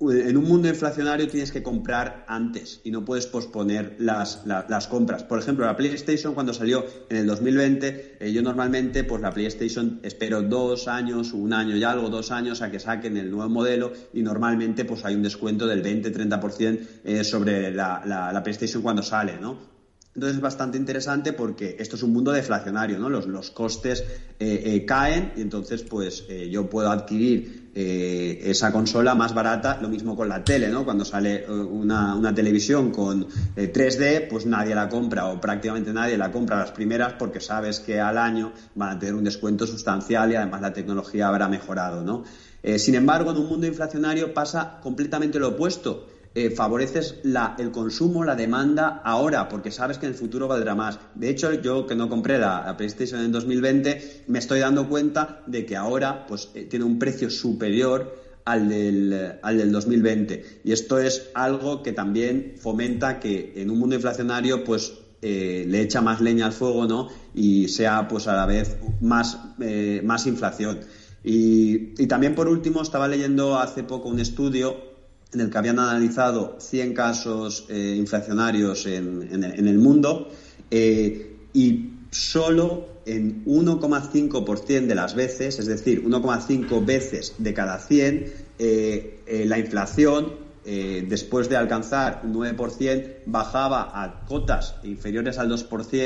en 0.00 0.36
un 0.36 0.44
mundo 0.44 0.68
inflacionario 0.68 1.26
tienes 1.28 1.50
que 1.50 1.62
comprar 1.62 2.24
antes 2.28 2.80
y 2.84 2.90
no 2.90 3.04
puedes 3.04 3.26
posponer 3.26 3.96
las, 3.98 4.44
compras. 4.88 5.24
Por 5.24 5.40
ejemplo, 5.40 5.66
la 5.66 5.76
PlayStation 5.76 6.34
cuando 6.34 6.52
salió 6.52 6.84
en 7.08 7.16
el 7.16 7.26
2020, 7.26 8.18
eh, 8.20 8.32
yo 8.32 8.42
normalmente 8.42 9.04
pues 9.04 9.20
la 9.20 9.32
PlayStation 9.32 10.00
espero 10.02 10.42
dos 10.42 10.86
años, 10.86 11.32
un 11.32 11.52
año 11.52 11.76
y 11.76 11.82
algo, 11.82 12.10
dos 12.10 12.30
años 12.30 12.62
a 12.62 12.70
que 12.70 12.78
saquen 12.78 13.16
el 13.16 13.30
nuevo 13.30 13.48
modelo 13.48 13.92
y 14.12 14.22
normalmente 14.22 14.84
pues 14.84 15.04
hay 15.04 15.16
un 15.16 15.22
descuento 15.22 15.66
del 15.66 15.82
20-30% 15.82 16.80
eh, 17.04 17.24
sobre 17.24 17.72
la, 17.72 18.02
la 18.04 18.42
PlayStation 18.42 18.82
cuando 18.82 19.02
sale, 19.02 19.38
¿no? 19.40 19.78
Entonces 20.18 20.38
es 20.38 20.42
bastante 20.42 20.76
interesante 20.76 21.32
porque 21.32 21.76
esto 21.78 21.94
es 21.94 22.02
un 22.02 22.12
mundo 22.12 22.32
deflacionario, 22.32 22.98
¿no? 22.98 23.08
Los, 23.08 23.28
los 23.28 23.52
costes 23.52 24.00
eh, 24.40 24.62
eh, 24.64 24.84
caen 24.84 25.32
y 25.36 25.42
entonces 25.42 25.84
pues 25.84 26.24
eh, 26.28 26.50
yo 26.50 26.68
puedo 26.68 26.90
adquirir 26.90 27.67
esa 27.74 28.72
consola 28.72 29.14
más 29.14 29.34
barata, 29.34 29.78
lo 29.80 29.88
mismo 29.88 30.16
con 30.16 30.28
la 30.28 30.42
tele, 30.42 30.68
¿no? 30.68 30.84
Cuando 30.84 31.04
sale 31.04 31.48
una, 31.48 32.16
una 32.16 32.34
televisión 32.34 32.90
con 32.90 33.28
3D, 33.56 34.28
pues 34.28 34.46
nadie 34.46 34.74
la 34.74 34.88
compra 34.88 35.26
o 35.26 35.40
prácticamente 35.40 35.92
nadie 35.92 36.16
la 36.18 36.32
compra 36.32 36.58
las 36.58 36.72
primeras 36.72 37.12
porque 37.12 37.40
sabes 37.40 37.78
que 37.78 38.00
al 38.00 38.18
año 38.18 38.52
van 38.74 38.96
a 38.96 38.98
tener 38.98 39.14
un 39.14 39.24
descuento 39.24 39.66
sustancial 39.66 40.32
y 40.32 40.34
además 40.34 40.60
la 40.60 40.72
tecnología 40.72 41.28
habrá 41.28 41.48
mejorado, 41.48 42.02
¿no? 42.02 42.24
sin 42.76 42.96
embargo, 42.96 43.30
en 43.30 43.36
un 43.36 43.48
mundo 43.48 43.66
inflacionario 43.68 44.34
pasa 44.34 44.80
completamente 44.82 45.38
lo 45.38 45.50
opuesto 45.50 46.08
eh, 46.34 46.50
favoreces 46.50 47.16
el 47.58 47.70
consumo, 47.70 48.22
la 48.22 48.36
demanda 48.36 49.00
ahora, 49.04 49.48
porque 49.48 49.70
sabes 49.70 49.98
que 49.98 50.06
en 50.06 50.12
el 50.12 50.18
futuro 50.18 50.46
valdrá 50.46 50.74
más. 50.74 50.98
De 51.14 51.30
hecho, 51.30 51.52
yo 51.54 51.86
que 51.86 51.94
no 51.94 52.08
compré 52.08 52.38
la, 52.38 52.76
PlayStation 52.76 53.22
en 53.22 53.32
2020, 53.32 54.24
me 54.26 54.38
estoy 54.38 54.60
dando 54.60 54.88
cuenta 54.88 55.42
de 55.46 55.64
que 55.64 55.76
ahora 55.76 56.26
pues, 56.26 56.50
eh, 56.54 56.64
tiene 56.64 56.84
un 56.84 56.98
precio 56.98 57.30
superior 57.30 58.14
al 58.44 58.68
del, 58.68 59.38
al 59.42 59.58
del 59.58 59.72
2020. 59.72 60.60
Y 60.64 60.72
esto 60.72 60.98
es 60.98 61.30
algo 61.34 61.82
que 61.82 61.92
también 61.92 62.54
fomenta 62.58 63.20
que 63.20 63.54
en 63.56 63.70
un 63.70 63.78
mundo 63.78 63.96
inflacionario, 63.96 64.64
pues 64.64 64.92
eh, 65.22 65.64
le 65.66 65.80
echa 65.80 66.02
más 66.02 66.20
leña 66.20 66.46
al 66.46 66.52
fuego, 66.52 66.86
¿no? 66.86 67.08
Y 67.34 67.68
sea, 67.68 68.06
pues 68.06 68.28
a 68.28 68.34
la 68.34 68.46
vez, 68.46 68.76
más, 69.00 69.38
más 70.04 70.26
inflación. 70.26 70.80
Y, 71.24 72.00
y, 72.00 72.06
también, 72.06 72.34
por 72.34 72.48
último, 72.48 72.80
estaba 72.80 73.08
leyendo 73.08 73.58
hace 73.58 73.82
poco 73.82 74.08
un 74.08 74.20
estudio 74.20 74.87
en 75.32 75.40
el 75.40 75.50
que 75.50 75.58
habían 75.58 75.78
analizado 75.78 76.56
100 76.58 76.94
casos 76.94 77.66
eh, 77.68 77.94
inflacionarios 77.96 78.86
en, 78.86 79.42
el 79.42 79.78
mundo 79.78 80.30
eh, 80.70 81.36
y 81.52 81.90
solo 82.10 82.86
en 83.04 83.44
1,5% 83.44 84.86
de 84.86 84.94
las 84.94 85.14
veces, 85.14 85.58
es 85.58 85.66
decir, 85.66 86.04
1,5 86.04 86.84
veces 86.84 87.34
de 87.38 87.54
cada 87.54 87.78
100, 87.78 88.32
eh, 88.58 89.44
la 89.46 89.58
inflación 89.58 90.47
eh, 90.70 91.02
después 91.08 91.48
de 91.48 91.56
alcanzar 91.56 92.20
un 92.24 92.34
9%, 92.34 93.22
bajaba 93.24 93.90
a 93.94 94.26
cotas 94.26 94.74
inferiores 94.82 95.38
al 95.38 95.48
2% 95.48 95.96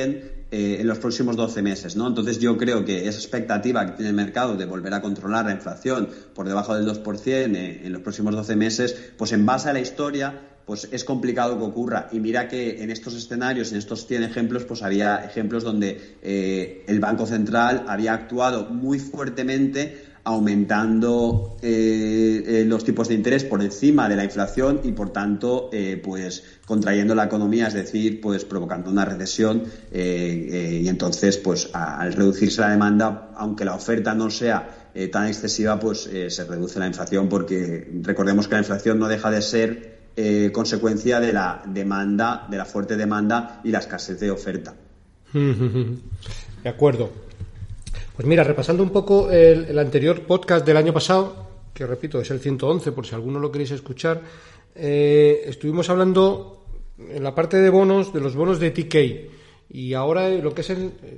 eh, 0.53 0.77
en 0.79 0.87
los 0.87 1.01
próximos 1.01 1.35
12 1.35 1.63
meses. 1.63 1.97
¿no? 1.97 2.07
Entonces 2.07 2.39
yo 2.39 2.57
creo 2.57 2.85
que 2.85 3.09
esa 3.09 3.19
expectativa 3.19 3.85
que 3.85 3.93
tiene 3.95 4.11
el 4.11 4.15
mercado 4.15 4.55
de 4.55 4.65
volver 4.65 4.95
a 4.95 5.03
controlar 5.03 5.47
la 5.47 5.51
inflación 5.51 6.09
por 6.33 6.47
debajo 6.47 6.77
del 6.77 6.87
2% 6.87 7.27
eh, 7.27 7.81
en 7.85 7.93
los 7.93 8.03
próximos 8.03 8.37
12 8.37 8.55
meses, 8.55 9.13
pues 9.19 9.33
en 9.33 9.45
base 9.45 9.69
a 9.69 9.73
la 9.73 9.81
historia 9.81 10.41
pues 10.65 10.89
es 10.93 11.03
complicado 11.03 11.59
que 11.59 11.65
ocurra. 11.65 12.07
Y 12.13 12.21
mira 12.21 12.47
que 12.47 12.85
en 12.85 12.93
estos 12.93 13.15
escenarios, 13.15 13.73
en 13.73 13.79
estos 13.79 14.07
100 14.07 14.23
ejemplos, 14.23 14.65
pues 14.65 14.85
había 14.85 15.25
ejemplos 15.25 15.65
donde 15.65 16.19
el 16.23 17.01
Banco 17.01 17.27
Central 17.27 17.85
había 17.89 18.13
actuado 18.13 18.67
muy 18.67 19.01
fuertemente 19.01 20.12
aumentando 20.25 21.57
eh, 21.63 22.43
eh, 22.47 22.65
los 22.65 22.85
tipos 22.85 23.09
de 23.09 23.15
interés 23.15 23.43
por 23.43 23.61
encima 23.61 24.09
de 24.09 24.15
la 24.15 24.23
inflación 24.23 24.81
y 24.85 24.93
por 24.93 25.11
tanto 25.11 25.69
eh, 25.73 26.01
pues 26.03 26.45
contrayendo 26.65 27.15
la 27.15 27.25
economía 27.25 27.67
es 27.67 27.75
decir 27.75 28.21
pues 28.21 28.45
provocando 28.45 28.91
una 28.91 29.05
recesión 29.05 29.65
y 29.93 30.89
entonces 30.89 31.39
pues 31.39 31.71
al 31.73 32.13
reducirse 32.13 32.61
la 32.61 32.71
demanda 32.71 33.31
aunque 33.37 33.65
la 33.65 33.75
oferta 33.75 34.15
no 34.15 34.31
sea 34.31 34.91
tan 35.11 35.27
excesiva 35.27 35.81
pues 35.81 36.09
se 36.29 36.45
reduce 36.45 36.79
la 36.79 36.87
inflación 36.87 37.29
porque 37.29 37.91
recordemos 38.03 38.47
que 38.47 38.55
la 38.55 38.61
inflación 38.61 38.99
no 38.99 39.09
deja 39.09 39.31
de 39.31 39.43
ser 39.43 40.53
consecuencia 40.53 41.19
de 41.19 41.33
la 41.33 41.63
demanda 41.67 42.47
de 42.49 42.57
la 42.59 42.65
fuerte 42.65 42.97
demanda 42.97 43.61
y 43.65 43.71
la 43.71 43.81
escasez 43.81 44.21
de 44.21 44.31
oferta. 44.31 44.75
De 45.33 46.69
acuerdo 46.69 47.11
pues 48.15 48.27
mira, 48.29 48.45
repasando 48.45 48.83
un 48.83 48.91
poco 48.91 49.31
el, 49.31 49.79
anterior 49.79 50.23
podcast 50.23 50.67
del 50.67 50.77
año 50.77 50.93
pasado, 50.93 51.49
que 51.73 51.87
repito, 51.87 52.21
es 52.21 52.31
el 52.31 52.41
111, 52.41 52.93
por 52.93 53.07
si 53.07 53.15
alguno 53.15 53.39
lo 53.39 53.51
queréis 53.51 53.71
escuchar, 53.71 54.21
eh, 54.75 55.43
estuvimos 55.47 55.89
hablando 55.89 56.65
en 56.99 57.23
la 57.23 57.35
parte 57.35 57.57
de 57.57 57.71
bonos, 57.71 58.13
de 58.13 58.21
los 58.21 58.37
bonos 58.37 58.61
de 58.61 58.71
TK. 58.71 59.31
Y 59.71 59.95
ahora 59.95 60.29
eh, 60.29 60.43
lo 60.43 60.55
que 60.55 60.61
es 60.61 60.73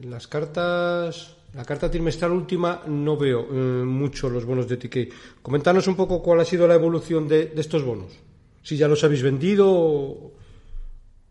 las 0.05 0.29
cartas, 0.29 1.37
la 1.53 1.65
carta 1.65 1.91
trimestral 1.91 2.31
última, 2.31 2.83
no 2.87 3.17
veo 3.17 3.49
eh, 3.51 3.55
mucho 3.85 4.31
los 4.31 4.45
bonos 4.45 4.69
de 4.69 4.77
TK. 4.77 5.43
Coméntanos 5.43 5.89
un 5.89 5.97
poco 5.97 6.23
cuál 6.23 6.41
ha 6.41 6.45
sido 6.45 6.69
la 6.69 6.75
evolución 6.75 7.27
de, 7.27 7.47
de 7.47 7.61
estos 7.61 7.83
bonos. 7.83 8.13
Si 8.63 8.77
ya 8.77 8.87
los 8.87 9.03
habéis 9.03 9.23
vendido 9.23 9.67
o, 9.69 10.33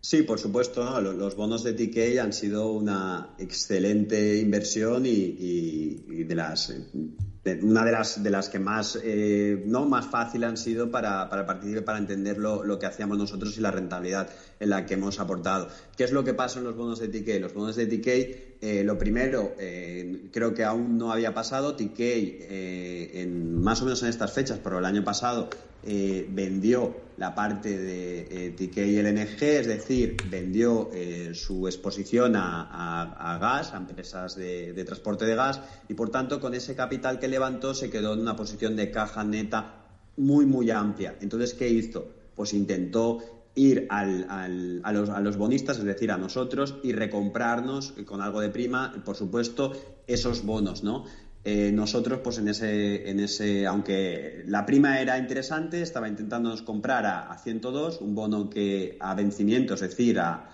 Sí, 0.06 0.24
por 0.24 0.38
supuesto, 0.38 1.00
los 1.00 1.38
bonos 1.38 1.64
de 1.64 1.72
TK 1.72 2.20
han 2.20 2.34
sido 2.34 2.74
una 2.74 3.36
excelente 3.38 4.38
inversión 4.38 5.06
y, 5.06 6.24
de 6.26 6.36
las 6.36 6.74
una 7.62 7.84
de 7.84 7.92
las 7.92 8.24
de 8.24 8.30
las 8.30 8.48
que 8.48 8.58
más 8.58 8.98
eh, 9.04 9.62
no 9.66 9.86
más 9.86 10.06
fácil 10.06 10.46
han 10.46 10.56
sido 10.56 10.90
para, 10.90 11.30
para 11.30 11.46
participar 11.46 11.84
para 11.84 11.98
entender 11.98 12.38
lo, 12.38 12.80
que 12.80 12.86
hacíamos 12.86 13.18
nosotros 13.18 13.58
y 13.58 13.62
la 13.62 13.72
rentabilidad 13.72 14.30
en 14.60 14.70
la 14.70 14.86
que 14.86 14.94
hemos 14.94 15.20
aportado. 15.20 15.68
¿Qué 15.98 16.06
es 16.06 16.12
lo 16.12 16.24
que 16.24 16.34
pasa 16.34 16.60
en 16.60 16.66
los 16.66 16.76
bonos 16.76 17.00
de 17.00 17.10
TK? 17.10 17.42
Los 17.42 17.54
bonos 17.54 17.76
de 17.76 17.86
TK, 17.86 18.08
eh, 18.62 18.84
lo 18.86 18.98
primero, 18.98 19.56
eh, 19.60 20.30
creo 20.32 20.54
que 20.54 20.64
aún 20.64 20.98
no 20.98 21.12
había 21.12 21.34
pasado. 21.34 21.76
TK, 21.76 22.00
en, 22.00 23.62
más 23.62 23.82
o 23.82 23.86
menos 23.86 24.02
en 24.04 24.10
estas 24.10 24.32
fechas, 24.32 24.60
pero 24.64 24.80
el 24.80 24.86
año 24.86 25.04
pasado 25.04 25.50
eh, 25.86 26.26
vendió 26.30 26.96
la 27.18 27.36
parte 27.36 27.78
de 27.78 28.28
eh, 28.32 28.52
TK 28.52 28.78
y 28.78 29.02
LNG, 29.02 29.44
es 29.44 29.68
decir, 29.68 30.16
vendió 30.30 30.90
eh, 30.94 31.32
su 31.34 31.68
exposición 31.68 32.36
a, 32.38 33.38
gas, 33.40 33.74
a 33.74 33.78
empresas 33.78 34.36
de, 34.36 34.82
transporte 34.86 35.26
de 35.26 35.36
gas, 35.36 35.60
y 35.90 35.94
por 35.94 36.10
tanto 36.10 36.40
con 36.40 36.54
ese 36.54 36.74
capital 36.74 37.20
que 37.20 37.28
levantó 37.34 37.74
se 37.74 37.90
quedó 37.90 38.14
en 38.14 38.22
una 38.22 38.36
posición 38.36 38.76
de 38.76 38.92
caja 38.92 39.24
neta 39.24 39.86
muy, 40.18 40.46
muy 40.46 40.70
amplia. 40.70 41.18
Entonces, 41.20 41.54
¿qué 41.54 41.68
hizo? 41.68 42.08
Pues 42.36 42.54
intentó 42.54 43.20
ir 43.56 43.88
a, 43.90 44.06
los, 44.06 45.10
a, 45.10 45.20
los, 45.20 45.38
bonistas, 45.38 45.78
es 45.78 45.84
decir, 45.84 46.12
a 46.12 46.18
nosotros, 46.18 46.76
y 46.84 46.94
recomprarnos 46.94 47.94
con 48.06 48.22
algo 48.22 48.42
de 48.42 48.50
prima, 48.50 48.94
por 49.06 49.16
supuesto, 49.16 49.74
esos 50.08 50.44
bonos, 50.44 50.84
¿no? 50.84 51.06
Eh, 51.46 51.72
nosotros, 51.74 52.22
pues 52.24 52.38
en 52.38 52.48
ese, 52.48 53.10
en 53.10 53.20
ese, 53.20 53.68
aunque 53.68 54.44
la 54.48 54.66
prima 54.66 55.02
era 55.02 55.18
interesante, 55.18 55.82
estaba 55.82 56.08
intentándonos 56.08 56.62
comprar 56.62 57.06
a, 57.06 57.38
102, 57.38 58.00
un 58.00 58.16
bono 58.16 58.50
que 58.50 58.98
a 59.00 59.14
vencimiento, 59.14 59.74
es 59.74 59.82
decir, 59.82 60.20
a, 60.20 60.50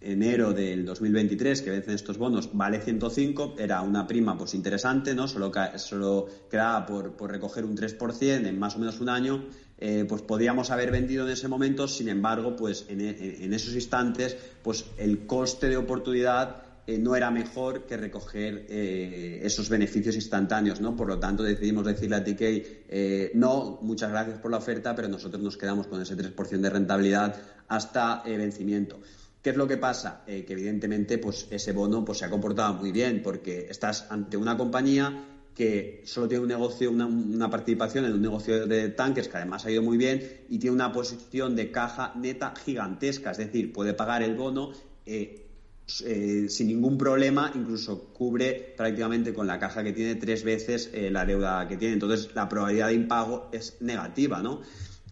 enero 0.00 0.52
del 0.52 0.84
2023, 0.84 1.62
que 1.62 1.70
vencen 1.70 1.94
estos 1.94 2.18
bonos, 2.18 2.50
vale 2.52 2.80
105, 2.80 3.56
era 3.58 3.82
una 3.82 4.06
prima 4.06 4.36
pues 4.38 4.54
interesante, 4.54 5.14
¿no? 5.14 5.26
Solo, 5.26 5.52
solo 5.76 6.26
quedaba 6.50 6.86
por, 6.86 7.12
por 7.12 7.30
recoger 7.30 7.64
un 7.64 7.76
3% 7.76 8.46
en 8.46 8.58
más 8.58 8.76
o 8.76 8.78
menos 8.78 9.00
un 9.00 9.08
año, 9.08 9.44
eh, 9.80 10.04
pues 10.08 10.22
podíamos 10.22 10.70
haber 10.70 10.90
vendido 10.90 11.24
en 11.24 11.32
ese 11.32 11.46
momento, 11.46 11.86
sin 11.86 12.08
embargo, 12.08 12.56
pues 12.56 12.86
en, 12.88 13.00
en 13.00 13.52
esos 13.52 13.74
instantes, 13.74 14.36
pues 14.62 14.84
el 14.96 15.26
coste 15.26 15.68
de 15.68 15.76
oportunidad 15.76 16.62
eh, 16.86 16.98
no 16.98 17.14
era 17.14 17.30
mejor 17.30 17.86
que 17.86 17.96
recoger 17.96 18.66
eh, 18.68 19.40
esos 19.42 19.68
beneficios 19.68 20.16
instantáneos, 20.16 20.80
¿no? 20.80 20.96
Por 20.96 21.06
lo 21.06 21.18
tanto, 21.20 21.44
decidimos 21.44 21.84
decirle 21.84 22.16
a 22.16 22.24
TK, 22.24 23.34
no, 23.34 23.78
muchas 23.82 24.10
gracias 24.10 24.38
por 24.38 24.50
la 24.50 24.56
oferta, 24.56 24.96
pero 24.96 25.06
nosotros 25.06 25.42
nos 25.42 25.56
quedamos 25.56 25.86
con 25.86 26.02
ese 26.02 26.16
3% 26.16 26.60
de 26.60 26.70
rentabilidad 26.70 27.36
hasta 27.68 28.22
vencimiento. 28.24 29.00
¿Qué 29.42 29.50
es 29.50 29.56
lo 29.56 29.68
que 29.68 29.76
pasa? 29.76 30.22
que 30.26 30.44
evidentemente 30.48 31.18
pues, 31.18 31.46
ese 31.50 31.72
bono 31.72 32.04
pues, 32.04 32.18
se 32.18 32.24
ha 32.24 32.30
comportado 32.30 32.74
muy 32.74 32.92
bien 32.92 33.22
porque 33.22 33.66
estás 33.70 34.06
ante 34.10 34.36
una 34.36 34.56
compañía 34.56 35.24
que 35.58 36.02
solo 36.04 36.28
tiene 36.28 36.42
un 36.42 36.48
negocio, 36.48 36.88
una, 36.88 37.50
participación 37.50 38.04
en 38.04 38.12
un 38.12 38.22
negocio 38.22 38.64
de 38.68 38.90
tanques 38.90 39.26
que 39.26 39.38
además 39.38 39.66
ha 39.66 39.72
ido 39.72 39.82
muy 39.82 39.98
bien 39.98 40.22
y 40.48 40.58
tiene 40.60 40.72
una 40.72 40.92
posición 40.92 41.56
de 41.56 41.72
caja 41.72 42.12
neta 42.14 42.54
gigantesca, 42.64 43.32
es 43.32 43.38
decir, 43.38 43.72
puede 43.72 43.92
pagar 43.92 44.22
el 44.22 44.36
bono 44.36 44.70
eh, 45.04 45.48
sin 45.86 46.68
ningún 46.68 46.96
problema, 46.96 47.50
incluso 47.52 48.12
cubre 48.12 48.74
prácticamente 48.76 49.34
con 49.34 49.48
la 49.48 49.58
caja 49.58 49.82
que 49.82 49.92
tiene 49.92 50.14
tres 50.14 50.44
veces 50.44 50.90
eh, 50.92 51.10
la 51.10 51.24
deuda 51.24 51.66
que 51.66 51.76
tiene. 51.76 51.94
Entonces, 51.94 52.28
la 52.36 52.48
probabilidad 52.48 52.88
de 52.88 52.94
impago 52.94 53.48
es 53.50 53.78
negativa, 53.80 54.40
¿no? 54.40 54.60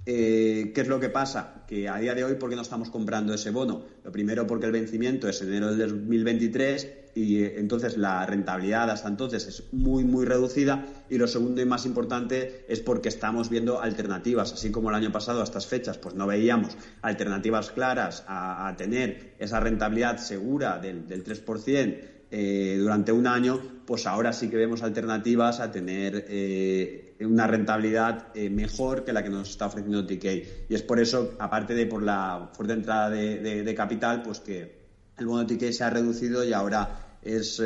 Eh, 0.08 0.70
¿Qué 0.72 0.82
es 0.82 0.86
lo 0.86 1.00
que 1.00 1.08
pasa? 1.08 1.64
Que 1.66 1.88
a 1.88 1.96
día 1.96 2.14
de 2.14 2.22
hoy, 2.22 2.34
¿por 2.34 2.48
qué 2.48 2.54
no 2.54 2.62
estamos 2.62 2.90
comprando 2.90 3.34
ese 3.34 3.50
bono? 3.50 3.82
Lo 4.04 4.12
primero, 4.12 4.46
porque 4.46 4.66
el 4.66 4.72
vencimiento 4.72 5.28
es 5.28 5.42
enero 5.42 5.74
del 5.74 5.90
2023 5.90 6.88
y 7.16 7.42
eh, 7.42 7.54
entonces 7.58 7.96
la 7.96 8.24
rentabilidad 8.24 8.88
hasta 8.88 9.08
entonces 9.08 9.48
es 9.48 9.64
muy, 9.72 10.04
muy 10.04 10.24
reducida. 10.24 10.86
Y 11.10 11.18
lo 11.18 11.26
segundo 11.26 11.60
y 11.60 11.64
más 11.64 11.86
importante 11.86 12.64
es 12.68 12.78
porque 12.78 13.08
estamos 13.08 13.50
viendo 13.50 13.82
alternativas, 13.82 14.52
así 14.52 14.70
como 14.70 14.90
el 14.90 14.94
año 14.94 15.10
pasado 15.10 15.40
a 15.40 15.44
estas 15.44 15.66
fechas, 15.66 15.98
pues 15.98 16.14
no 16.14 16.28
veíamos 16.28 16.76
alternativas 17.02 17.72
claras 17.72 18.22
a, 18.28 18.72
tener 18.78 19.34
esa 19.40 19.58
rentabilidad 19.58 20.18
segura 20.18 20.78
del, 20.78 21.08
del 21.08 21.24
3%. 21.24 22.15
Eh, 22.30 22.76
durante 22.78 23.12
un 23.12 23.26
año, 23.26 23.60
pues 23.86 24.06
ahora 24.06 24.32
sí 24.32 24.48
que 24.48 24.56
vemos 24.56 24.82
alternativas 24.82 25.60
a 25.60 25.70
tener 25.70 26.26
eh, 26.28 27.14
una 27.20 27.46
rentabilidad 27.46 28.28
eh, 28.34 28.50
mejor 28.50 29.04
que 29.04 29.12
la 29.12 29.22
que 29.22 29.30
nos 29.30 29.50
está 29.50 29.66
ofreciendo 29.66 30.04
TK. 30.04 30.24
Y 30.68 30.74
es 30.74 30.82
por 30.82 30.98
eso, 30.98 31.34
aparte 31.38 31.74
de 31.74 31.86
por 31.86 32.02
la 32.02 32.50
fuerte 32.52 32.74
entrada 32.74 33.10
de, 33.10 33.74
capital, 33.76 34.22
pues 34.22 34.40
que 34.40 34.86
el 35.16 35.26
bono 35.26 35.46
TK 35.46 35.70
se 35.70 35.84
ha 35.84 35.90
reducido 35.90 36.44
y 36.44 36.52
ahora 36.52 37.18
es 37.22 37.60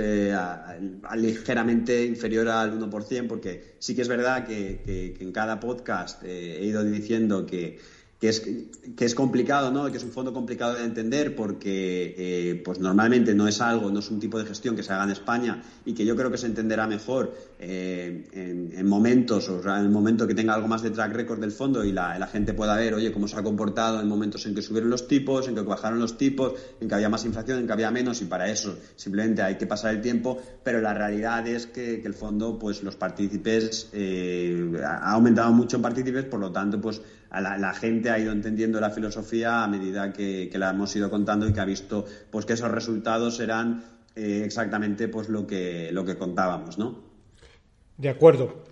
ligeramente 1.17 2.05
inferior 2.05 2.49
al 2.49 2.79
1%, 2.79 3.27
porque 3.27 3.75
sí 3.79 3.95
que 3.95 4.03
es 4.03 4.09
verdad 4.09 4.47
que 4.47 5.17
en 5.21 5.33
cada 5.33 5.61
podcast 5.61 6.23
he 6.23 6.65
ido 6.65 6.83
diciendo 6.83 7.45
que 7.45 7.79
que 8.21 8.29
es, 8.29 8.43
que 8.97 9.05
es 9.07 9.15
complicado, 9.15 9.71
¿no? 9.71 9.91
Que 9.91 9.97
es 9.97 10.05
un 10.05 10.13
fondo 10.13 10.35
complicado 10.35 10.75
de 10.75 10.85
entender 10.85 11.35
porque, 11.35 12.15
eh, 12.19 12.63
pues 12.63 12.79
normalmente 12.79 13.35
no 13.35 13.49
es 13.49 13.63
algo, 13.63 13.91
no 13.91 14.01
es 14.01 14.11
un 14.11 14.21
tipo 14.21 14.39
de 14.39 14.45
gestión 14.45 14.77
que 14.77 14.83
se 14.83 14.93
haga 14.93 15.05
en 15.05 15.11
España 15.11 15.63
y 15.87 15.95
que 15.95 16.05
yo 16.05 16.15
creo 16.15 16.31
que 16.31 16.37
se 16.37 16.45
entenderá 16.45 16.87
mejor 16.87 17.35
eh, 17.59 18.29
en, 18.33 18.87
momentos, 18.87 19.49
o 19.49 19.63
sea, 19.63 19.79
en 19.79 19.87
el 19.87 19.91
momento 19.91 20.27
que 20.27 20.35
tenga 20.35 20.53
algo 20.53 20.69
más 20.69 20.83
de 20.83 20.91
track 20.91 21.15
record 21.15 21.41
del 21.41 21.51
fondo 21.51 21.83
y 21.83 21.93
la, 21.93 22.27
gente 22.31 22.53
pueda 22.53 22.77
ver, 22.77 22.93
oye, 22.93 23.11
cómo 23.11 23.27
se 23.27 23.39
ha 23.39 23.43
comportado 23.43 24.03
en 24.03 24.09
momentos 24.09 24.45
en 24.45 24.55
que 24.55 24.61
subieron 24.61 24.91
los 24.91 25.09
tipos, 25.09 25.49
en 25.49 25.55
que 25.55 25.63
bajaron 25.63 25.99
los 25.99 26.19
tipos, 26.19 26.53
en 26.79 26.89
que 26.89 26.95
había 26.95 27.09
más 27.09 27.25
inflación, 27.25 27.61
en 27.61 27.67
que 27.67 27.73
había 27.73 27.91
menos 27.91 28.21
y 28.21 28.27
para 28.27 28.51
eso 28.51 28.77
simplemente 28.97 29.41
hay 29.41 29.57
que 29.57 29.67
pasar 29.67 29.95
el 29.95 30.03
tiempo, 30.03 30.39
pero 30.63 30.83
la 30.83 30.93
realidad 30.93 31.49
es 31.49 31.67
que, 31.67 32.03
el 32.05 32.15
fondo, 32.15 32.59
pues 32.59 32.83
los 32.83 32.97
partícipes, 32.97 33.89
eh, 33.95 34.79
ha 34.85 35.13
aumentado 35.13 35.53
mucho 35.53 35.77
en 35.77 35.83
partícipes, 35.83 36.25
por 36.25 36.41
lo 36.41 36.53
tanto, 36.53 36.81
pues 36.81 37.01
la, 37.31 37.75
gente 37.75 38.11
ha 38.11 38.19
ido 38.19 38.33
entendiendo 38.33 38.81
la 38.81 38.91
filosofía 38.91 39.63
a 39.63 39.69
medida 39.69 40.13
que, 40.13 40.51
la 40.55 40.71
hemos 40.71 40.95
ido 40.97 41.09
contando 41.11 41.49
y 41.49 41.53
que 41.53 41.61
ha 41.61 41.65
visto 41.65 42.05
pues 42.31 42.45
que 42.45 42.55
esos 42.55 42.71
resultados 42.71 43.39
eran 43.39 43.85
eh, 44.17 44.43
exactamente 44.45 45.07
pues 45.09 45.29
lo 45.29 45.47
que 45.47 45.91
lo 45.93 46.05
que 46.05 46.17
contábamos, 46.17 46.79
¿no? 46.79 46.99
De 47.97 48.09
acuerdo. 48.09 48.65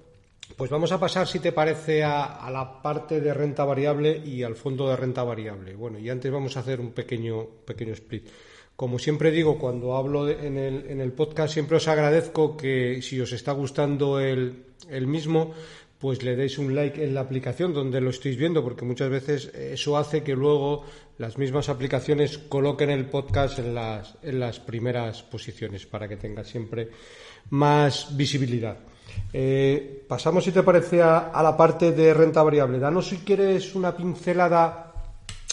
Pues 0.56 0.70
vamos 0.70 0.90
a 0.92 0.98
pasar, 0.98 1.28
si 1.28 1.38
te 1.38 1.52
parece, 1.52 2.02
a, 2.02 2.48
la 2.50 2.82
parte 2.82 3.20
de 3.20 3.34
renta 3.34 3.64
variable 3.64 4.22
y 4.24 4.42
al 4.42 4.56
fondo 4.56 4.88
de 4.88 4.96
renta 4.96 5.22
variable. 5.22 5.76
Bueno, 5.76 5.98
y 5.98 6.08
antes 6.08 6.32
vamos 6.32 6.56
a 6.56 6.60
hacer 6.60 6.80
un 6.80 6.92
pequeño, 6.92 7.44
pequeño 7.66 7.92
split. 7.92 8.26
Como 8.74 8.98
siempre 8.98 9.30
digo, 9.30 9.58
cuando 9.58 9.96
hablo 9.96 10.28
en, 10.28 10.56
el, 10.56 10.86
en, 10.88 11.00
el, 11.00 11.12
podcast, 11.12 11.52
siempre 11.52 11.76
os 11.76 11.86
agradezco 11.86 12.56
que 12.56 13.02
si 13.02 13.20
os 13.20 13.32
está 13.32 13.52
gustando 13.52 14.18
el, 14.20 14.64
el 14.88 15.06
mismo, 15.06 15.52
pues 15.98 16.22
le 16.22 16.36
deis 16.36 16.58
un 16.58 16.74
like 16.74 17.02
en 17.02 17.14
la 17.14 17.20
aplicación 17.20 17.74
donde 17.74 18.00
lo 18.00 18.10
estéis 18.10 18.36
viendo, 18.36 18.62
porque 18.62 18.84
muchas 18.84 19.10
veces 19.10 19.46
eso 19.54 19.96
hace 19.96 20.22
que 20.22 20.34
luego 20.34 20.84
las 21.18 21.38
mismas 21.38 21.68
aplicaciones 21.68 22.38
coloquen 22.38 22.90
el 22.90 23.06
podcast 23.06 23.58
en 23.58 23.74
las, 23.74 24.14
en 24.22 24.38
las 24.38 24.60
primeras 24.60 25.22
posiciones 25.24 25.86
para 25.86 26.06
que 26.06 26.16
tenga 26.16 26.44
siempre 26.44 26.90
más 27.50 28.16
visibilidad. 28.16 28.78
Eh, 29.32 30.04
pasamos, 30.06 30.44
si 30.44 30.52
te 30.52 30.62
parece, 30.62 31.02
a, 31.02 31.32
la 31.42 31.56
parte 31.56 31.90
de 31.92 32.14
renta 32.14 32.42
variable. 32.42 32.78
Danos, 32.78 33.08
si 33.08 33.18
quieres, 33.18 33.74
una 33.74 33.96
pincelada, 33.96 34.92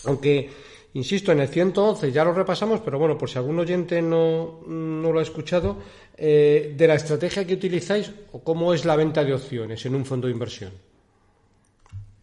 aunque 0.05 0.65
Insisto, 0.95 1.33
en 1.33 1.41
el 1.41 1.49
111 1.49 2.09
ya 2.13 2.23
lo 2.23 2.31
repasamos, 2.31 2.79
pero 2.79 2.97
bueno, 2.97 3.17
por 3.17 3.29
si 3.29 3.37
algún 3.37 3.59
oyente 3.59 4.01
no, 4.01 4.61
lo 4.65 5.19
ha 5.19 5.21
escuchado, 5.21 5.77
eh, 6.17 6.73
de 6.77 6.87
la 6.87 6.95
estrategia 6.95 7.45
que 7.45 7.53
utilizáis 7.53 8.11
o 8.31 8.39
cómo 8.39 8.73
es 8.73 8.85
la 8.85 8.95
venta 8.95 9.23
de 9.23 9.33
opciones 9.33 9.85
en 9.85 9.95
un 9.95 10.05
fondo 10.05 10.27
de 10.27 10.33
inversión. 10.33 10.71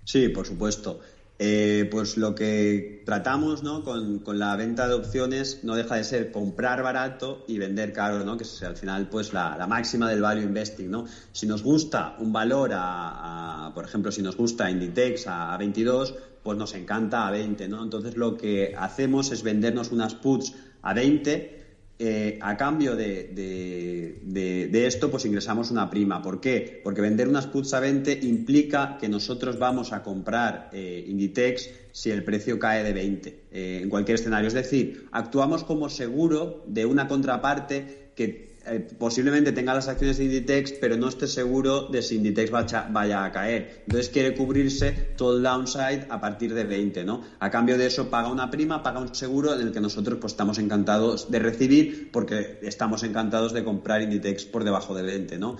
Sí, 0.04 0.28
por 0.28 0.46
supuesto. 0.46 1.00
Eh, 1.38 1.88
pues 1.90 2.16
lo 2.16 2.34
que 2.34 3.02
tratamos 3.04 3.62
¿no? 3.62 3.82
con, 3.82 4.22
la 4.38 4.54
venta 4.56 4.86
de 4.86 4.94
opciones 4.94 5.64
no 5.64 5.74
deja 5.74 5.96
de 5.96 6.04
ser 6.04 6.30
comprar 6.30 6.82
barato 6.82 7.44
y 7.48 7.58
vender 7.58 7.92
caro, 7.92 8.24
¿no? 8.24 8.36
que 8.36 8.44
es 8.44 8.62
al 8.62 8.76
final 8.76 9.08
pues 9.08 9.32
la, 9.32 9.66
máxima 9.68 10.08
del 10.08 10.22
value 10.22 10.42
investing. 10.42 10.90
¿no? 10.90 11.06
Si 11.32 11.46
nos 11.46 11.62
gusta 11.62 12.16
un 12.18 12.32
valor, 12.32 12.70
a, 12.72 13.72
por 13.74 13.84
ejemplo, 13.84 14.12
si 14.12 14.22
nos 14.22 14.36
gusta 14.36 14.70
Inditex 14.70 15.26
a, 15.26 15.52
a 15.52 15.56
22, 15.58 16.14
pues 16.42 16.58
nos 16.58 16.74
encanta 16.74 17.26
a 17.26 17.30
20, 17.30 17.68
¿no? 17.68 17.82
Entonces 17.82 18.16
lo 18.16 18.36
que 18.36 18.74
hacemos 18.76 19.30
es 19.32 19.42
vendernos 19.42 19.92
unas 19.92 20.14
puts 20.14 20.54
a 20.82 20.92
20 20.92 21.61
eh, 22.04 22.36
a 22.42 22.56
cambio 22.56 22.96
de, 22.96 23.30
de, 23.32 24.86
esto, 24.88 25.08
pues 25.08 25.24
ingresamos 25.24 25.70
una 25.70 25.88
prima. 25.88 26.20
¿Por 26.20 26.40
qué? 26.40 26.80
Porque 26.82 27.00
vender 27.00 27.28
unas 27.28 27.46
puts 27.46 27.74
a 27.74 27.80
20 27.80 28.18
implica 28.24 28.98
que 28.98 29.08
nosotros 29.08 29.56
vamos 29.56 29.92
a 29.92 30.02
comprar 30.02 30.68
eh, 30.72 31.04
Inditex 31.06 31.70
si 31.92 32.10
el 32.10 32.24
precio 32.24 32.58
cae 32.58 32.82
de 32.82 32.92
20 32.92 33.28
eh, 33.52 33.80
en 33.84 33.88
cualquier 33.88 34.16
escenario. 34.16 34.48
Es 34.48 34.54
decir, 34.54 35.06
actuamos 35.12 35.62
como 35.62 35.88
seguro 35.88 36.64
de 36.66 36.86
una 36.86 37.06
contraparte 37.06 38.10
que 38.16 38.51
eh, 38.66 38.86
posiblemente 38.98 39.52
tenga 39.52 39.74
las 39.74 39.88
acciones 39.88 40.18
de 40.18 40.24
Inditex, 40.24 40.72
pero 40.72 40.96
no 40.96 41.08
esté 41.08 41.26
seguro 41.26 41.88
de 41.88 42.02
si 42.02 42.16
Inditex 42.16 42.50
vaya, 42.50 43.24
a 43.24 43.32
caer. 43.32 43.82
Entonces 43.86 44.08
quiere 44.08 44.34
cubrirse 44.34 44.92
todo 45.16 45.36
el 45.36 45.42
downside 45.42 46.06
a 46.08 46.20
partir 46.20 46.54
de 46.54 46.64
20, 46.64 47.04
¿no? 47.04 47.22
A 47.40 47.50
cambio 47.50 47.78
de 47.78 47.86
eso 47.86 48.10
paga 48.10 48.28
una 48.28 48.50
prima, 48.50 48.82
paga 48.82 49.00
un 49.00 49.14
seguro 49.14 49.54
en 49.54 49.66
el 49.66 49.72
que 49.72 49.80
nosotros 49.80 50.18
pues 50.20 50.32
estamos 50.32 50.58
encantados 50.58 51.30
de 51.30 51.38
recibir 51.38 52.10
porque 52.12 52.58
estamos 52.62 53.02
encantados 53.02 53.52
de 53.52 53.64
comprar 53.64 54.02
Inditex 54.02 54.44
por 54.44 54.64
debajo 54.64 54.94
de 54.94 55.02
20, 55.02 55.38
¿no? 55.38 55.56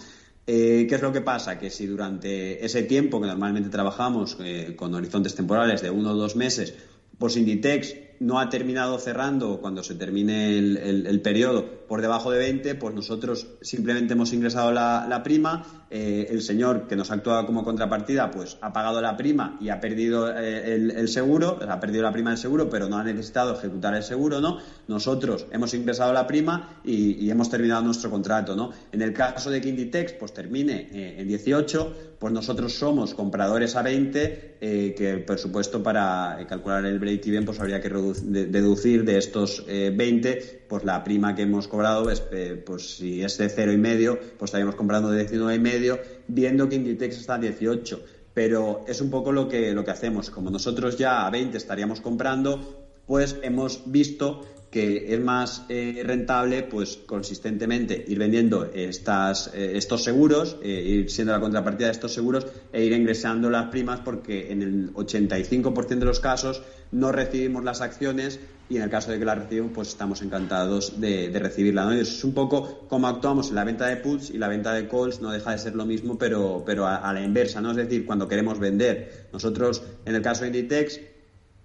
Eh, 0.47 0.87
¿Qué 0.89 0.97
es 0.97 1.03
lo 1.03 1.13
que 1.13 1.21
pasa? 1.21 1.59
Que 1.59 1.71
si 1.71 1.87
durante 1.87 2.65
ese 2.65 2.83
tiempo 2.83 3.21
que 3.21 3.29
normalmente 3.29 3.71
trabajamos 3.71 4.37
eh, 4.41 4.75
con 4.77 4.95
horizontes 4.95 5.35
temporales 5.35 5.83
de 5.83 5.91
uno 5.91 6.11
o 6.11 6.15
dos 6.15 6.35
meses, 6.35 6.75
pues 7.19 7.37
Inditex 7.37 7.95
no 8.19 8.41
ha 8.41 8.49
terminado 8.49 8.99
cerrando 8.99 9.61
cuando 9.61 9.83
se 9.83 9.95
termine 9.95 10.59
el, 10.59 11.21
periodo 11.23 11.82
por 11.93 12.01
debajo 12.01 12.31
de 12.31 12.39
20, 12.39 12.77
pues 12.77 12.95
nosotros 12.95 13.49
simplemente 13.61 14.15
hemos 14.15 14.33
ingresado 14.33 14.73
la, 14.73 15.21
prima, 15.23 15.85
eh, 15.91 16.27
el 16.31 16.41
señor 16.41 16.89
que 16.89 16.97
nos 16.97 17.11
actúa 17.11 17.45
como 17.45 17.65
contrapartida 17.65 18.31
pues 18.31 18.57
ha 18.63 18.73
pagado 18.73 19.03
la 19.03 19.15
prima 19.19 19.59
y 19.61 19.69
ha 19.69 19.79
perdido 19.79 20.35
eh, 20.35 20.75
el, 20.75 21.09
seguro, 21.09 21.59
ha 21.69 21.81
perdido 21.81 22.03
la 22.05 22.11
prima 22.11 22.31
del 22.31 22.39
seguro, 22.39 22.71
pero 22.71 22.89
no 22.89 22.97
ha 22.97 23.05
necesitado 23.05 23.59
ejecutar 23.59 23.95
el 23.95 24.03
seguro, 24.03 24.41
¿no? 24.41 24.57
Nosotros 24.89 25.45
hemos 25.53 25.75
ingresado 25.75 26.15
la 26.15 26.27
prima 26.27 26.81
y, 26.83 27.29
hemos 27.29 27.51
terminado 27.51 27.83
nuestro 27.83 28.09
contrato, 28.09 28.57
¿no? 28.57 28.71
En 28.91 29.03
el 29.03 29.13
caso 29.13 29.51
de 29.51 29.61
que 29.61 29.69
Inditex 29.69 30.15
pues 30.15 30.33
termine 30.33 30.89
eh, 30.95 31.17
en 31.19 31.29
18, 31.29 32.17
pues 32.19 32.33
nosotros 32.33 32.73
somos 32.73 33.13
compradores 33.13 33.77
a 33.77 33.83
20, 33.83 34.57
que 34.97 35.25
por 35.27 35.39
supuesto 35.39 35.83
para 35.83 36.39
calcular 36.49 36.87
el 36.87 36.99
break-even 37.01 37.45
pues 37.45 37.61
habría 37.61 37.83
que 37.83 37.91
deducir 37.91 39.05
de 39.05 39.19
estos 39.19 39.67
20, 39.67 40.31
eh, 40.31 40.62
pues 40.73 40.85
la 40.85 41.05
prima 41.05 41.35
que 41.35 41.43
hemos 41.43 41.69
cobrado, 41.69 42.11
es, 42.11 42.23
eh, 42.33 42.63
pues 42.65 42.97
si 42.97 43.23
es 43.23 43.37
de 43.37 43.51
cero 43.51 43.75
y 43.75 43.77
medio, 43.77 44.19
pues 44.39 44.49
estaríamos 44.49 44.75
comprando 44.75 45.11
de 45.11 45.19
19 45.19 45.55
y 45.55 45.59
medio, 45.59 46.01
viendo 46.29 46.67
que 46.67 46.77
Inditex 46.77 47.19
está 47.19 47.35
a 47.35 47.39
18. 47.39 48.01
Pero 48.33 48.83
es 48.89 49.03
un 49.03 49.11
poco 49.11 49.33
lo 49.33 49.49
que, 49.51 49.73
lo 49.73 49.85
que 49.85 49.91
hacemos. 49.91 50.31
Como 50.31 50.49
nosotros 50.49 50.97
ya 50.97 51.27
a 51.27 51.31
20 51.31 51.59
estaríamos 51.59 52.01
comprando, 52.01 52.87
pues 53.05 53.37
hemos 53.43 53.83
visto 53.85 54.47
que 54.71 55.13
es 55.13 55.21
más 55.21 55.67
eh, 55.69 56.03
rentable 56.07 56.63
pues 56.63 57.01
consistentemente 57.05 58.07
ir 58.09 58.19
vendiendo 58.19 58.65
estas, 58.73 59.53
estos 59.53 60.03
seguros, 60.03 60.57
ir 60.65 61.11
siendo 61.11 61.35
la 61.35 61.41
contrapartida 61.41 61.89
de 61.89 61.93
estos 61.93 62.15
seguros 62.15 62.47
e 62.73 62.83
ir 62.83 62.93
ingresando 62.93 63.51
las 63.51 63.69
primas 63.69 64.01
porque 64.01 64.51
en 64.51 64.63
el 64.63 64.95
85% 64.95 65.87
de 65.87 66.05
los 66.07 66.21
casos 66.21 66.63
no 66.91 67.13
recibimos 67.13 67.63
las 67.63 67.83
acciones 67.83 68.41
y 68.73 68.77
en 68.77 68.85
el 68.85 68.89
caso 68.89 69.11
de 69.11 69.19
que 69.19 69.27
las 69.27 69.37
recibimos, 69.37 69.73
pues 69.75 69.89
estamos 69.89 70.23
encantados 70.23 70.99
de, 70.99 71.31
recibirla. 71.39 71.85
¿no? 71.85 71.93
es 71.93 72.25
un 72.25 72.33
poco 72.33 72.87
como 72.89 73.07
actuamos 73.07 73.51
en 73.51 73.57
la 73.57 73.65
venta 73.65 73.87
de 73.87 73.99
puts 73.99 74.31
y 74.31 74.39
la 74.39 74.49
venta 74.49 74.73
de 74.73 74.89
calls 74.89 75.21
no 75.21 75.31
deja 75.31 75.51
de 75.51 75.59
ser 75.59 75.75
lo 75.75 75.85
mismo, 75.85 76.17
pero, 76.17 76.63
pero 76.65 76.87
a, 76.87 77.13
la 77.13 77.23
inversa, 77.23 77.61
¿no? 77.61 77.73
Es 77.73 77.77
decir, 77.77 78.07
cuando 78.07 78.27
queremos 78.27 78.59
vender. 78.59 79.29
Nosotros, 79.31 79.83
en 80.07 80.15
el 80.15 80.23
caso 80.23 80.43
de 80.43 80.47
Inditex, 80.47 81.01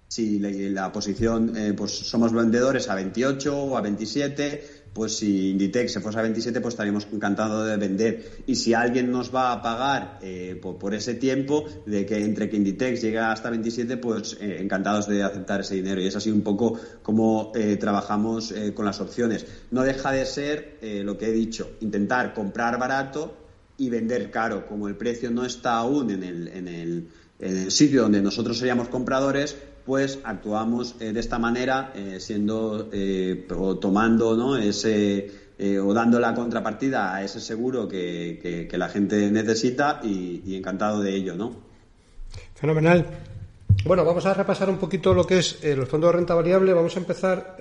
si 0.06 0.38
la, 0.38 0.92
posición, 0.92 1.56
eh, 1.56 1.72
pues 1.74 1.92
somos 1.92 2.34
vendedores 2.34 2.90
a 2.90 2.94
28 2.94 3.56
o 3.56 3.76
a 3.78 3.80
27, 3.80 4.77
pues 4.98 5.16
si 5.16 5.50
Inditex 5.50 5.92
se 5.92 6.00
fuese 6.00 6.18
a 6.18 6.22
27, 6.22 6.60
pues 6.60 6.74
estaríamos 6.74 7.06
encantados 7.12 7.68
de 7.68 7.76
vender. 7.76 8.42
Y 8.48 8.56
si 8.56 8.74
alguien 8.74 9.12
nos 9.12 9.32
va 9.32 9.52
a 9.52 9.62
pagar 9.62 10.18
eh, 10.22 10.60
por, 10.60 10.92
ese 10.92 11.14
tiempo, 11.14 11.66
de 11.86 12.04
que 12.04 12.24
entre 12.24 12.50
que 12.50 12.56
Inditex 12.56 13.00
llegue 13.00 13.18
hasta 13.18 13.48
27, 13.48 13.96
pues 13.98 14.36
eh, 14.40 14.58
encantados 14.60 15.06
de 15.06 15.22
aceptar 15.22 15.60
ese 15.60 15.76
dinero. 15.76 16.00
Y 16.00 16.08
es 16.08 16.16
así 16.16 16.32
un 16.32 16.40
poco 16.40 16.80
como 17.00 17.52
eh, 17.54 17.76
trabajamos 17.76 18.52
con 18.74 18.84
las 18.84 19.00
opciones. 19.00 19.46
No 19.70 19.82
deja 19.82 20.10
de 20.10 20.26
ser 20.26 20.78
lo 21.04 21.16
que 21.16 21.26
he 21.26 21.32
dicho, 21.32 21.70
intentar 21.80 22.34
comprar 22.34 22.76
barato 22.76 23.36
y 23.76 23.90
vender 23.90 24.32
caro. 24.32 24.66
Como 24.66 24.88
el 24.88 24.96
precio 24.96 25.30
no 25.30 25.44
está 25.44 25.74
aún 25.74 26.10
en 26.10 26.24
el, 26.24 26.48
en 26.48 26.66
el, 26.66 27.08
en 27.38 27.56
el 27.56 27.70
sitio 27.70 28.02
donde 28.02 28.20
nosotros 28.20 28.58
seríamos 28.58 28.88
compradores, 28.88 29.56
pues 29.88 30.18
actuamos 30.22 30.96
eh, 31.00 31.14
de 31.14 31.20
esta 31.20 31.38
manera, 31.38 31.92
eh, 31.96 32.20
siendo 32.20 32.90
eh, 32.92 33.48
o 33.56 33.78
tomando 33.78 34.36
¿no? 34.36 34.58
ese 34.58 35.48
o 35.82 35.92
dando 35.92 36.20
la 36.20 36.34
contrapartida 36.34 37.12
a 37.16 37.24
ese 37.24 37.40
seguro 37.40 37.88
que, 37.88 38.68
la 38.70 38.88
gente 38.88 39.28
necesita 39.28 40.00
y, 40.04 40.54
encantado 40.54 41.00
de 41.00 41.12
ello, 41.12 41.34
¿no? 41.34 41.52
Fenomenal. 42.54 43.04
Bueno, 43.84 44.04
vamos 44.04 44.24
a 44.26 44.34
repasar 44.34 44.70
un 44.70 44.76
poquito 44.76 45.12
lo 45.12 45.26
que 45.26 45.38
es 45.38 45.58
el 45.64 45.84
fondo 45.86 46.06
de 46.06 46.12
renta 46.12 46.34
variable. 46.34 46.72
Vamos 46.74 46.94
a 46.94 47.00
empezar 47.00 47.56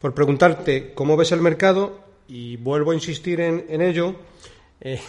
por 0.00 0.12
preguntarte 0.12 0.92
cómo 0.92 1.16
ves 1.16 1.30
el 1.30 1.40
mercado 1.40 2.00
y 2.26 2.56
vuelvo 2.56 2.90
a 2.90 2.94
insistir 2.94 3.40
en, 3.40 3.64
en 3.68 3.80
ello 3.80 4.16
eh, 4.84 5.00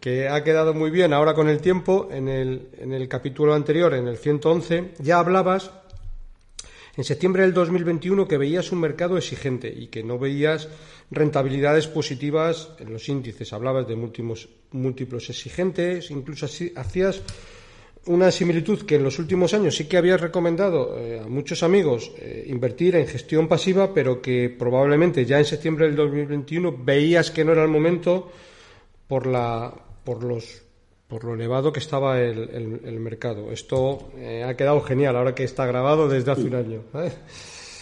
que 0.00 0.28
ha 0.28 0.44
quedado 0.44 0.74
muy 0.74 0.90
bien 0.90 1.12
ahora 1.12 1.34
con 1.34 1.48
el 1.48 1.60
tiempo. 1.60 2.08
En 2.10 2.28
el, 2.28 2.68
en 2.78 2.92
el 2.92 3.08
capítulo 3.08 3.54
anterior, 3.54 3.94
en 3.94 4.06
el 4.06 4.18
111, 4.18 4.92
ya 4.98 5.18
hablabas 5.18 5.70
en 6.94 7.04
septiembre 7.04 7.42
del 7.42 7.54
2021 7.54 8.28
que 8.28 8.36
veías 8.36 8.70
un 8.70 8.80
mercado 8.80 9.16
exigente 9.16 9.72
y 9.74 9.86
que 9.86 10.02
no 10.02 10.18
veías 10.18 10.68
rentabilidades 11.10 11.86
positivas 11.86 12.70
en 12.78 12.92
los 12.92 13.08
índices. 13.08 13.54
Hablabas 13.54 13.88
de 13.88 13.96
múltiplos, 13.96 14.50
múltiplos 14.72 15.30
exigentes, 15.30 16.10
incluso 16.10 16.44
hacías 16.44 17.22
una 18.04 18.30
similitud 18.30 18.82
que 18.82 18.96
en 18.96 19.04
los 19.04 19.18
últimos 19.18 19.54
años 19.54 19.76
sí 19.76 19.86
que 19.86 19.96
habías 19.96 20.20
recomendado 20.20 20.98
eh, 20.98 21.20
a 21.20 21.28
muchos 21.28 21.62
amigos 21.62 22.10
eh, 22.18 22.44
invertir 22.48 22.96
en 22.96 23.06
gestión 23.06 23.48
pasiva, 23.48 23.94
pero 23.94 24.20
que 24.20 24.50
probablemente 24.50 25.24
ya 25.24 25.38
en 25.38 25.44
septiembre 25.44 25.86
del 25.86 25.96
2021 25.96 26.76
veías 26.84 27.30
que 27.30 27.44
no 27.44 27.52
era 27.52 27.62
el 27.62 27.70
momento 27.70 28.30
por 29.12 29.26
la 29.26 29.70
por 30.04 30.24
los 30.24 30.62
por 31.06 31.24
lo 31.24 31.34
elevado 31.34 31.70
que 31.70 31.80
estaba 31.80 32.18
el, 32.18 32.80
el, 32.82 32.98
mercado. 32.98 33.52
Esto 33.52 34.10
eh, 34.16 34.42
ha 34.42 34.56
quedado 34.56 34.80
genial 34.80 35.16
ahora 35.16 35.34
que 35.34 35.44
está 35.44 35.66
grabado 35.66 36.08
desde 36.08 36.30
hace 36.30 36.44
un 36.44 36.54
año. 36.54 36.82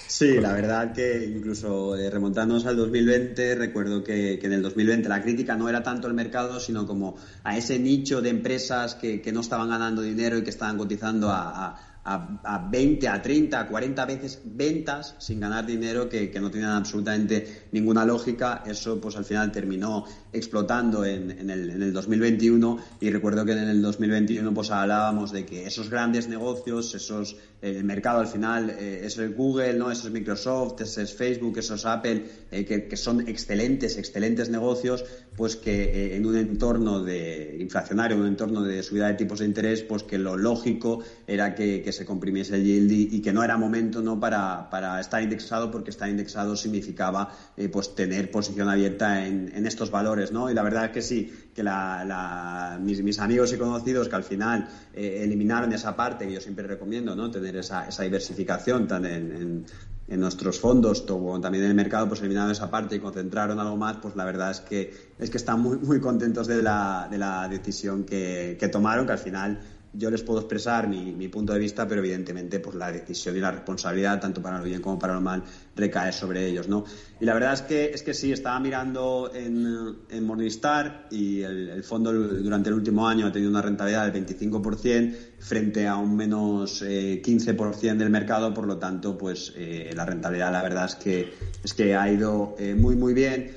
Sí, 0.08 0.40
la 0.40 0.52
verdad 0.52 0.92
que 0.92 1.24
incluso 1.24 1.96
eh, 1.96 2.10
remontándonos 2.10 2.66
al 2.66 2.76
2020, 2.76 3.54
recuerdo 3.54 4.02
que, 4.02 4.40
que, 4.40 4.46
en 4.48 4.54
el 4.54 4.62
2020 4.62 5.08
la 5.08 5.22
crítica 5.22 5.54
no 5.54 5.68
era 5.68 5.84
tanto 5.84 6.08
el 6.08 6.14
mercado, 6.14 6.58
sino 6.58 6.84
como 6.84 7.14
a 7.44 7.56
ese 7.56 7.78
nicho 7.78 8.20
de 8.20 8.30
empresas 8.30 8.96
que, 8.96 9.22
que 9.22 9.30
no 9.30 9.38
estaban 9.38 9.68
ganando 9.68 10.02
dinero 10.02 10.36
y 10.36 10.42
que 10.42 10.50
estaban 10.50 10.76
cotizando 10.76 11.28
a 11.28 11.68
a, 11.68 11.89
20, 12.18 13.08
a 13.08 13.22
30, 13.22 13.60
a 13.60 13.66
40 13.66 14.06
veces 14.06 14.40
ventas 14.44 15.14
sin 15.18 15.40
ganar 15.40 15.66
dinero 15.66 16.08
que, 16.08 16.30
no 16.40 16.50
tenían 16.50 16.70
absolutamente 16.70 17.66
ninguna 17.72 18.04
lógica. 18.04 18.62
Eso 18.66 19.00
pues 19.00 19.16
al 19.16 19.24
final 19.24 19.52
terminó 19.52 20.04
explotando 20.32 21.04
en, 21.04 21.30
en, 21.30 21.50
el, 21.50 21.70
en, 21.70 21.82
el, 21.82 21.92
2021 21.92 22.78
y 23.00 23.10
recuerdo 23.10 23.44
que 23.44 23.52
en 23.52 23.68
el 23.68 23.82
2021 23.82 24.52
pues 24.54 24.70
hablábamos 24.70 25.32
de 25.32 25.44
que 25.44 25.66
esos 25.66 25.90
grandes 25.90 26.28
negocios, 26.28 26.94
esos 26.94 27.36
el 27.62 27.84
mercado 27.84 28.20
al 28.20 28.26
final, 28.26 28.70
eh, 28.70 29.02
eso 29.04 29.22
es 29.22 29.36
Google, 29.36 29.74
¿no? 29.74 29.90
eso 29.90 30.08
es 30.08 30.12
Microsoft, 30.12 30.80
eso 30.80 31.02
es 31.02 31.12
Facebook, 31.14 31.58
eso 31.58 31.74
es 31.74 31.84
Apple, 31.84 32.24
eh, 32.50 32.64
que, 32.64 32.96
son 32.96 33.28
excelentes, 33.28 33.98
excelentes 33.98 34.48
negocios, 34.48 35.04
pues 35.36 35.56
que 35.56 35.84
eh, 35.84 36.16
en 36.16 36.24
un 36.24 36.36
entorno 36.36 37.02
de 37.02 37.58
inflacionario, 37.60 38.16
en 38.16 38.22
un 38.22 38.28
entorno 38.28 38.62
de 38.62 38.82
subida 38.82 39.08
de 39.08 39.14
tipos 39.14 39.40
de 39.40 39.44
interés, 39.44 39.82
pues 39.82 40.02
que 40.04 40.18
lo 40.18 40.36
lógico 40.36 41.02
era 41.26 41.54
que, 41.54 41.90
se 41.90 42.06
comprimiese 42.06 42.54
el 42.54 42.64
yield 42.64 42.92
y, 42.92 43.20
que 43.20 43.32
no 43.32 43.42
era 43.42 43.56
momento 43.56 44.00
¿no? 44.00 44.20
Para, 44.20 44.70
para, 44.70 45.00
estar 45.00 45.22
indexado, 45.22 45.70
porque 45.70 45.90
estar 45.90 46.08
indexado 46.08 46.54
significaba 46.54 47.34
pues 47.72 47.94
tener 47.96 48.30
posición 48.30 48.68
abierta 48.68 49.26
en, 49.26 49.50
en, 49.54 49.66
estos 49.66 49.90
valores, 49.90 50.30
¿no? 50.30 50.50
Y 50.50 50.54
la 50.54 50.62
verdad 50.62 50.86
es 50.86 50.90
que 50.92 51.02
sí, 51.02 51.32
que 51.54 51.62
la, 51.62 52.78
mis, 52.80 53.02
mis, 53.02 53.18
amigos 53.18 53.52
y 53.52 53.58
conocidos 53.58 54.08
que 54.08 54.16
al 54.16 54.24
final 54.24 54.68
eliminaron 54.94 55.72
esa 55.72 55.96
parte 55.96 56.26
que 56.26 56.34
yo 56.34 56.40
siempre 56.40 56.66
recomiendo, 56.66 57.14
¿no? 57.14 57.30
Tener 57.30 57.56
esa, 57.56 57.86
diversificación 58.02 58.86
tan 58.86 59.04
en, 59.06 59.66
nuestros 60.08 60.58
fondos 60.58 61.02
como 61.02 61.40
también 61.40 61.62
en 61.64 61.70
el 61.70 61.76
mercado, 61.76 62.08
pues 62.08 62.20
eliminaron 62.20 62.50
esa 62.50 62.68
parte 62.68 62.96
y 62.96 62.98
concentraron 62.98 63.60
algo 63.60 63.76
más, 63.76 63.98
pues 63.98 64.16
la 64.16 64.24
verdad 64.24 64.50
es 64.50 64.60
que, 64.60 64.92
es 65.18 65.30
que 65.30 65.36
están 65.36 65.60
muy, 65.60 65.78
muy 65.78 66.00
contentos 66.00 66.48
de 66.48 66.62
la, 66.62 67.06
de 67.08 67.16
la 67.16 67.46
decisión 67.48 68.04
que 68.04 68.68
tomaron, 68.72 69.06
que 69.06 69.12
al 69.12 69.18
final 69.18 69.60
yo 69.92 70.10
les 70.10 70.22
puedo 70.22 70.40
expresar 70.40 70.88
mi, 70.88 71.28
punto 71.28 71.52
de 71.52 71.58
vista, 71.58 71.86
pero 71.86 72.00
evidentemente 72.00 72.60
pues 72.60 72.76
la 72.76 72.92
decisión 72.92 73.36
y 73.36 73.40
la 73.40 73.50
responsabilidad, 73.50 74.20
tanto 74.20 74.40
para 74.40 74.58
lo 74.58 74.64
bien 74.64 74.80
como 74.80 74.98
para 74.98 75.14
lo 75.14 75.20
mal, 75.20 75.42
recae 75.74 76.12
sobre 76.12 76.46
ellos, 76.46 76.68
¿no? 76.68 76.84
Y 77.20 77.24
la 77.24 77.34
verdad 77.34 77.54
es 77.54 77.62
que, 77.62 77.86
es 77.86 78.02
que 78.02 78.14
sí, 78.14 78.32
estaba 78.32 78.58
mirando 78.60 79.30
en, 79.34 79.96
en 80.08 80.24
Morningstar 80.24 81.08
y 81.10 81.42
el, 81.42 81.82
fondo 81.82 82.12
durante 82.12 82.68
el 82.68 82.74
último 82.74 83.08
año 83.08 83.26
ha 83.26 83.32
tenido 83.32 83.50
una 83.50 83.62
rentabilidad 83.62 84.10
del 84.10 84.26
25% 84.26 85.14
frente 85.38 85.86
a 85.86 85.96
un 85.96 86.16
menos 86.16 86.82
15% 86.82 87.84
eh, 87.84 87.94
del 87.94 88.10
mercado, 88.10 88.54
por 88.54 88.66
lo 88.66 88.78
tanto, 88.78 89.18
pues 89.18 89.52
eh, 89.56 89.90
la 89.94 90.04
rentabilidad 90.04 90.52
la 90.52 90.62
verdad 90.62 90.84
es 90.86 90.94
que, 90.94 91.32
es 91.64 91.74
que 91.74 91.94
ha 91.96 92.10
ido 92.10 92.54
eh, 92.58 92.74
muy, 92.74 92.96
muy 92.96 93.14
bien. 93.14 93.50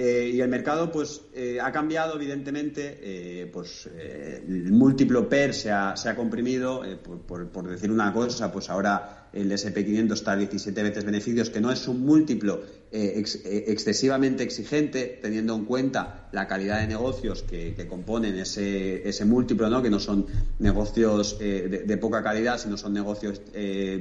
Eh, 0.00 0.30
y 0.32 0.40
el 0.40 0.48
mercado 0.48 0.92
pues 0.92 1.22
eh, 1.34 1.58
ha 1.60 1.72
cambiado 1.72 2.14
evidentemente 2.14 3.00
eh, 3.02 3.50
pues 3.52 3.88
el 3.98 4.70
múltiplo 4.70 5.28
PER 5.28 5.52
se 5.52 5.72
ha, 5.72 5.96
se 5.96 6.08
ha 6.08 6.14
comprimido 6.14 6.84
por, 7.26 7.48
por, 7.48 7.68
decir 7.68 7.90
una 7.90 8.12
cosa 8.12 8.52
pues 8.52 8.70
ahora 8.70 9.28
el 9.32 9.50
SP500 9.50 10.12
está 10.12 10.32
a 10.32 10.36
17 10.36 10.84
veces 10.84 11.04
beneficios 11.04 11.50
que 11.50 11.60
no 11.60 11.72
es 11.72 11.88
un 11.88 12.06
múltiplo 12.06 12.62
excesivamente 12.92 14.44
exigente 14.44 15.18
teniendo 15.20 15.56
en 15.56 15.64
cuenta 15.64 16.28
la 16.30 16.46
calidad 16.46 16.80
de 16.80 16.86
negocios 16.86 17.42
que, 17.42 17.74
componen 17.88 18.38
ese, 18.38 19.06
ese 19.06 19.24
múltiplo 19.24 19.68
¿no? 19.68 19.82
que 19.82 19.90
no 19.90 19.98
son 19.98 20.26
negocios 20.60 21.40
de, 21.40 21.98
poca 22.00 22.22
calidad 22.22 22.58
sino 22.58 22.76
son 22.76 22.92
negocios 22.92 23.42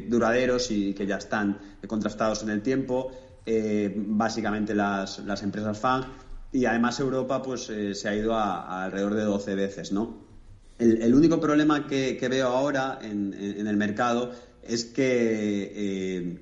duraderos 0.07 0.69
y 0.69 0.93
que 0.93 1.07
ya 1.07 1.17
están 1.17 1.57
contrastados 1.87 2.43
en 2.43 2.51
el 2.51 2.61
tiempo 2.61 3.11
eh, 3.49 3.93
básicamente 3.95 4.75
las, 4.75 5.19
las, 5.19 5.41
empresas 5.41 5.79
FAN, 5.79 6.05
y 6.51 6.65
además 6.65 6.99
Europa 6.99 7.41
pues 7.41 7.69
eh, 7.69 7.95
se 7.95 8.09
ha 8.09 8.13
ido 8.13 8.33
a, 8.33 8.83
alrededor 8.83 9.13
de 9.13 9.23
12 9.23 9.55
veces, 9.55 9.93
¿no? 9.93 10.27
El, 10.77 11.15
único 11.15 11.39
problema 11.39 11.87
que, 11.87 12.19
veo 12.29 12.49
ahora 12.49 12.99
en, 13.01 13.33
el 13.33 13.77
mercado 13.77 14.31
es 14.61 14.83
que 14.83 15.71
eh, 15.73 16.39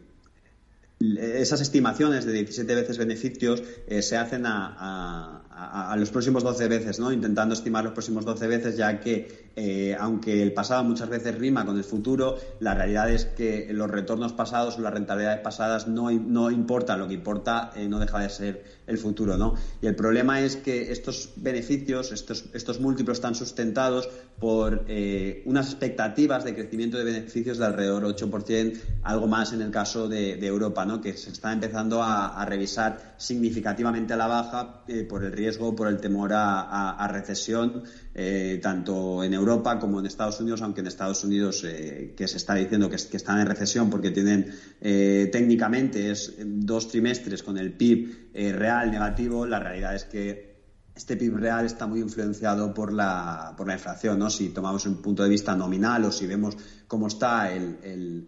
esas 1.40 1.62
estimaciones 1.62 2.26
de 2.26 2.34
17 2.34 2.74
veces 2.74 2.98
beneficios 2.98 3.62
se 4.02 4.18
hacen 4.18 4.48
a, 4.48 5.44
a, 5.92 5.96
los 5.98 6.10
próximos 6.10 6.44
12 6.44 6.68
veces, 6.68 7.00
¿no? 7.00 7.14
Intentando 7.14 7.54
estimar 7.54 7.84
los 7.84 7.94
próximos 7.94 8.26
12 8.26 8.48
veces, 8.48 8.78
ya 8.78 9.00
que 9.00 9.45
eh, 9.56 9.96
aunque 10.00 10.42
el 10.42 10.54
pasado 10.54 10.84
muchas 10.84 11.10
veces 11.10 11.38
rima 11.38 11.66
con 11.66 11.78
el 11.78 11.84
futuro, 11.84 12.38
la 12.60 12.74
realidad 12.74 13.10
es 13.10 13.26
que 13.26 13.68
los 13.72 13.90
retornos 13.90 14.34
pasados 14.34 14.78
o 14.78 14.82
las 14.82 14.94
rentabilidades 14.94 15.40
pasadas 15.42 15.88
no, 15.88 16.12
no 16.12 16.52
importa, 16.52 16.98
lo 16.98 17.08
que 17.08 17.14
importa 17.14 17.72
eh, 17.76 17.88
no 17.88 18.00
deja 18.00 18.20
de 18.20 18.30
ser 18.30 18.64
el 18.88 18.98
futuro, 18.98 19.38
¿no? 19.38 19.56
Y 19.82 19.88
el 19.88 19.96
problema 19.96 20.42
es 20.42 20.58
que 20.58 20.92
estos 20.92 21.34
beneficios, 21.38 22.12
estos, 22.12 22.46
estos 22.54 22.80
múltiplos 22.80 23.18
están 23.18 23.36
sustentados 23.36 24.10
por 24.40 24.86
eh, 24.88 25.42
unas 25.46 25.68
expectativas 25.68 26.44
de 26.44 26.54
crecimiento 26.54 26.98
de 26.98 27.06
beneficios 27.06 27.58
de 27.58 27.66
alrededor 27.66 28.04
8%, 28.04 28.80
algo 29.04 29.28
más 29.28 29.54
en 29.54 29.62
el 29.62 29.72
caso 29.72 30.10
de, 30.10 30.46
Europa, 30.46 30.86
¿no? 30.86 31.02
Que 31.02 31.18
se 31.18 31.32
está 31.32 31.52
empezando 31.52 32.04
a, 32.04 32.40
a 32.40 32.46
revisar 32.46 33.16
significativamente 33.18 34.14
a 34.14 34.18
la 34.18 34.28
baja 34.28 34.84
por 35.10 35.24
el 35.24 35.32
riesgo 35.32 35.76
por 35.76 35.88
el 35.88 36.00
temor 36.00 36.32
a, 36.34 37.08
recesión, 37.12 37.84
eh, 38.14 38.60
tanto 38.62 39.24
en 39.24 39.34
Europa 39.34 39.45
como 39.80 40.00
en 40.00 40.06
Estados 40.06 40.40
Unidos, 40.40 40.62
aunque 40.62 40.82
en 40.82 40.88
Estados 40.88 41.24
Unidos 41.24 41.64
eh, 41.64 42.14
que 42.16 42.28
se 42.28 42.38
está 42.38 42.56
diciendo 42.56 42.90
que, 42.90 42.96
están 42.96 43.40
en 43.40 43.48
recesión 43.48 43.90
porque 43.90 44.12
tienen 44.12 44.52
eh, 44.82 45.30
técnicamente 45.32 46.12
es 46.12 46.36
dos 46.40 46.88
trimestres 46.88 47.44
con 47.44 47.58
el 47.58 47.74
PIB 47.74 48.32
real 48.34 48.92
negativo, 48.92 49.46
la 49.46 49.60
realidad 49.60 49.96
es 49.96 50.06
que 50.06 50.56
este 50.96 51.18
PIB 51.18 51.36
real 51.38 51.66
está 51.66 51.88
muy 51.88 52.00
influenciado 52.00 52.74
por 52.74 52.94
la, 52.94 53.54
por 53.58 53.68
la 53.68 53.74
inflación, 53.74 54.18
¿no? 54.18 54.30
Si 54.30 54.50
tomamos 54.50 54.86
un 54.86 55.02
punto 55.02 55.24
de 55.24 55.30
vista 55.30 55.56
nominal 55.56 56.06
o 56.06 56.12
si 56.12 56.26
vemos 56.26 56.58
cómo 56.88 57.08
está 57.08 57.52
el 57.52 58.28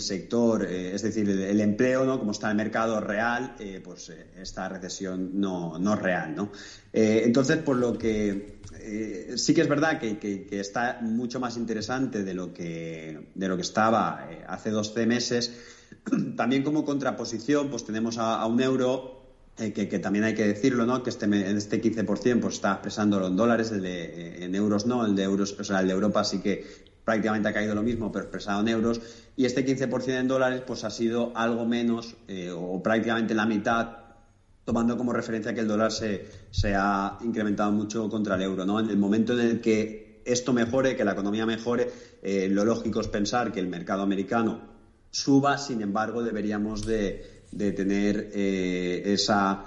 sector, 0.00 0.64
eh, 0.64 0.94
es 0.94 1.02
decir, 1.02 1.28
el, 1.30 1.60
empleo, 1.60 2.04
¿no? 2.04 2.18
Como 2.18 2.32
está 2.32 2.50
el 2.50 2.56
mercado 2.56 3.00
real, 3.00 3.54
eh, 3.58 3.80
pues 3.82 4.08
eh, 4.08 4.26
esta 4.40 4.68
recesión 4.68 5.40
no, 5.40 5.78
no 5.78 5.96
real, 5.96 6.34
¿no? 6.34 6.50
entonces, 6.92 7.58
por 7.58 7.76
lo 7.76 7.98
que 7.98 8.56
sí 9.36 9.52
que 9.52 9.60
es 9.60 9.68
verdad 9.68 9.98
que, 10.00 10.48
está 10.52 10.98
mucho 11.02 11.40
más 11.40 11.58
interesante 11.58 12.24
de 12.24 12.32
lo 12.32 12.54
que, 12.54 13.28
de 13.34 13.48
lo 13.48 13.56
que 13.56 13.62
estaba 13.62 14.26
hace 14.48 14.70
12 14.70 15.06
meses. 15.06 15.52
También 16.36 16.62
como 16.62 16.86
contraposición, 16.86 17.68
pues 17.68 17.84
tenemos 17.84 18.16
a, 18.16 18.46
un 18.46 18.62
euro 18.62 19.26
que, 19.56 19.98
también 19.98 20.24
hay 20.24 20.34
que 20.34 20.46
decirlo, 20.46 20.86
¿no? 20.86 21.02
Que 21.02 21.10
este, 21.10 21.26
en 21.26 21.34
este 21.34 21.82
15% 21.82 22.40
pues 22.40 22.54
está 22.54 22.72
expresándolo 22.72 23.26
en 23.26 23.36
dólares, 23.36 23.70
el 23.72 23.82
de, 23.82 24.42
en 24.42 24.54
euros 24.54 24.86
no, 24.86 25.04
el 25.04 25.14
de 25.14 25.24
euros, 25.24 25.54
o 25.58 25.64
sea, 25.64 25.80
el 25.80 25.88
de 25.88 25.92
Europa 25.92 26.24
sí 26.24 26.40
que 26.40 26.64
prácticamente 27.06 27.48
ha 27.48 27.52
caído 27.52 27.72
lo 27.72 27.84
mismo, 27.84 28.10
pero 28.10 28.24
expresado 28.24 28.60
en 28.62 28.68
euros, 28.68 29.00
y 29.36 29.44
este 29.44 29.64
15% 29.64 30.18
en 30.18 30.26
dólares 30.26 30.62
pues 30.66 30.82
ha 30.82 30.90
sido 30.90 31.30
algo 31.36 31.64
menos 31.64 32.16
eh, 32.26 32.50
o 32.50 32.82
prácticamente 32.82 33.32
la 33.32 33.46
mitad 33.46 33.98
tomando 34.64 34.98
como 34.98 35.12
referencia 35.12 35.54
que 35.54 35.60
el 35.60 35.68
dólar 35.68 35.92
se, 35.92 36.26
se 36.50 36.74
ha 36.74 37.16
incrementado 37.22 37.70
mucho 37.70 38.10
contra 38.10 38.34
el 38.34 38.42
euro. 38.42 38.66
¿no? 38.66 38.80
En 38.80 38.90
el 38.90 38.96
momento 38.96 39.34
en 39.34 39.46
el 39.46 39.60
que 39.60 40.20
esto 40.24 40.52
mejore, 40.52 40.96
que 40.96 41.04
la 41.04 41.12
economía 41.12 41.46
mejore, 41.46 41.92
eh, 42.24 42.48
lo 42.50 42.64
lógico 42.64 43.00
es 43.00 43.06
pensar 43.06 43.52
que 43.52 43.60
el 43.60 43.68
mercado 43.68 44.02
americano 44.02 44.60
suba, 45.12 45.58
sin 45.58 45.82
embargo, 45.82 46.24
deberíamos 46.24 46.84
de, 46.84 47.44
tener 47.56 48.30
eh, 48.34 49.02
esa... 49.06 49.64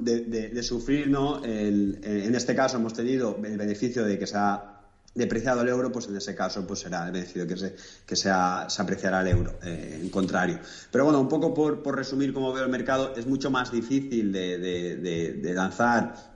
De, 0.00 0.62
sufrir, 0.62 1.08
¿no? 1.08 1.42
en 1.42 2.34
este 2.34 2.54
caso 2.54 2.76
hemos 2.76 2.92
tenido 2.92 3.40
el 3.42 3.56
beneficio 3.56 4.04
de 4.04 4.18
que 4.18 4.26
se 4.26 4.36
ha 4.36 4.75
depreciado 5.16 5.62
el 5.62 5.68
euro, 5.68 5.90
pues 5.90 6.06
en 6.08 6.16
ese 6.16 6.34
caso 6.34 6.66
pues 6.66 6.80
será 6.80 7.06
el 7.06 7.12
beneficio 7.12 7.46
que 7.46 7.56
se, 7.56 7.76
que 8.06 8.14
se 8.14 8.30
apreciará 8.30 9.22
el 9.22 9.28
euro, 9.28 9.58
eh, 9.64 9.98
en 10.00 10.10
contrario. 10.10 10.60
Pero 10.92 11.04
bueno, 11.04 11.20
un 11.20 11.28
poco 11.28 11.52
por, 11.52 11.82
por, 11.82 11.96
resumir 11.96 12.32
cómo 12.32 12.52
veo 12.52 12.64
el 12.64 12.70
mercado, 12.70 13.14
es 13.16 13.26
mucho 13.26 13.50
más 13.50 13.72
difícil 13.72 14.30
de, 14.30 14.58
de 14.58 15.54
lanzar 15.54 16.35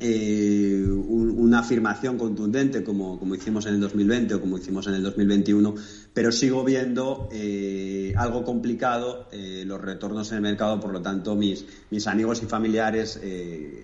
eh, 0.00 0.80
una 0.86 1.58
afirmación 1.58 2.18
contundente 2.18 2.84
como, 2.84 3.18
como, 3.18 3.34
hicimos 3.34 3.66
en 3.66 3.74
el 3.74 3.80
2020 3.80 4.34
o 4.34 4.40
como 4.40 4.56
hicimos 4.56 4.86
en 4.86 4.94
el 4.94 5.02
2021, 5.02 5.74
pero 6.14 6.30
sigo 6.30 6.62
viendo 6.62 7.28
eh, 7.32 8.14
algo 8.16 8.44
complicado 8.44 9.26
eh, 9.32 9.64
los 9.66 9.80
retornos 9.80 10.30
en 10.30 10.36
el 10.36 10.42
mercado, 10.42 10.78
por 10.78 10.92
lo 10.92 11.02
tanto 11.02 11.34
mis, 11.34 11.64
mis 11.90 12.06
amigos 12.06 12.40
y 12.44 12.46
familiares 12.46 13.20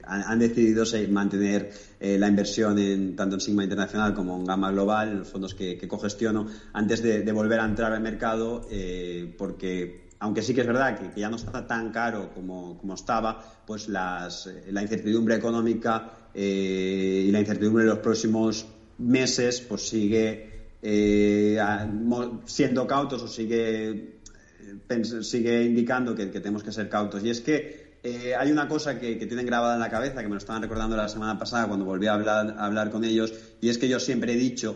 han, 0.05 0.39
decidido 0.39 0.85
mantener 1.11 1.73
la 1.99 2.29
inversión 2.29 2.79
en, 2.79 3.17
tanto 3.17 3.35
en 3.35 3.41
Sigma 3.41 3.65
Internacional 3.65 4.15
como 4.15 4.37
en 4.37 4.45
Gamma 4.45 4.71
Global, 4.71 5.09
en 5.09 5.19
los 5.21 5.29
fondos 5.29 5.55
que, 5.55 5.77
que 5.77 5.89
cogestiono, 5.89 6.47
antes 6.75 7.03
de, 7.03 7.33
volver 7.33 7.59
a 7.59 7.65
entrar 7.65 7.93
al 7.93 8.01
mercado, 8.01 8.69
porque 9.37 10.03
aunque 10.25 10.41
sí 10.41 10.55
que 10.55 10.62
es 10.62 10.66
verdad 10.66 10.99
que, 10.99 11.20
ya 11.20 11.29
no 11.29 11.37
está 11.37 11.66
tan 11.66 11.93
caro 11.93 12.33
como, 12.33 12.81
estaba, 12.95 13.45
pues 13.66 13.91
las, 13.91 14.49
la 14.70 14.81
incertidumbre 14.81 15.35
económica 15.35 16.12
eh, 16.33 17.25
y 17.27 17.31
la 17.31 17.41
incertidumbre 17.41 17.85
de 17.85 17.91
los 17.91 17.99
próximos 17.99 18.64
meses 18.97 19.61
pues 19.61 19.87
sigue 19.87 20.70
eh, 20.81 21.59
siendo 22.47 22.87
cautos 22.87 23.22
o 23.22 23.29
sigue, 23.29 24.20
sigue 25.20 25.62
indicando 25.62 26.14
que, 26.14 26.25
tenemos 26.29 26.62
que 26.62 26.72
ser 26.72 26.89
cautos. 26.89 27.22
Y 27.22 27.29
es 27.29 27.43
que 27.43 27.99
eh, 28.03 28.35
hay 28.35 28.51
una 28.51 28.66
cosa 28.66 28.99
que, 28.99 29.16
tienen 29.16 29.45
grabada 29.45 29.75
en 29.75 29.81
la 29.81 29.91
cabeza, 29.91 30.22
que 30.22 30.29
me 30.29 30.37
lo 30.37 30.39
estaban 30.39 30.62
recordando 30.62 30.97
la 30.97 31.09
semana 31.09 31.39
pasada 31.39 31.68
cuando 31.68 31.85
volví 31.85 32.07
a 32.07 32.14
hablar, 32.14 32.57
a 32.59 32.64
hablar 32.64 32.91
con 32.91 33.05
ellos, 33.05 33.35
y 33.61 33.68
es 33.68 33.77
que 33.77 33.91
yo 33.91 34.01
siempre 34.01 34.33
he 34.33 34.37
dicho 34.37 34.75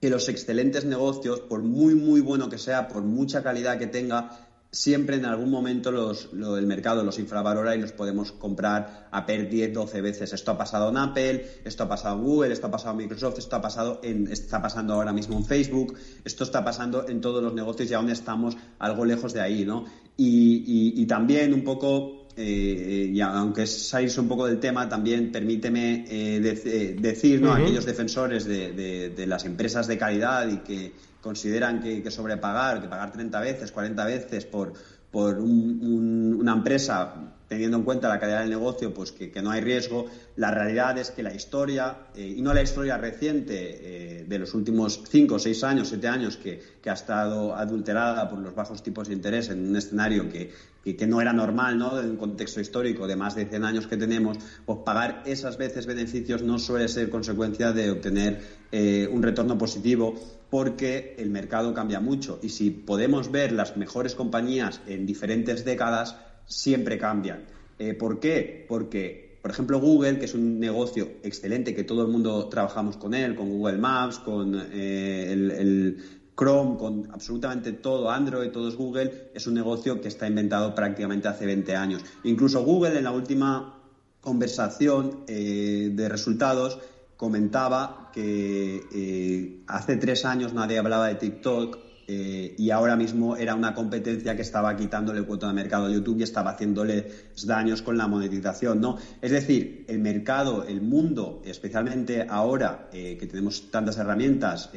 que 0.00 0.08
los 0.08 0.30
excelentes 0.30 0.86
negocios, 0.86 1.40
por 1.40 1.62
muy, 1.62 1.94
muy 1.94 2.22
bueno 2.22 2.48
que 2.48 2.56
sea, 2.56 2.88
por 2.88 3.02
mucha 3.02 3.42
calidad 3.42 3.78
que 3.78 3.86
tenga, 3.86 4.48
siempre 4.72 5.16
en 5.16 5.24
algún 5.24 5.50
momento 5.50 5.90
los, 5.90 6.30
el 6.32 6.66
mercado 6.66 7.02
los 7.02 7.18
infravalora 7.18 7.74
y 7.74 7.80
los 7.80 7.92
podemos 7.92 8.30
comprar 8.32 9.08
a 9.10 9.26
per 9.26 9.48
10, 9.48 9.72
12 9.72 10.00
veces. 10.00 10.32
Esto 10.32 10.52
ha 10.52 10.58
pasado 10.58 10.90
en 10.90 10.96
Apple, 10.96 11.44
esto 11.64 11.84
ha 11.84 11.88
pasado 11.88 12.16
en 12.16 12.22
Google, 12.22 12.52
esto 12.52 12.68
ha 12.68 12.70
pasado 12.70 12.92
en 12.92 12.98
Microsoft, 12.98 13.38
esto 13.38 13.56
ha 13.56 13.62
pasado 13.62 14.00
en, 14.02 14.28
está 14.28 14.62
pasando 14.62 14.94
ahora 14.94 15.12
mismo 15.12 15.36
en 15.36 15.44
Facebook, 15.44 15.96
esto 16.24 16.44
está 16.44 16.64
pasando 16.64 17.08
en 17.08 17.20
todos 17.20 17.42
los 17.42 17.52
negocios 17.52 17.90
y 17.90 17.94
aún 17.94 18.10
estamos 18.10 18.56
algo 18.78 19.04
lejos 19.04 19.32
de 19.32 19.40
ahí, 19.40 19.64
¿no? 19.64 19.86
Y, 20.16 21.04
también 21.06 21.54
un 21.54 21.64
poco, 21.64 22.28
eh, 22.36 23.10
y 23.12 23.20
aunque 23.20 23.66
salirse 23.66 24.20
un 24.20 24.28
poco 24.28 24.46
del 24.46 24.60
tema, 24.60 24.88
también 24.88 25.32
permíteme 25.32 26.04
eh, 26.08 26.60
eh, 26.64 26.96
decir, 27.00 27.40
¿no? 27.40 27.52
Aquellos 27.52 27.86
defensores 27.86 28.44
de, 28.44 29.10
de 29.16 29.26
las 29.26 29.44
empresas 29.46 29.88
de 29.88 29.98
calidad 29.98 30.46
y 30.48 30.58
que 30.58 30.92
consideran 31.20 31.80
que, 31.80 32.02
que 32.02 32.10
sobrepagar, 32.10 32.80
que 32.80 32.88
pagar 32.88 33.12
30 33.12 33.40
veces, 33.40 33.72
40 33.72 34.04
veces 34.04 34.44
por, 34.44 34.72
por 35.10 35.38
una 35.38 36.52
empresa, 36.52 37.14
teniendo 37.50 37.78
en 37.78 37.82
cuenta 37.82 38.08
la 38.08 38.20
calidad 38.20 38.42
del 38.42 38.50
negocio, 38.50 38.94
pues 38.94 39.10
que, 39.10 39.42
no 39.42 39.50
hay 39.50 39.60
riesgo. 39.60 40.06
La 40.36 40.52
realidad 40.52 40.96
es 40.98 41.10
que 41.10 41.24
la 41.24 41.34
historia, 41.34 42.06
eh, 42.14 42.34
y 42.36 42.42
no 42.42 42.54
la 42.54 42.62
historia 42.62 42.96
reciente 42.96 44.20
eh, 44.20 44.24
de 44.24 44.38
los 44.38 44.54
últimos 44.54 45.02
5, 45.10 45.36
6 45.40 45.64
años, 45.64 45.88
7 45.88 46.06
años, 46.06 46.36
que, 46.36 46.62
que, 46.80 46.90
ha 46.90 46.92
estado 46.92 47.56
adulterada 47.56 48.28
por 48.28 48.38
los 48.38 48.54
bajos 48.54 48.84
tipos 48.84 49.08
de 49.08 49.14
interés 49.14 49.48
en 49.48 49.68
un 49.68 49.74
escenario 49.74 50.30
que, 50.30 50.52
que, 50.84 51.06
no 51.08 51.20
era 51.20 51.32
normal, 51.32 51.76
¿no? 51.76 51.98
En 51.98 52.10
un 52.10 52.16
contexto 52.18 52.60
histórico 52.60 53.08
de 53.08 53.16
más 53.16 53.34
de 53.34 53.46
100 53.46 53.64
años 53.64 53.88
que 53.88 53.96
tenemos, 53.96 54.38
pues 54.64 54.78
pagar 54.84 55.24
esas 55.26 55.58
veces 55.58 55.86
beneficios 55.86 56.42
no 56.42 56.56
suele 56.60 56.86
ser 56.86 57.10
consecuencia 57.10 57.72
de 57.72 57.90
obtener 57.90 58.40
eh, 58.70 59.08
un 59.10 59.24
retorno 59.24 59.58
positivo 59.58 60.14
porque 60.50 61.16
el 61.18 61.30
mercado 61.30 61.74
cambia 61.74 61.98
mucho 61.98 62.38
y 62.42 62.50
si 62.50 62.70
podemos 62.70 63.32
ver 63.32 63.50
las 63.50 63.76
mejores 63.76 64.14
compañías 64.14 64.80
en 64.86 65.04
diferentes 65.04 65.64
décadas, 65.64 66.16
siempre 66.50 66.98
cambian. 66.98 67.44
Eh, 67.78 67.94
¿Por 67.94 68.20
qué? 68.20 68.66
Porque, 68.68 69.38
por 69.40 69.50
ejemplo, 69.50 69.80
Google, 69.80 70.18
que 70.18 70.26
es 70.26 70.34
un 70.34 70.60
negocio 70.60 71.08
excelente, 71.22 71.74
que 71.74 71.84
todo 71.84 72.02
el 72.02 72.08
mundo 72.08 72.46
trabajamos 72.48 72.96
con 72.98 73.14
él, 73.14 73.34
con 73.34 73.48
Google 73.48 73.78
Maps, 73.78 74.18
con 74.18 74.54
eh, 74.72 75.32
el, 75.32 75.96
Chrome, 76.36 76.78
con 76.78 77.10
absolutamente 77.12 77.72
todo 77.72 78.10
Android, 78.10 78.50
todo 78.50 78.68
es 78.68 78.74
Google, 78.74 79.30
es 79.34 79.46
un 79.46 79.52
negocio 79.52 80.00
que 80.00 80.08
está 80.08 80.26
inventado 80.26 80.74
prácticamente 80.74 81.28
hace 81.28 81.44
20 81.44 81.76
años. 81.76 82.02
Incluso 82.24 82.64
Google 82.64 82.96
en 82.96 83.04
la 83.04 83.12
última 83.12 83.78
conversación 84.22 85.24
eh, 85.26 85.90
de 85.92 86.08
resultados 86.08 86.78
comentaba 87.18 88.10
que 88.14 89.60
hace 89.66 89.96
tres 89.96 90.24
años 90.24 90.54
nadie 90.54 90.78
hablaba 90.78 91.08
de 91.08 91.16
TikTok 91.16 91.89
eh, 92.12 92.56
y 92.58 92.70
ahora 92.70 92.96
mismo 92.96 93.36
era 93.36 93.54
una 93.54 93.72
competencia 93.72 94.34
que 94.34 94.42
estaba 94.42 94.74
quitándole 94.74 95.22
cuota 95.22 95.46
de 95.46 95.52
mercado 95.52 95.86
a 95.86 95.90
YouTube 95.90 96.18
y 96.18 96.22
estaba 96.24 96.50
haciéndole 96.50 97.06
daños 97.44 97.82
con 97.82 97.96
la 97.96 98.08
monetización, 98.08 98.80
¿no? 98.80 98.98
Es 99.22 99.30
decir, 99.30 99.84
el 99.86 100.00
mercado, 100.00 100.64
el 100.64 100.80
mundo, 100.82 101.40
especialmente 101.44 102.26
ahora 102.28 102.88
eh, 102.92 103.16
que 103.16 103.28
tenemos 103.28 103.70
tantas 103.70 103.96
herramientas, 103.96 104.70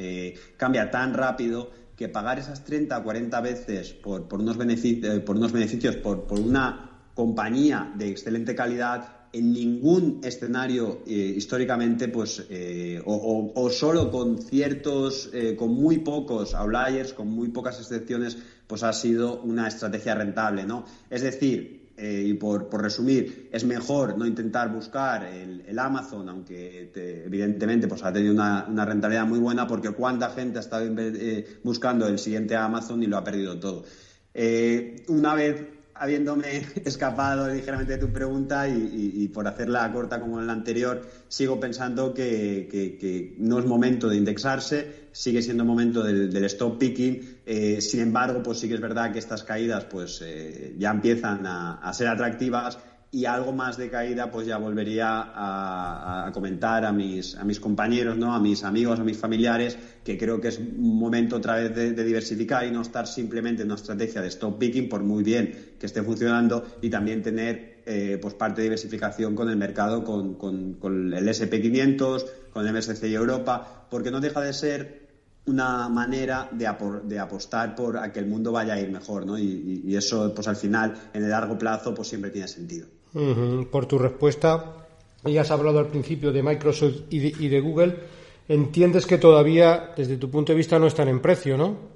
cambia 0.56 0.92
tan 0.92 1.12
rápido 1.12 1.72
que 1.96 2.08
pagar 2.08 2.38
esas 2.38 2.64
30 2.64 2.98
o 2.98 3.02
40 3.02 3.40
veces 3.40 3.94
por, 3.94 4.28
por, 4.28 4.40
unos, 4.40 4.56
beneficios, 4.56 5.18
por 5.20 5.36
unos 5.36 5.50
beneficios, 5.50 5.96
por, 5.96 6.28
por 6.28 6.38
una 6.38 7.00
compañía 7.14 7.92
de 7.96 8.10
excelente 8.10 8.54
calidad 8.54 9.23
en 9.34 9.52
ningún 9.52 10.20
escenario 10.22 11.02
eh, 11.06 11.34
históricamente, 11.36 12.08
pues, 12.08 12.46
eh, 12.48 13.02
o, 13.04 13.68
solo 13.70 14.10
con 14.10 14.38
ciertos, 14.38 15.28
eh, 15.32 15.56
con 15.56 15.74
muy 15.74 15.98
pocos 15.98 16.54
outliers, 16.54 17.12
con 17.12 17.28
muy 17.28 17.48
pocas 17.48 17.80
excepciones, 17.80 18.38
pues 18.66 18.84
ha 18.84 18.92
sido 18.92 19.42
una 19.42 19.66
estrategia 19.66 20.14
rentable, 20.14 20.64
¿no? 20.64 20.84
Es 21.10 21.22
decir, 21.22 21.82
y 21.96 22.34
por, 22.34 22.68
resumir, 22.82 23.48
es 23.52 23.64
mejor 23.64 24.18
no 24.18 24.26
intentar 24.26 24.72
buscar 24.72 25.24
el, 25.24 25.78
Amazon, 25.78 26.28
aunque 26.28 26.90
evidentemente 27.24 27.86
pues 27.86 28.02
ha 28.02 28.12
tenido 28.12 28.32
una, 28.32 28.66
una, 28.68 28.84
rentabilidad 28.84 29.26
muy 29.26 29.38
buena, 29.38 29.68
porque 29.68 29.90
cuánta 29.90 30.30
gente 30.30 30.58
ha 30.58 30.60
estado 30.60 30.90
buscando 31.62 32.08
el 32.08 32.18
siguiente 32.18 32.56
Amazon 32.56 33.02
y 33.02 33.06
lo 33.06 33.16
ha 33.16 33.22
perdido 33.22 33.60
todo. 33.60 33.84
una 35.08 35.34
vez 35.36 35.73
habiéndome 35.94 36.66
escapado 36.84 37.48
ligeramente 37.48 37.94
de 37.94 37.98
tu 37.98 38.12
pregunta 38.12 38.68
y, 38.68 39.28
por 39.28 39.46
hacerla 39.48 39.90
corta 39.92 40.20
como 40.20 40.40
en 40.40 40.46
la 40.46 40.52
anterior, 40.52 41.02
sigo 41.28 41.58
pensando 41.58 42.14
que, 42.14 43.34
no 43.38 43.58
es 43.58 43.64
momento 43.64 44.08
de 44.08 44.16
indexarse, 44.16 45.08
sigue 45.12 45.42
siendo 45.42 45.64
momento 45.64 46.02
del, 46.02 46.44
stop 46.44 46.78
picking. 46.78 47.36
Eh, 47.46 47.80
sin 47.80 48.00
embargo, 48.00 48.42
pues 48.42 48.58
sí 48.58 48.68
que 48.68 48.74
es 48.74 48.80
verdad 48.80 49.12
que 49.12 49.18
estas 49.18 49.42
caídas 49.44 49.84
pues 49.84 50.20
eh, 50.24 50.74
ya 50.78 50.90
empiezan 50.90 51.46
a 51.46 51.92
ser 51.92 52.08
atractivas 52.08 52.78
y 53.14 53.26
algo 53.26 53.52
más 53.52 53.76
de 53.76 53.88
caída, 53.88 54.28
pues 54.28 54.44
ya 54.44 54.56
volvería 54.58 55.30
a, 55.32 56.30
comentar 56.34 56.84
a 56.84 56.92
mis, 56.92 57.36
a 57.36 57.44
mis 57.44 57.60
compañeros, 57.60 58.16
¿no? 58.16 58.34
a 58.34 58.40
mis 58.40 58.64
amigos, 58.64 58.98
a 58.98 59.04
mis 59.04 59.16
familiares, 59.16 59.78
que 60.02 60.18
creo 60.18 60.40
que 60.40 60.48
es 60.48 60.58
un 60.58 60.98
momento 60.98 61.36
otra 61.36 61.54
vez 61.54 61.72
de, 61.72 61.92
diversificar 61.92 62.66
y 62.66 62.72
no 62.72 62.82
estar 62.82 63.06
simplemente 63.06 63.62
en 63.62 63.68
una 63.68 63.76
estrategia 63.76 64.20
de 64.20 64.26
stop 64.28 64.58
picking, 64.58 64.88
por 64.88 65.04
muy 65.04 65.22
bien 65.22 65.76
que 65.78 65.86
esté 65.86 66.02
funcionando, 66.02 66.64
y 66.82 66.90
también 66.90 67.22
tener 67.22 67.82
eh, 67.86 68.18
pues 68.20 68.34
parte 68.34 68.62
de 68.62 68.64
diversificación 68.64 69.36
con 69.36 69.48
el 69.48 69.56
mercado, 69.56 70.02
con, 70.02 70.36
el 70.82 71.28
SP500, 71.28 72.24
con 72.52 72.66
el 72.66 72.74
MSCI 72.74 73.14
Europa, 73.14 73.86
porque 73.88 74.10
no 74.10 74.20
deja 74.20 74.40
de 74.40 74.52
ser 74.52 75.04
una 75.46 75.88
manera 75.88 76.48
de, 76.50 76.68
de, 77.04 77.18
apostar 77.20 77.76
por 77.76 77.96
a 77.96 78.12
que 78.12 78.18
el 78.18 78.26
mundo 78.26 78.50
vaya 78.50 78.74
a 78.74 78.80
ir 78.80 78.90
mejor, 78.90 79.24
¿no? 79.24 79.38
Y, 79.38 79.82
y, 79.84 79.94
eso, 79.94 80.34
pues 80.34 80.48
al 80.48 80.56
final, 80.56 80.94
en 81.12 81.22
el 81.22 81.30
largo 81.30 81.56
plazo, 81.56 81.94
pues 81.94 82.08
siempre 82.08 82.30
tiene 82.30 82.48
sentido. 82.48 82.88
Por 83.70 83.86
tu 83.86 83.96
respuesta, 83.96 84.86
ya 85.24 85.42
has 85.42 85.50
hablado 85.52 85.78
al 85.78 85.86
principio 85.86 86.32
de 86.32 86.42
Microsoft 86.42 87.02
y 87.10 87.48
de, 87.48 87.60
Google. 87.60 87.96
Entiendes 88.48 89.06
que 89.06 89.18
todavía, 89.18 89.92
desde 89.96 90.16
tu 90.16 90.30
punto 90.30 90.52
de 90.52 90.56
vista, 90.56 90.78
no 90.80 90.88
están 90.88 91.08
en 91.08 91.20
precio, 91.20 91.56
¿no? 91.56 91.94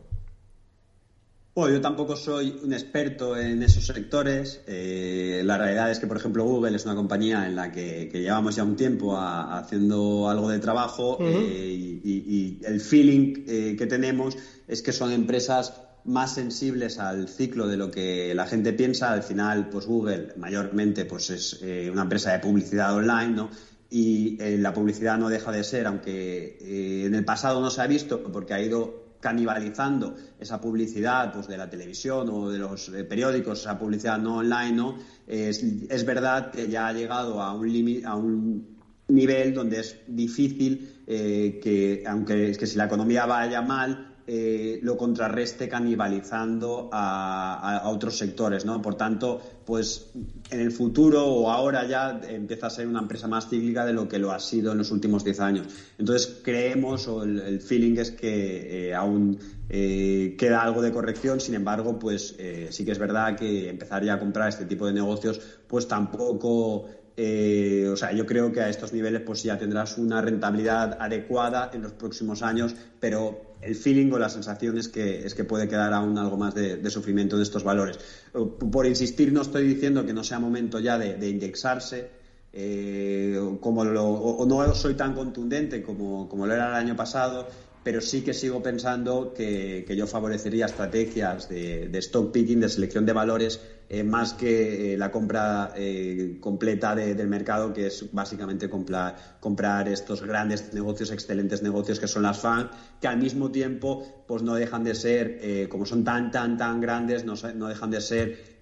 Bueno, 1.57 1.75
yo 1.75 1.81
tampoco 1.81 2.15
soy 2.15 2.57
un 2.63 2.73
experto 2.73 3.37
en 3.37 3.65
esos 3.65 3.85
sectores. 3.85 4.63
Eh, 4.69 5.43
la 5.45 5.59
realidad 5.59 5.91
es 5.91 5.99
que, 5.99 6.07
por 6.07 6.17
ejemplo, 6.17 6.45
Google 6.45 6.77
es 6.77 6.85
una 6.85 6.95
compañía 6.95 7.49
en 7.49 7.57
la 7.57 7.73
que, 7.73 8.09
llevamos 8.13 8.55
ya 8.55 8.63
un 8.63 8.77
tiempo 8.77 9.17
haciendo 9.17 10.29
algo 10.29 10.51
de 10.51 10.61
trabajo 10.61 11.19
eh, 11.21 12.01
y, 12.05 12.61
el 12.65 12.81
feeling 12.81 13.45
eh, 13.49 13.75
que 13.77 13.87
tenemos 13.87 14.37
es 14.69 14.83
que 14.83 14.93
son 14.93 15.11
empresas 15.11 15.73
más 16.09 16.35
sensibles 16.35 16.99
al 16.99 17.29
ciclo 17.29 17.69
de 17.69 17.77
lo 17.77 17.91
que 17.91 18.35
la 18.35 18.47
gente 18.47 18.73
piensa. 18.73 19.13
Al 19.13 19.23
final, 19.23 19.69
pues 19.69 19.87
Google 19.87 20.33
mayormente 20.37 21.05
pues 21.05 21.31
es 21.31 21.61
eh, 21.63 21.89
una 21.93 22.03
empresa 22.03 22.33
de 22.33 22.39
publicidad 22.39 22.95
online, 22.95 23.29
¿no? 23.29 23.51
Y 23.91 24.37
eh, 24.41 24.59
la 24.59 24.73
publicidad 24.73 25.19
no 25.19 25.29
deja 25.29 25.53
de 25.53 25.65
ser, 25.65 25.87
aunque 25.87 26.59
eh, 26.61 27.05
en 27.07 27.15
el 27.15 27.25
pasado 27.25 27.61
no 27.61 27.71
se 27.71 27.83
ha 27.83 27.87
visto 27.87 28.23
porque 28.23 28.55
ha 28.55 28.61
ido 28.61 29.07
canibalizando 29.21 30.15
esa 30.39 30.61
publicidad 30.61 31.33
pues, 31.33 31.49
de 31.49 31.57
la 31.57 31.69
televisión 31.69 32.29
o 32.31 32.51
de 32.51 32.59
los 32.59 32.91
periódicos, 33.09 33.61
esa 33.61 33.79
publicidad 33.79 34.19
no 34.19 34.37
online, 34.37 34.73
¿no? 34.73 34.99
Es, 35.27 35.63
es 35.63 36.05
verdad 36.07 36.51
que 36.51 36.69
ya 36.69 36.89
ha 36.89 36.93
llegado 36.93 37.43
a 37.43 37.53
un, 37.53 38.03
a 38.05 38.15
un 38.15 38.79
nivel 39.09 39.55
donde 39.55 39.81
es 39.81 39.97
difícil 40.07 41.03
que, 41.07 42.05
aunque 42.07 42.51
es 42.51 42.59
que 42.59 42.67
si 42.67 42.77
la 42.77 42.85
economía 42.85 43.27
vaya 43.27 43.61
mal, 43.61 44.08
eh, 44.31 44.79
lo 44.83 44.95
contrarreste 44.95 45.71
canibalizando 45.71 46.91
a, 46.93 47.81
otros 47.87 48.19
sectores, 48.19 48.67
¿no? 48.67 48.83
Por 48.83 48.95
tanto, 48.95 49.41
pues 49.65 50.11
en 50.51 50.61
el 50.61 50.71
futuro 50.71 51.25
o 51.25 51.51
ahora 51.51 51.87
ya 51.87 52.21
empieza 52.29 52.67
a 52.67 52.71
ser 52.71 52.87
una 52.87 52.99
empresa 52.99 53.27
más 53.27 53.49
cíclica 53.49 53.87
de 53.87 53.95
lo 53.95 54.07
que 54.07 54.19
lo 54.19 54.31
ha 54.31 54.39
sido 54.39 54.73
en 54.73 54.79
los 54.79 54.91
últimos 54.91 55.25
10 55.25 55.41
años. 55.41 55.67
Entonces 55.97 56.41
creemos 56.43 57.09
o 57.09 57.23
el, 57.23 57.59
feeling 57.63 57.97
es 57.97 58.11
que 58.11 58.89
eh, 58.89 58.95
aún 58.95 59.39
eh, 59.71 60.37
queda 60.37 60.63
algo 60.63 60.83
de 60.83 60.93
corrección, 60.93 61.41
sin 61.41 61.55
embargo, 61.55 61.99
pues 61.99 62.37
sí 62.69 62.85
que 62.85 62.93
es 62.93 62.99
verdad 62.99 63.35
que 63.35 63.71
empezaría 63.71 64.13
a 64.13 64.19
comprar 64.19 64.51
este 64.51 64.67
tipo 64.67 64.87
de 64.87 64.93
negocios, 64.93 65.41
pues 65.67 65.89
tampoco 65.89 66.85
o 67.21 67.97
sea, 67.97 68.13
yo 68.13 68.25
creo 68.27 68.53
que 68.53 68.61
a 68.61 68.69
estos 68.69 68.93
niveles 68.93 69.23
pues 69.23 69.43
ya 69.43 69.59
tendrás 69.59 69.99
una 69.99 70.21
rentabilidad 70.21 70.99
adecuada 71.01 71.71
en 71.73 71.83
los 71.83 71.93
próximos 71.93 72.43
años, 72.43 72.77
pero 73.01 73.48
el 73.61 73.75
feeling 73.75 74.13
o 74.13 74.19
la 74.19 74.29
sensación 74.29 74.79
es 74.79 74.89
que, 74.89 75.27
es 75.27 75.35
que 75.35 75.45
puede 75.45 75.69
quedar 75.69 75.93
aún 75.93 76.17
algo 76.19 76.37
más 76.37 76.55
de, 76.55 76.91
sufrimiento 76.91 77.37
de 77.37 77.43
estos 77.43 77.65
valores. 77.65 77.99
Por 78.33 78.87
insistir, 78.87 79.33
no 79.33 79.43
estoy 79.43 79.67
diciendo 79.67 80.07
que 80.07 80.13
no 80.13 80.25
sea 80.25 80.39
momento 80.39 80.79
ya 80.79 80.99
de, 80.99 81.29
indexarse, 81.29 82.11
eh, 82.53 83.39
como 83.61 83.83
o 83.83 84.47
no 84.47 84.75
soy 84.75 84.95
tan 84.95 85.15
contundente 85.15 85.83
como, 85.83 86.29
como 86.29 86.47
lo 86.47 86.55
era 86.55 86.69
el 86.69 86.75
año 86.75 86.97
pasado, 86.97 87.47
pero 87.83 88.01
sí 88.01 88.23
que 88.23 88.35
sigo 88.35 88.63
pensando 88.63 89.33
que, 89.35 89.85
yo 89.97 90.07
favorecería 90.07 90.67
estrategias 90.67 91.49
de, 91.49 91.91
stock 91.99 92.33
picking, 92.33 92.61
de 92.61 92.69
selección 92.69 93.07
de 93.07 93.13
valores, 93.13 93.61
eh, 93.89 94.03
más 94.03 94.35
que 94.35 94.93
eh, 94.93 94.97
la 94.99 95.11
compra 95.11 95.73
eh, 95.75 96.37
completa 96.41 96.95
del 96.95 97.29
mercado, 97.29 97.73
que 97.73 97.87
es 97.87 98.13
básicamente 98.13 98.69
comprar, 98.69 99.39
comprar 99.41 99.89
estos 99.89 100.23
grandes 100.23 100.73
negocios, 100.75 101.11
excelentes 101.11 101.63
negocios 101.63 101.99
que 101.99 102.07
son 102.07 102.23
las 102.23 102.39
FAN, 102.39 102.71
que 103.01 103.09
al 103.09 103.19
mismo 103.19 103.51
tiempo 103.51 104.25
pues 104.27 104.43
no 104.43 104.55
dejan 104.55 104.85
de 104.85 104.95
ser, 104.95 105.69
como 105.69 105.87
son 105.87 106.05
tan, 106.05 106.31
tan, 106.31 106.57
tan 106.57 106.81
grandes, 106.81 107.25
no, 107.25 107.35
no 107.55 107.69
dejan 107.69 107.91
de 107.91 108.01
ser 108.01 108.59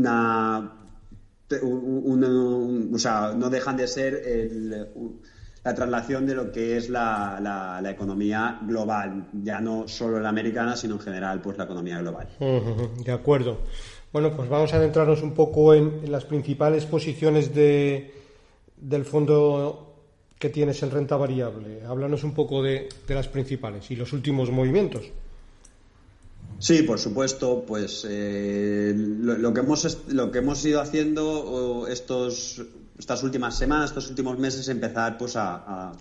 una... 0.00 0.72
o 1.50 2.98
sea, 2.98 3.34
no 3.36 3.50
dejan 3.50 3.76
de 3.76 3.88
ser 3.88 4.14
el, 4.14 4.86
la 5.68 5.74
traslación 5.74 6.24
de 6.24 6.34
lo 6.34 6.50
que 6.50 6.78
es 6.78 6.88
la, 6.88 7.38
la, 7.82 7.90
economía 7.90 8.58
global, 8.62 9.26
ya 9.42 9.60
no 9.60 9.86
solo 9.86 10.18
la 10.18 10.30
americana, 10.30 10.74
sino 10.76 10.94
en 10.94 11.00
general 11.00 11.42
pues 11.42 11.58
la 11.58 11.64
economía 11.64 11.98
global. 11.98 12.26
De 13.04 13.12
acuerdo. 13.12 13.58
Bueno, 14.10 14.34
pues 14.34 14.48
vamos 14.48 14.72
a 14.72 14.76
adentrarnos 14.76 15.22
un 15.22 15.34
poco 15.34 15.74
en, 15.74 16.10
las 16.10 16.24
principales 16.24 16.86
posiciones 16.86 17.54
de, 17.54 18.14
del 18.78 19.04
fondo 19.04 19.94
que 20.38 20.48
tienes 20.48 20.82
en 20.82 20.90
renta 20.90 21.16
variable. 21.16 21.82
Háblanos 21.86 22.24
un 22.24 22.32
poco 22.32 22.62
de, 22.62 22.88
de 23.06 23.14
las 23.14 23.28
principales 23.28 23.90
y 23.90 23.96
los 23.96 24.14
últimos 24.14 24.50
movimientos. 24.50 25.12
Sí, 26.60 26.82
por 26.82 26.98
supuesto, 26.98 27.62
pues 27.66 28.06
eh, 28.08 28.94
lo, 28.96 29.52
que 29.52 29.60
hemos, 29.60 29.98
lo 30.08 30.32
que 30.32 30.38
hemos 30.38 30.64
ido 30.64 30.80
haciendo 30.80 31.86
estos 31.88 32.62
estas 32.98 33.22
últimas 33.22 33.56
semanas, 33.56 33.90
estos 33.90 34.08
últimos 34.08 34.38
meses, 34.38 34.68
empezar 34.68 35.16
pues 35.16 35.36
a, 35.36 35.92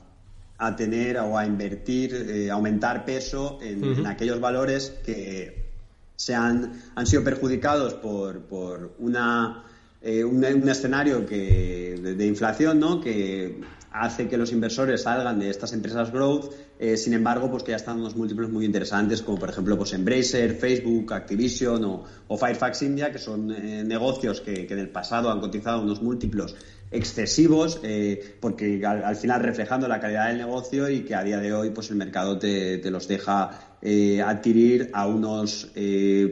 a, 0.57 0.75
tener 0.75 1.17
o 1.19 1.37
a 1.37 1.45
invertir, 1.45 2.13
eh, 2.13 2.49
aumentar 2.49 3.05
peso 3.05 3.59
en, 3.61 4.05
aquellos 4.07 4.39
valores 4.39 4.93
que 5.05 5.67
se 6.15 6.33
han, 6.33 6.81
han 6.95 7.05
sido 7.05 7.23
perjudicados 7.23 7.93
por, 7.93 8.41
por 8.41 8.95
una, 8.99 9.63
eh, 10.01 10.23
un, 10.23 10.43
escenario 10.43 11.25
que, 11.25 11.99
de, 12.01 12.15
de, 12.15 12.25
inflación, 12.25 12.79
¿no? 12.79 12.99
que 12.99 13.61
hace 13.91 14.27
que 14.27 14.37
los 14.37 14.51
inversores 14.51 15.03
salgan 15.03 15.39
de 15.39 15.49
estas 15.49 15.73
empresas 15.73 16.11
growth, 16.11 16.51
eh, 16.79 16.95
sin 16.95 17.13
embargo, 17.13 17.49
pues 17.49 17.63
que 17.63 17.71
ya 17.71 17.77
están 17.77 17.99
unos 17.99 18.15
múltiplos 18.15 18.49
muy 18.49 18.65
interesantes, 18.65 19.21
como 19.21 19.39
por 19.39 19.49
ejemplo 19.49 19.77
pues 19.77 19.93
Embracer, 19.93 20.53
Facebook, 20.55 21.11
Activision 21.13 21.83
o, 21.85 22.03
o 22.27 22.37
Firefox 22.37 22.81
India, 22.83 23.11
que 23.11 23.17
son 23.17 23.51
eh, 23.51 23.83
negocios 23.83 24.41
que, 24.41 24.67
en 24.69 24.79
el 24.79 24.89
pasado 24.89 25.31
han 25.31 25.39
cotizado 25.39 25.81
unos 25.81 26.01
múltiplos 26.01 26.55
excesivos, 26.91 27.79
eh, 27.83 28.37
porque 28.39 28.85
al, 28.85 29.15
final 29.15 29.41
reflejando 29.41 29.87
la 29.87 29.99
calidad 29.99 30.27
del 30.27 30.37
negocio 30.37 30.89
y 30.89 31.01
que 31.01 31.15
a 31.15 31.23
día 31.23 31.39
de 31.39 31.53
hoy 31.53 31.71
pues 31.71 31.89
el 31.89 31.97
mercado 31.97 32.39
te, 32.39 32.77
te 32.77 32.91
los 32.91 33.07
deja 33.07 33.77
adquirir 34.25 34.89
a 34.93 35.05
unos 35.05 35.71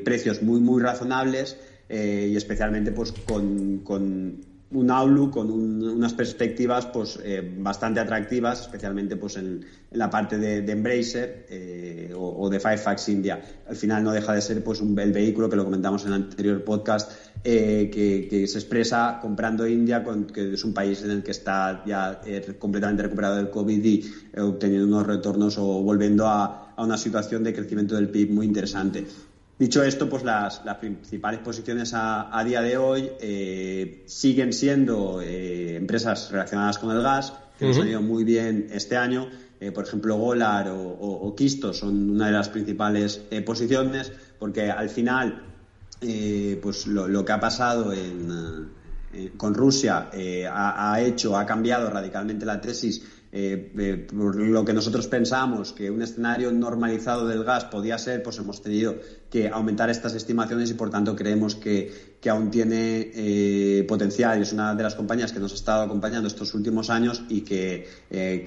precios 0.03 0.41
muy 0.41 0.60
muy 0.60 0.82
razonables 0.82 1.58
y 1.88 2.36
especialmente 2.36 2.91
pues 2.91 3.12
con 3.12 3.82
un 4.72 4.89
outlook 4.89 5.32
con 5.32 5.51
unas 5.51 6.13
perspectivas 6.13 6.88
pues 6.88 7.20
eh, 7.24 7.41
bastante 7.59 7.99
atractivas, 7.99 8.61
especialmente 8.61 9.16
pues 9.16 9.38
en, 9.38 9.66
la 9.91 10.09
parte 10.09 10.38
de, 10.38 10.70
Embracer 10.72 11.45
eh, 11.49 12.13
o, 12.16 12.49
de 12.49 12.59
Firefox 12.59 13.09
India. 13.09 13.41
Al 13.70 13.76
final 13.76 14.03
no 14.03 14.11
deja 14.11 14.34
de 14.34 14.41
ser 14.41 14.63
pues 14.63 14.82
un, 14.82 14.97
el 14.99 15.13
vehículo 15.13 15.49
que 15.49 15.55
lo 15.55 15.63
comentamos 15.63 16.03
en 16.03 16.09
el 16.09 16.13
anterior 16.16 16.63
podcast 16.63 17.11
eh, 17.43 17.89
que, 17.93 18.47
se 18.47 18.57
expresa 18.57 19.20
comprando 19.22 19.68
India, 19.68 20.03
que 20.34 20.53
es 20.53 20.63
un 20.63 20.74
país 20.74 21.03
en 21.03 21.11
el 21.11 21.24
que 21.24 21.32
está 21.32 21.84
ya 21.86 22.20
completamente 22.59 23.03
recuperado 23.03 23.36
del 23.36 23.49
COVID 23.49 23.86
y 23.86 24.11
obteniendo 24.38 24.88
unos 24.88 25.07
retornos 25.07 25.57
o 25.57 25.82
volviendo 25.84 26.28
a, 26.28 26.74
a 26.76 26.84
una 26.84 26.97
situación 26.97 27.43
de 27.43 27.53
crecimiento 27.53 27.95
del 27.95 28.09
PIB 28.09 28.32
muy 28.32 28.45
interesante. 28.45 29.05
Dicho 29.58 29.84
esto, 29.84 30.10
pues 30.10 30.24
las, 30.24 30.60
principales 30.82 31.39
posiciones 31.39 31.93
a, 31.93 32.43
día 32.45 32.62
de 32.62 32.76
hoy 32.76 33.10
eh, 33.22 34.03
siguen 34.06 34.51
siendo 34.51 35.22
eh, 35.22 35.78
empresas 35.78 36.30
relacionadas 36.30 36.78
con 36.78 36.91
el 36.91 37.01
gas, 37.01 37.34
que 37.58 37.68
nos 37.68 37.80
han 37.80 37.88
ido 37.88 38.01
muy 38.01 38.26
bien 38.26 38.68
este 38.72 38.97
año. 38.97 39.30
Eh, 39.62 39.72
por 39.72 39.86
ejemplo, 39.86 40.18
Golar 40.18 40.68
o, 40.68 40.78
o, 40.78 41.34
Kisto 41.36 41.74
son 41.74 42.10
una 42.10 42.26
de 42.26 42.34
las 42.34 42.49
principales 42.49 43.22
posiciones, 43.45 44.12
porque 44.38 44.70
al 44.70 44.89
final, 44.89 45.41
pues 46.62 46.86
lo, 46.88 47.24
que 47.24 47.32
ha 47.32 47.39
pasado 47.39 47.93
con 49.38 49.53
Rusia 49.53 50.10
ha, 50.51 50.99
hecho, 50.99 51.38
ha 51.38 51.45
cambiado 51.45 51.89
radicalmente 51.89 52.45
la 52.45 52.60
tesis 52.60 53.01
eh, 53.38 53.70
eh, 53.78 54.08
por 54.18 54.38
lo 54.38 54.64
que 54.64 54.72
nosotros 54.72 55.08
pensamos 55.08 55.74
que 55.74 55.92
un 55.92 56.02
escenario 56.02 56.54
normalizado 56.54 57.28
del 57.28 57.44
gas 57.44 57.66
podía 57.66 57.98
ser, 57.98 58.24
pues 58.24 58.38
hemos 58.38 58.62
tenido 58.62 58.96
que 59.30 59.50
aumentar 59.50 59.90
estas 59.90 60.16
estimaciones 60.16 60.72
y 60.72 60.76
por 60.76 60.90
tanto 60.90 61.18
creemos 61.18 61.56
que, 61.56 62.14
aún 62.30 62.52
tiene 62.52 63.12
eh, 63.14 63.86
potencial. 63.88 64.42
Es 64.42 64.54
una 64.54 64.76
de 64.76 64.84
las 64.84 64.96
compañías 64.96 65.32
que 65.32 65.40
nos 65.40 65.52
ha 65.52 65.56
estado 65.56 65.84
acompañando 65.84 66.28
estos 66.28 66.54
últimos 66.54 66.90
años 66.90 67.24
y 67.30 67.42
que 67.42 67.88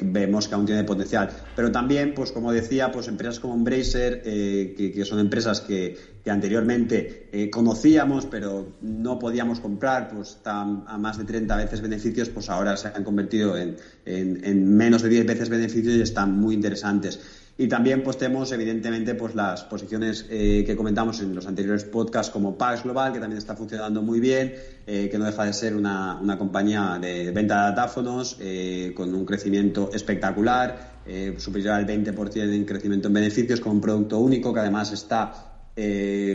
vemos 0.03 0.49
que 0.49 0.55
aún 0.55 0.66
tiene 0.66 0.85
potencial. 0.85 1.31
Pero 1.55 1.70
también, 1.70 2.14
pues 2.14 2.33
como 2.33 2.53
decía, 2.53 2.91
pues 2.91 3.09
empresas 3.09 3.41
como 3.41 3.55
Embracer, 3.55 4.22
que, 4.22 5.05
son 5.05 5.18
empresas 5.20 5.61
que, 5.61 6.18
anteriormente 6.29 7.49
conocíamos 7.51 8.26
pero 8.26 8.74
no 8.83 9.18
podíamos 9.18 9.61
comprar, 9.61 10.11
pues 10.11 10.33
están 10.33 10.85
a 10.87 10.99
más 10.99 11.16
de 11.16 11.24
30 11.24 11.57
veces 11.57 11.81
beneficios, 11.81 12.29
pues 12.29 12.51
ahora 12.51 12.76
se 12.76 12.89
han 12.89 13.03
convertido 13.03 13.57
en 13.57 14.76
menos 14.76 15.01
de 15.01 15.09
10 15.09 15.26
veces 15.26 15.49
beneficios 15.49 15.95
y 15.95 16.03
están 16.03 16.39
muy 16.39 16.55
interesantes. 16.55 17.18
Y 17.61 17.66
también 17.66 18.04
pues 18.04 18.16
tenemos 18.16 18.52
evidentemente 18.52 19.16
pues 19.16 19.34
las 19.34 19.64
posiciones 19.64 20.26
eh, 20.30 20.62
que 20.64 20.76
comentamos 20.76 21.20
en 21.20 21.34
los 21.34 21.44
anteriores 21.44 21.82
podcasts 21.82 22.32
como 22.32 22.56
Pax 22.56 22.84
Global, 22.84 23.12
que 23.12 23.18
también 23.18 23.38
está 23.38 23.56
funcionando 23.56 24.00
muy 24.00 24.20
bien, 24.20 24.54
eh, 24.86 25.09
que 25.11 25.18
no 25.18 25.24
deja 25.24 25.44
de 25.44 25.52
ser 25.52 25.74
una, 25.74 26.20
compañía 26.38 26.98
de 27.00 27.32
venta 27.32 27.56
de 27.56 27.70
datáfonos 27.70 28.36
eh, 28.38 28.92
con 28.94 29.12
un 29.12 29.26
crecimiento 29.26 29.90
espectacular, 29.92 30.98
superior 31.38 31.74
al 31.74 31.86
20% 31.86 32.54
en 32.54 32.64
crecimiento 32.64 33.09
en 33.09 33.14
beneficios, 33.14 33.61
con 33.61 33.72
un 33.72 33.80
producto 33.80 34.18
único 34.20 34.52
que 34.52 34.61
además 34.61 34.92
está 34.92 35.32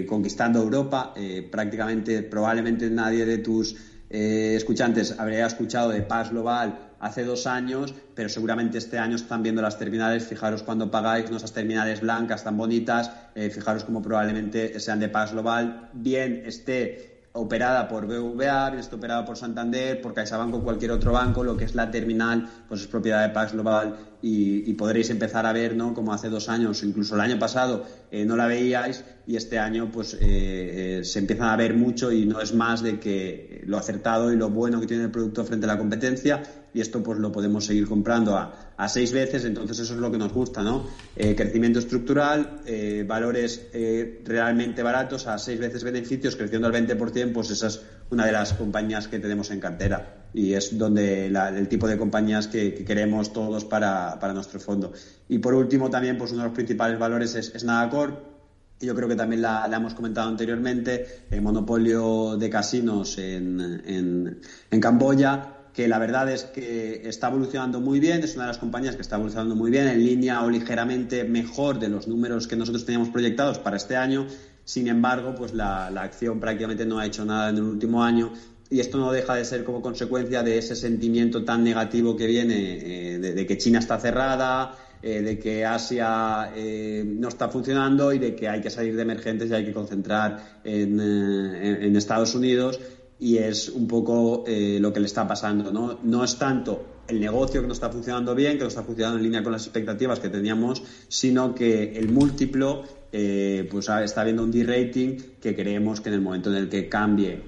conquistando 0.07 0.63
Europa. 0.63 1.13
prácticamente, 1.51 2.23
probablemente 2.23 2.89
nadie 2.89 3.23
de 3.23 3.37
tus 3.37 3.75
escuchantes 4.09 5.13
habría 5.19 5.45
escuchado 5.45 5.91
de 5.91 6.01
Pax 6.01 6.31
Global 6.31 6.92
hace 7.03 7.25
dos 7.25 7.45
años, 7.47 7.93
pero 8.15 8.29
seguramente 8.29 8.77
este 8.77 8.97
año 8.97 9.17
están 9.17 9.43
viendo 9.43 9.61
las 9.61 9.77
terminales. 9.77 10.25
Fijaros 10.25 10.63
cuando 10.63 10.89
pagáis 10.89 11.29
nuestras 11.29 11.51
terminales 11.51 11.99
blancas 11.99 12.43
tan 12.43 12.57
bonitas, 12.57 13.11
eh, 13.35 13.49
fijaros 13.49 13.83
cómo 13.83 14.01
probablemente 14.01 14.79
sean 14.79 14.99
de 14.99 15.09
Paz 15.09 15.33
Global, 15.33 15.89
bien 15.93 16.43
esté 16.45 17.23
operada 17.33 17.87
por 17.87 18.07
BVA, 18.07 18.69
bien 18.69 18.79
esté 18.79 18.95
operada 18.95 19.25
por 19.25 19.37
Santander, 19.37 20.01
por 20.01 20.13
CaixaBank 20.13 20.55
o 20.55 20.63
cualquier 20.63 20.91
otro 20.91 21.11
banco, 21.11 21.43
lo 21.43 21.57
que 21.57 21.65
es 21.65 21.75
la 21.75 21.91
terminal, 21.91 22.47
pues 22.67 22.81
es 22.81 22.87
propiedad 22.87 23.27
de 23.27 23.33
Pax 23.33 23.51
Global 23.51 23.95
y, 24.25 24.73
podréis 24.75 25.09
empezar 25.09 25.45
a 25.45 25.51
ver, 25.51 25.75
¿no? 25.75 25.93
Como 25.93 26.13
hace 26.13 26.29
dos 26.29 26.47
años, 26.47 26.81
incluso 26.83 27.15
el 27.15 27.21
año 27.21 27.37
pasado, 27.37 27.85
eh, 28.09 28.23
no 28.23 28.37
la 28.37 28.47
veíais 28.47 29.03
y 29.27 29.35
este 29.35 29.59
año, 29.59 29.91
pues, 29.91 30.17
eh, 30.21 31.01
se 31.03 31.19
empiezan 31.19 31.49
a 31.49 31.57
ver 31.57 31.73
mucho 31.73 32.09
y 32.11 32.25
no 32.25 32.39
es 32.39 32.53
más 32.53 32.81
de 32.81 32.99
que 32.99 33.61
lo 33.65 33.77
acertado 33.77 34.31
y 34.31 34.37
lo 34.37 34.49
bueno 34.49 34.79
que 34.79 34.87
tiene 34.87 35.03
el 35.03 35.11
producto 35.11 35.43
frente 35.43 35.65
a 35.65 35.67
la 35.67 35.77
competencia 35.77 36.41
y 36.73 36.81
esto 36.81 37.03
pues 37.03 37.19
lo 37.19 37.31
podemos 37.31 37.65
seguir 37.65 37.87
comprando 37.87 38.35
a, 38.35 38.59
seis 38.89 39.13
veces, 39.13 39.45
entonces 39.45 39.79
eso 39.79 39.93
es 39.93 39.99
lo 39.99 40.11
que 40.11 40.17
nos 40.17 40.33
gusta, 40.33 40.61
¿no? 40.61 40.85
Eh, 41.15 41.35
crecimiento 41.35 41.79
estructural, 41.79 42.59
eh, 42.65 43.05
valores 43.07 43.67
eh, 43.71 44.21
realmente 44.25 44.83
baratos 44.83 45.25
a 45.27 45.37
seis 45.37 45.57
veces 45.57 45.85
beneficios, 45.85 46.35
creciendo 46.35 46.67
al 46.67 46.73
20%, 46.73 47.31
pues 47.31 47.49
esa 47.51 47.67
es 47.67 47.81
una 48.09 48.25
de 48.25 48.31
las 48.31 48.53
compañías 48.53 49.07
que 49.07 49.19
tenemos 49.19 49.51
en 49.51 49.59
cartera 49.59 50.23
y 50.33 50.53
es 50.53 50.77
donde 50.77 51.27
el 51.27 51.67
tipo 51.67 51.87
de 51.87 51.97
compañías 51.97 52.47
que, 52.47 52.83
queremos 52.83 53.31
todos 53.33 53.65
para, 53.65 54.17
nuestro 54.33 54.59
fondo. 54.59 54.91
Y 55.29 55.37
por 55.37 55.53
último 55.53 55.89
también, 55.89 56.17
pues 56.17 56.31
uno 56.31 56.41
de 56.41 56.47
los 56.47 56.55
principales 56.55 56.97
valores 56.97 57.35
es, 57.35 57.53
es 57.53 57.63
Nadacor, 57.63 58.33
yo 58.79 58.95
creo 58.95 59.07
que 59.07 59.15
también 59.15 59.41
la, 59.41 59.69
hemos 59.71 59.93
comentado 59.93 60.27
anteriormente, 60.27 61.25
el 61.29 61.41
monopolio 61.41 62.35
de 62.37 62.49
casinos 62.49 63.17
en, 63.17 63.61
en, 63.85 64.41
en 64.71 64.79
Camboya, 64.81 65.53
que 65.73 65.87
la 65.87 65.99
verdad 65.99 66.29
es 66.29 66.43
que 66.43 67.07
está 67.07 67.29
evolucionando 67.29 67.79
muy 67.79 67.99
bien, 67.99 68.23
es 68.23 68.35
una 68.35 68.45
de 68.45 68.49
las 68.49 68.57
compañías 68.57 68.95
que 68.95 69.01
está 69.01 69.15
evolucionando 69.15 69.55
muy 69.55 69.71
bien, 69.71 69.87
en 69.87 70.03
línea 70.03 70.43
o 70.43 70.49
ligeramente 70.49 71.23
mejor 71.23 71.79
de 71.79 71.89
los 71.89 72.07
números 72.07 72.47
que 72.47 72.55
nosotros 72.55 72.85
teníamos 72.85 73.09
proyectados 73.09 73.59
para 73.59 73.77
este 73.77 73.95
año. 73.95 74.27
Sin 74.65 74.87
embargo, 74.87 75.35
pues 75.35 75.53
la, 75.53 75.87
acción 75.87 76.39
prácticamente 76.39 76.85
no 76.85 76.99
ha 76.99 77.05
hecho 77.05 77.25
nada 77.25 77.49
en 77.49 77.57
el 77.57 77.63
último 77.63 78.03
año 78.03 78.31
y 78.69 78.79
esto 78.79 78.97
no 78.97 79.11
deja 79.11 79.35
de 79.35 79.45
ser 79.45 79.63
como 79.63 79.81
consecuencia 79.81 80.41
de 80.41 80.57
ese 80.57 80.75
sentimiento 80.75 81.43
tan 81.43 81.63
negativo 81.63 82.15
que 82.15 82.25
viene 82.25 83.15
eh, 83.15 83.19
de, 83.19 83.45
que 83.45 83.57
China 83.57 83.79
está 83.79 83.99
cerrada, 83.99 84.75
eh, 85.01 85.21
de 85.21 85.37
que 85.37 85.65
Asia 85.65 86.51
eh, 86.55 87.03
no 87.05 87.27
está 87.27 87.49
funcionando 87.49 88.13
y 88.13 88.19
de 88.19 88.35
que 88.35 88.47
hay 88.47 88.61
que 88.61 88.69
salir 88.69 88.95
de 88.95 89.01
emergentes 89.01 89.51
y 89.51 89.53
hay 89.53 89.65
que 89.65 89.73
concentrar 89.73 90.61
en, 90.63 90.99
en 90.99 91.95
Estados 91.95 92.33
Unidos 92.33 92.79
y 93.19 93.37
es 93.37 93.69
un 93.69 93.87
poco 93.87 94.43
lo 94.47 94.93
que 94.93 94.99
le 94.99 95.05
está 95.05 95.27
pasando. 95.27 95.71
¿no? 95.71 95.99
no 96.01 96.23
es 96.23 96.37
tanto 96.37 96.93
el 97.07 97.19
negocio 97.19 97.61
que 97.61 97.67
no 97.67 97.73
está 97.73 97.89
funcionando 97.89 98.33
bien, 98.33 98.53
que 98.53 98.63
no 98.63 98.69
está 98.69 98.83
funcionando 98.83 99.17
en 99.17 99.23
línea 99.23 99.43
con 99.43 99.51
las 99.51 99.63
expectativas 99.63 100.19
que 100.19 100.29
teníamos, 100.29 100.81
sino 101.09 101.53
que 101.53 101.97
el 101.97 102.09
múltiplo 102.09 102.83
eh, 103.15 103.67
pues 103.69 103.87
está 103.89 104.21
habiendo 104.21 104.43
un 104.43 104.49
D-rating 104.49 105.17
que 105.39 105.55
creemos 105.55 106.01
que 106.01 106.09
en 106.09 106.15
el 106.15 106.21
momento 106.21 106.49
en 106.49 106.55
el 106.55 106.67
que 106.67 106.89
cambie 106.89 107.43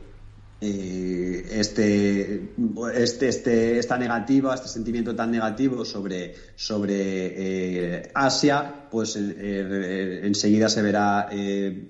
eh, 0.62 1.44
este, 1.52 2.52
este, 2.94 3.28
este, 3.28 3.80
esta 3.80 3.98
negativa, 3.98 4.54
este 4.54 4.68
sentimiento 4.68 5.16
tan 5.16 5.32
negativo 5.32 5.84
sobre, 5.84 6.36
sobre 6.56 6.94
eh, 7.98 8.12
Asia, 8.14 8.86
pues 8.92 9.16
enseguida 9.16 10.70
se 10.70 10.84
verá 10.84 11.30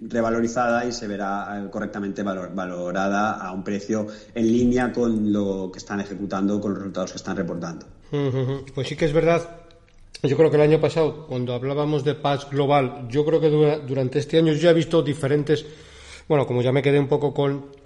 revalorizada 0.01 0.85
y 0.85 0.93
se 0.93 1.07
verá 1.07 1.67
correctamente 1.69 2.23
valorada 2.23 3.33
a 3.33 3.51
un 3.51 3.61
precio 3.61 4.07
en 4.33 4.47
línea 4.47 4.93
con 4.93 5.33
lo 5.33 5.69
que 5.69 5.79
están 5.79 5.99
ejecutando, 5.99 6.61
con 6.61 6.71
los 6.71 6.79
resultados 6.79 7.11
que 7.11 7.17
están 7.17 7.35
reportando. 7.35 7.85
Pues 8.73 8.87
sí 8.87 8.95
que 8.95 9.03
es 9.03 9.11
verdad 9.11 9.64
yo 10.23 10.37
creo 10.37 10.49
que 10.49 10.55
el 10.57 10.63
año 10.63 10.79
pasado, 10.79 11.27
cuando 11.27 11.53
hablábamos 11.53 12.03
de 12.03 12.15
paz 12.15 12.49
global, 12.49 13.07
yo 13.09 13.25
creo 13.25 13.39
que 13.39 13.49
durante 13.49 14.19
este 14.19 14.37
año 14.37 14.53
yo 14.53 14.59
ya 14.59 14.71
he 14.71 14.73
visto 14.73 15.01
diferentes, 15.01 15.65
bueno, 16.27 16.47
como 16.47 16.61
ya 16.61 16.71
me 16.71 16.81
quedé 16.81 16.99
un 16.99 17.07
poco 17.07 17.33
con 17.33 17.85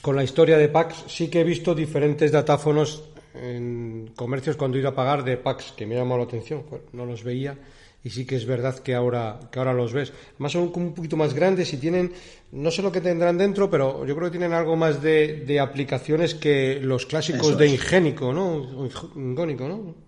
con 0.00 0.16
la 0.16 0.22
historia 0.22 0.56
de 0.58 0.68
PAX 0.68 1.04
sí 1.08 1.28
que 1.28 1.40
he 1.40 1.44
visto 1.44 1.74
diferentes 1.74 2.30
datáfonos 2.30 3.02
en 3.34 4.12
comercios 4.16 4.56
cuando 4.56 4.76
he 4.76 4.80
ido 4.80 4.90
a 4.90 4.94
pagar 4.94 5.24
de 5.24 5.36
PAX 5.36 5.72
que 5.72 5.86
me 5.86 5.96
ha 5.96 5.98
llamado 5.98 6.18
la 6.18 6.24
atención, 6.24 6.64
no 6.92 7.04
los 7.04 7.24
veía 7.24 7.58
y 8.02 8.10
sí 8.10 8.24
que 8.24 8.36
es 8.36 8.46
verdad 8.46 8.78
que 8.78 8.94
ahora, 8.94 9.40
que 9.50 9.58
ahora 9.58 9.74
los 9.74 9.92
ves. 9.92 10.12
Además 10.34 10.52
son 10.52 10.72
un 10.72 10.94
poquito 10.94 11.16
más 11.16 11.34
grandes 11.34 11.72
y 11.72 11.78
tienen, 11.78 12.12
no 12.52 12.70
sé 12.70 12.80
lo 12.80 12.92
que 12.92 13.00
tendrán 13.00 13.36
dentro, 13.36 13.68
pero 13.68 14.06
yo 14.06 14.14
creo 14.14 14.28
que 14.28 14.38
tienen 14.38 14.52
algo 14.52 14.76
más 14.76 15.02
de, 15.02 15.58
aplicaciones 15.60 16.34
que 16.34 16.78
los 16.80 17.06
clásicos 17.06 17.58
de 17.58 17.66
Ingénico, 17.66 18.32
¿no? 18.32 18.88
Ingónico, 19.16 19.68
¿no? 19.68 20.07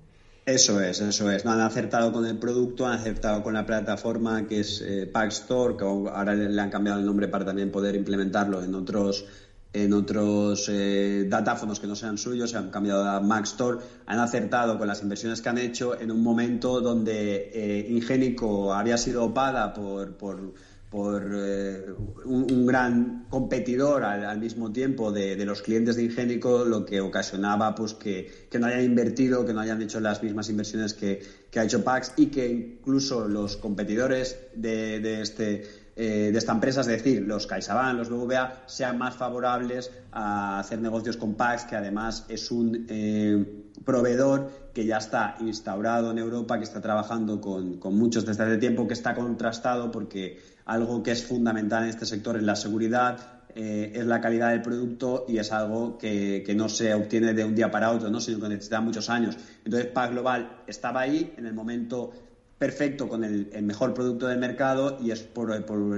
Eso 0.51 0.81
es, 0.81 1.01
eso 1.01 1.31
es. 1.31 1.45
No, 1.45 1.53
han 1.53 1.61
acertado 1.61 2.13
con 2.13 2.27
el 2.27 2.37
producto, 2.37 2.85
han 2.85 2.99
acertado 2.99 3.41
con 3.45 3.55
la 3.55 3.65
plataforma 3.65 4.49
que 4.49 4.61
es 4.61 4.81
eh, 4.81 5.07
Pax 5.07 5.43
Store, 5.43 5.77
que 5.77 5.85
ahora 5.85 6.35
le 6.35 6.61
han 6.61 6.71
cambiado 6.71 6.99
el 6.99 7.07
nombre 7.07 7.29
para 7.29 7.45
también 7.45 7.71
poder 7.71 7.95
implementarlo 7.95 8.61
en 8.63 8.75
otros 8.75 9.27
en 9.73 9.93
otros 9.93 10.69
eh, 10.69 11.27
datáfonos 11.29 11.79
que 11.79 11.87
no 11.87 11.95
sean 11.95 12.19
suyos, 12.19 12.51
se 12.51 12.57
han 12.57 12.71
cambiado 12.71 13.09
a 13.09 13.21
Mac 13.21 13.45
Store, 13.45 13.79
han 14.07 14.19
acertado 14.19 14.77
con 14.77 14.89
las 14.89 15.01
inversiones 15.03 15.41
que 15.41 15.49
han 15.49 15.59
hecho 15.59 15.99
en 16.01 16.11
un 16.11 16.21
momento 16.21 16.81
donde 16.81 17.53
eh, 17.55 17.87
Ingénico 17.89 18.75
había 18.75 18.99
sido 18.99 19.25
opada 19.25 19.73
por, 19.73 20.17
por, 20.17 20.55
eh, 20.93 21.87
un, 22.25 22.67
gran 22.67 23.27
competidor 23.29 24.05
al, 24.05 24.39
mismo 24.41 24.73
tiempo 24.73 25.13
de, 25.13 25.45
los 25.45 25.63
clientes 25.63 25.97
de 25.97 26.05
Ingénico, 26.05 26.65
lo 26.65 26.85
que 26.85 27.01
ocasionaba 27.01 27.75
pues 27.75 27.95
que, 27.95 28.31
no 28.59 28.67
hayan 28.67 28.85
invertido, 28.85 29.47
que 29.47 29.53
no 29.53 29.61
hayan 29.61 29.81
hecho 29.83 30.01
las 30.01 30.23
mismas 30.23 30.49
inversiones 30.49 30.95
que, 30.95 31.23
ha 31.57 31.65
hecho 31.65 31.85
Pax 31.85 32.15
y 32.17 32.27
que 32.27 32.49
incluso 32.49 33.29
los 33.29 33.57
competidores 33.57 34.37
de 34.55 35.21
este 35.21 35.91
eh, 36.03 36.31
de 36.33 36.39
esta 36.39 36.53
empresa, 36.53 36.81
es 36.81 36.87
decir, 36.87 37.21
los 37.27 37.47
CaixaBank, 37.47 37.99
los 37.99 38.09
BVA, 38.09 38.63
sean 38.65 38.97
más 38.97 39.17
favorables 39.17 39.91
a 40.13 40.59
hacer 40.59 40.81
negocios 40.81 41.19
con 41.19 41.35
Pax, 41.35 41.65
que 41.65 41.77
además 41.77 42.25
es 42.31 42.51
un 42.51 42.87
eh, 42.89 43.45
proveedor 43.85 44.51
que 44.73 44.87
ya 44.87 44.97
está 44.97 45.37
instaurado 45.41 46.13
en 46.13 46.17
Europa, 46.17 46.57
que 46.57 46.65
está 46.65 46.81
trabajando 46.81 47.43
con, 47.43 47.81
muchos 47.95 48.25
desde 48.25 48.45
hace 48.45 48.57
tiempo, 48.57 48.89
que 48.89 48.95
está 48.95 49.15
contrastado 49.15 49.91
porque 49.91 50.39
algo 50.71 51.03
que 51.03 51.11
es 51.11 51.25
fundamental 51.25 51.83
en 51.83 51.91
este 51.91 52.07
sector 52.07 52.37
es 52.37 52.45
la 52.45 52.55
seguridad, 52.55 53.43
eh, 53.57 53.93
es 53.97 54.07
la 54.07 54.21
calidad 54.21 54.51
del 54.51 54.63
producto 54.63 55.25
y 55.29 55.39
es 55.39 55.51
algo 55.51 55.99
que, 55.99 56.45
que, 56.47 56.55
no 56.55 56.69
se 56.69 56.95
obtiene 56.95 57.35
de 57.35 57.45
un 57.45 57.57
día 57.57 57.73
para 57.73 57.91
otro, 57.91 58.09
¿no? 58.09 58.21
sino 58.21 58.39
que 58.39 58.49
necesita 58.49 58.81
muchos 58.81 59.11
años. 59.11 59.37
Entonces, 59.65 59.91
Pax 59.91 60.13
Global 60.13 60.63
estaba 60.69 61.01
ahí 61.01 61.35
en 61.37 61.47
el 61.47 61.55
momento 61.55 62.13
perfecto 62.57 63.09
con 63.09 63.25
el, 63.25 63.51
mejor 63.63 63.95
producto 63.95 64.29
del 64.29 64.39
mercado 64.39 64.99
y 65.03 65.11
es 65.11 65.23
por, 65.23 65.51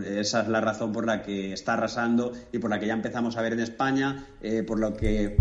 esa 0.07 0.43
es 0.43 0.49
la 0.49 0.63
razón 0.63 0.91
por 0.91 1.05
la 1.05 1.21
que 1.21 1.53
está 1.53 1.75
arrasando 1.75 2.33
y 2.51 2.59
por 2.59 2.71
la 2.71 2.81
que 2.81 2.87
ya 2.87 2.95
empezamos 2.95 3.37
a 3.37 3.43
ver 3.43 3.53
en 3.53 3.61
España, 3.61 4.27
eh, 4.41 4.63
por 4.63 4.79
lo 4.79 4.97
que 4.97 5.37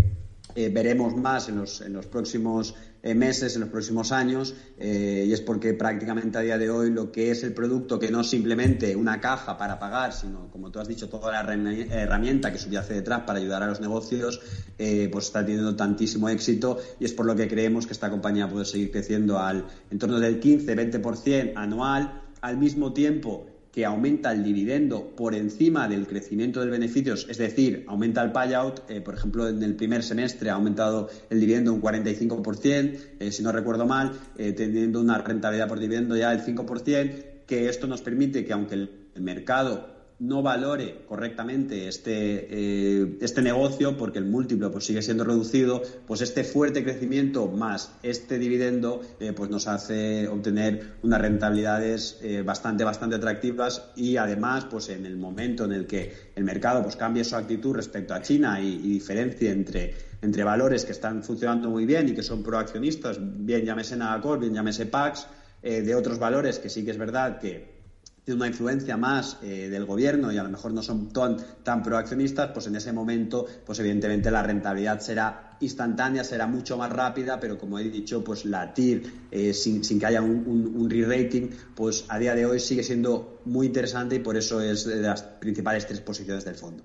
eh, 0.56 0.70
veremos 0.74 1.16
más 1.16 1.48
en 1.48 1.58
los, 1.58 1.80
en 1.80 1.94
los 1.94 2.08
próximos 2.08 2.76
meses, 3.04 3.56
en 3.56 3.62
los 3.62 3.70
próximos 3.70 4.12
años, 4.12 4.56
eh, 4.78 5.26
y 5.28 5.34
es 5.34 5.42
porque 5.42 5.74
prácticamente 5.74 6.38
a 6.38 6.42
día 6.42 6.58
de 6.58 6.70
hoy 6.70 6.92
lo 6.92 7.12
que 7.12 7.32
es 7.32 7.44
el 7.44 7.54
producto, 7.54 8.00
que 8.00 8.12
no 8.12 8.22
es 8.22 8.28
simplemente 8.28 8.96
una 8.96 9.20
caja 9.20 9.58
para 9.58 9.80
pagar, 9.80 10.14
sino, 10.14 10.50
como 10.52 10.72
tú 10.72 10.80
has 10.80 10.88
dicho, 10.88 11.10
toda 11.10 11.32
la 11.32 11.54
herramienta 11.54 12.52
que 12.52 12.58
subyace 12.58 12.94
detrás 12.94 13.22
para 13.22 13.40
ayudar 13.40 13.64
a 13.64 13.68
los 13.68 13.82
negocios, 13.82 14.40
pues 14.78 15.26
está 15.26 15.46
teniendo 15.46 15.76
tantísimo 15.76 16.30
éxito 16.30 16.80
y 17.00 17.06
es 17.06 17.14
por 17.14 17.26
lo 17.26 17.36
que 17.36 17.48
creemos 17.48 17.86
que 17.86 17.94
esta 17.94 18.10
compañía 18.10 18.48
puede 18.48 18.66
seguir 18.66 18.92
creciendo 18.92 19.40
al 19.40 19.66
en 19.90 20.00
torno 20.00 20.20
del 20.20 20.40
15-20% 20.40 21.54
anual, 21.56 22.22
al 22.42 22.58
mismo 22.58 22.94
tiempo 22.94 23.51
que 23.72 23.86
aumenta 23.86 24.32
el 24.32 24.44
dividendo 24.44 25.16
por 25.16 25.34
encima 25.34 25.88
del 25.88 26.08
crecimiento 26.08 26.60
del 26.60 26.70
beneficios, 26.70 27.26
es 27.30 27.38
decir, 27.38 27.86
aumenta 27.88 28.22
el 28.22 28.32
payout, 28.32 28.82
eh, 28.90 29.02
por 29.02 29.14
ejemplo, 29.14 29.48
en 29.48 29.64
el 29.64 29.76
primer 29.76 30.04
semestre 30.04 30.50
ha 30.50 30.56
aumentado 30.56 31.10
el 31.30 31.40
dividendo 31.40 31.74
un 31.74 31.82
45%, 31.82 33.00
eh, 33.20 33.32
si 33.32 33.44
no 33.44 33.52
recuerdo 33.52 33.86
mal, 33.86 34.12
eh, 34.38 34.52
teniendo 34.52 35.00
una 35.00 35.18
rentabilidad 35.18 35.68
por 35.68 35.80
dividendo 35.80 36.18
ya 36.18 36.32
del 36.32 36.42
5%, 36.42 37.46
que 37.46 37.70
esto 37.70 37.88
nos 37.88 38.02
permite 38.02 38.46
que 38.46 38.54
aunque 38.54 38.76
el 38.76 39.22
mercado 39.22 40.01
no 40.22 40.44
valore 40.44 41.04
correctamente 41.08 41.88
este, 41.88 42.48
eh, 42.52 43.18
este 43.22 43.42
negocio, 43.42 43.98
porque 43.98 44.20
el 44.20 44.26
múltiplo 44.26 44.72
pues, 44.72 44.86
sigue 44.86 45.02
siendo 45.02 45.24
reducido, 45.24 45.82
pues 46.06 46.22
este 46.22 46.44
fuerte 46.44 46.84
crecimiento 46.84 47.48
más 47.48 47.96
este 48.04 48.38
dividendo 48.38 49.02
eh, 49.20 49.34
pues 49.36 49.50
nos 49.50 49.68
hace 49.68 50.28
obtener 50.28 50.94
unas 51.02 51.20
rentabilidades 51.22 52.20
eh, 52.22 52.44
bastante, 52.44 52.84
bastante 52.84 53.16
atractivas 53.16 53.92
y 53.96 54.18
además, 54.18 54.66
pues 54.66 54.90
en 54.90 55.08
el 55.08 55.18
momento 55.18 55.66
en 55.66 55.72
el 55.72 55.88
que 55.88 56.14
el 56.36 56.44
mercado 56.44 56.84
pues, 56.84 56.96
cambie 56.96 57.24
su 57.24 57.36
actitud 57.36 57.74
respecto 57.74 58.14
a 58.14 58.22
China 58.22 58.62
y, 58.62 58.78
diferencie 58.78 59.50
entre, 59.50 59.96
entre 60.22 60.44
valores 60.44 60.86
que 60.86 60.92
están 60.92 61.24
funcionando 61.24 61.72
muy 61.72 61.88
bien 61.88 62.10
y 62.10 62.14
que 62.14 62.22
son 62.22 62.44
proaccionistas, 62.44 63.18
bien 63.20 63.66
llámese 63.66 63.96
Nagacor, 63.96 64.40
bien 64.40 64.54
llámese 64.54 64.86
Pax, 64.86 65.26
de 65.64 65.94
otros 65.94 66.18
valores 66.18 66.58
que 66.58 66.70
sí 66.70 66.84
que 66.84 66.90
es 66.90 66.98
verdad 66.98 67.40
que 67.40 67.81
tiene 68.24 68.38
una 68.38 68.48
influencia 68.48 68.98
más 68.98 69.40
eh, 69.42 69.70
del 69.70 69.86
gobierno 69.86 70.32
y 70.32 70.38
a 70.38 70.44
lo 70.44 70.50
mejor 70.50 70.74
no 70.74 70.84
son 70.84 71.12
tan, 71.12 71.38
tan 71.64 71.82
proaccionistas, 71.82 72.52
pues 72.54 72.68
en 72.68 72.76
ese 72.76 72.94
momento, 72.94 73.48
pues 73.66 73.80
evidentemente 73.80 74.30
la 74.30 74.44
rentabilidad 74.44 75.00
será 75.00 75.58
instantánea, 75.60 76.24
será 76.24 76.46
mucho 76.46 76.78
más 76.78 76.92
rápida, 76.92 77.40
pero 77.40 77.58
como 77.58 77.80
he 77.80 77.84
dicho, 77.84 78.24
pues 78.24 78.46
la 78.46 78.74
TIR, 78.74 79.04
eh, 79.32 79.54
sin, 79.54 79.82
que 80.00 80.06
haya 80.06 80.22
un, 80.22 80.88
re-rating, 80.90 81.50
pues 81.76 82.06
a 82.10 82.20
día 82.20 82.36
de 82.36 82.46
hoy 82.46 82.60
sigue 82.60 82.84
siendo 82.84 83.42
muy 83.46 83.68
interesante 83.68 84.16
y 84.16 84.20
por 84.20 84.38
eso 84.38 84.62
es 84.62 84.86
de 84.86 85.02
las 85.02 85.24
principales 85.24 85.88
tres 85.88 86.02
posiciones 86.02 86.46
del 86.46 86.56
fondo. 86.56 86.84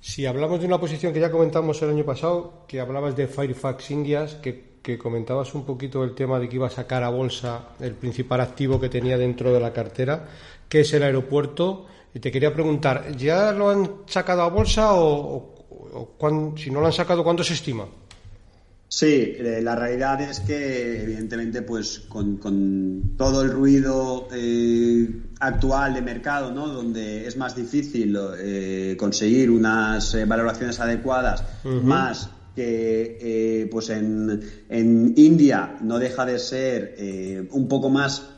Si 0.00 0.26
hablamos 0.26 0.58
de 0.58 0.66
una 0.66 0.80
posición 0.80 1.12
que 1.12 1.20
ya 1.20 1.30
comentamos 1.30 1.80
el 1.82 1.90
año 1.90 2.04
pasado, 2.04 2.64
que 2.66 2.80
hablabas 2.80 3.14
de 3.14 3.28
Firefox 3.28 3.90
Indias, 3.92 4.34
que 4.34 4.71
que 4.82 4.98
comentabas 4.98 5.54
un 5.54 5.64
poquito 5.64 6.02
el 6.02 6.14
tema 6.14 6.38
de 6.38 6.48
que 6.48 6.56
iba 6.56 6.66
a 6.66 6.70
sacar 6.70 7.04
a 7.04 7.08
bolsa 7.08 7.68
el 7.80 7.94
principal 7.94 8.40
activo 8.40 8.80
que 8.80 8.88
tenía 8.88 9.16
dentro 9.16 9.52
de 9.54 9.60
la 9.60 9.72
cartera, 9.72 10.26
que 10.68 10.80
es 10.80 10.92
el 10.92 11.04
aeropuerto. 11.04 11.86
Y 12.12 12.18
te 12.18 12.30
quería 12.30 12.52
preguntar, 12.52 13.16
¿ya 13.16 13.52
lo 13.52 13.70
han 13.70 13.90
sacado 14.06 14.42
a 14.42 14.48
bolsa 14.48 14.90
o, 14.94 15.54
si 16.56 16.70
no 16.70 16.80
lo 16.80 16.86
han 16.86 16.92
sacado, 16.92 17.22
cuánto 17.22 17.44
se 17.44 17.54
estima? 17.54 17.86
Sí, 18.88 19.36
eh, 19.38 19.60
la 19.62 19.74
realidad 19.74 20.20
es 20.20 20.40
que 20.40 21.02
evidentemente 21.02 21.62
pues 21.62 22.00
con, 22.00 23.14
todo 23.16 23.40
el 23.40 23.50
ruido 23.50 24.28
eh, 24.34 25.08
actual 25.40 25.94
de 25.94 26.02
mercado, 26.02 26.52
¿no? 26.52 26.68
donde 26.68 27.26
es 27.26 27.38
más 27.38 27.56
difícil 27.56 28.18
eh, 28.38 28.94
conseguir 28.98 29.50
unas 29.50 30.14
valoraciones 30.28 30.78
adecuadas, 30.78 31.42
más 31.64 32.28
que 32.54 33.68
pues 33.70 33.90
en, 33.90 34.40
en, 34.68 35.14
India 35.16 35.78
no 35.80 35.98
deja 35.98 36.26
de 36.26 36.38
ser 36.38 37.48
un 37.50 37.68
poco 37.68 37.88
más 37.90 38.28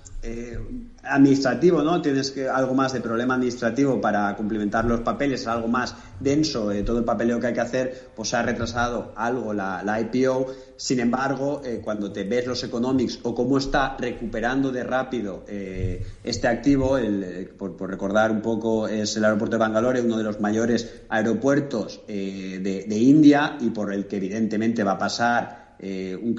administrativo, 1.07 1.83
¿no? 1.83 2.01
Tienes 2.01 2.31
que 2.31 2.49
algo 2.49 2.75
más 2.75 2.93
de 2.93 3.01
problema 3.01 3.35
administrativo 3.35 4.01
para 4.01 4.35
cumplimentar 4.37 4.85
los 4.85 5.01
papeles, 5.01 5.47
algo 5.47 5.69
más 5.69 5.95
denso, 6.21 6.73
eh, 6.73 6.83
todo 6.83 6.99
el 6.99 7.05
papeleo 7.05 7.41
que 7.41 7.49
hay 7.49 7.55
que 7.55 7.61
hacer, 7.61 8.11
pues 8.15 8.31
se 8.31 8.37
ha 8.37 8.43
retrasado 8.43 9.13
algo 9.17 9.53
la, 9.53 10.01
IPO. 10.01 10.47
Sin 10.77 11.01
embargo, 11.01 11.63
eh, 11.65 11.81
cuando 11.83 12.11
te 12.13 12.25
ves 12.25 12.47
los 12.47 12.63
economics 12.65 13.21
o 13.23 13.35
cómo 13.35 13.59
está 13.59 13.97
recuperando 13.99 14.73
de 14.73 14.85
rápido 14.85 15.45
eh, 15.49 16.05
este 16.23 16.49
activo, 16.49 16.99
el, 16.99 17.51
por, 17.57 17.89
recordar 17.89 18.31
un 18.31 18.43
poco, 18.43 18.89
es 18.89 19.17
el 19.17 19.25
aeropuerto 19.25 19.57
de 19.57 19.61
Bangalore, 19.61 20.01
uno 20.01 20.17
de 20.17 20.25
los 20.25 20.41
mayores 20.41 21.03
aeropuertos 21.09 22.03
de, 22.07 22.87
India 22.89 23.57
y 23.61 23.71
por 23.71 23.93
el 23.93 24.07
que 24.07 24.17
evidentemente 24.17 24.83
va 24.85 24.93
a 24.93 24.99
pasar 24.99 25.77
un 25.81 26.37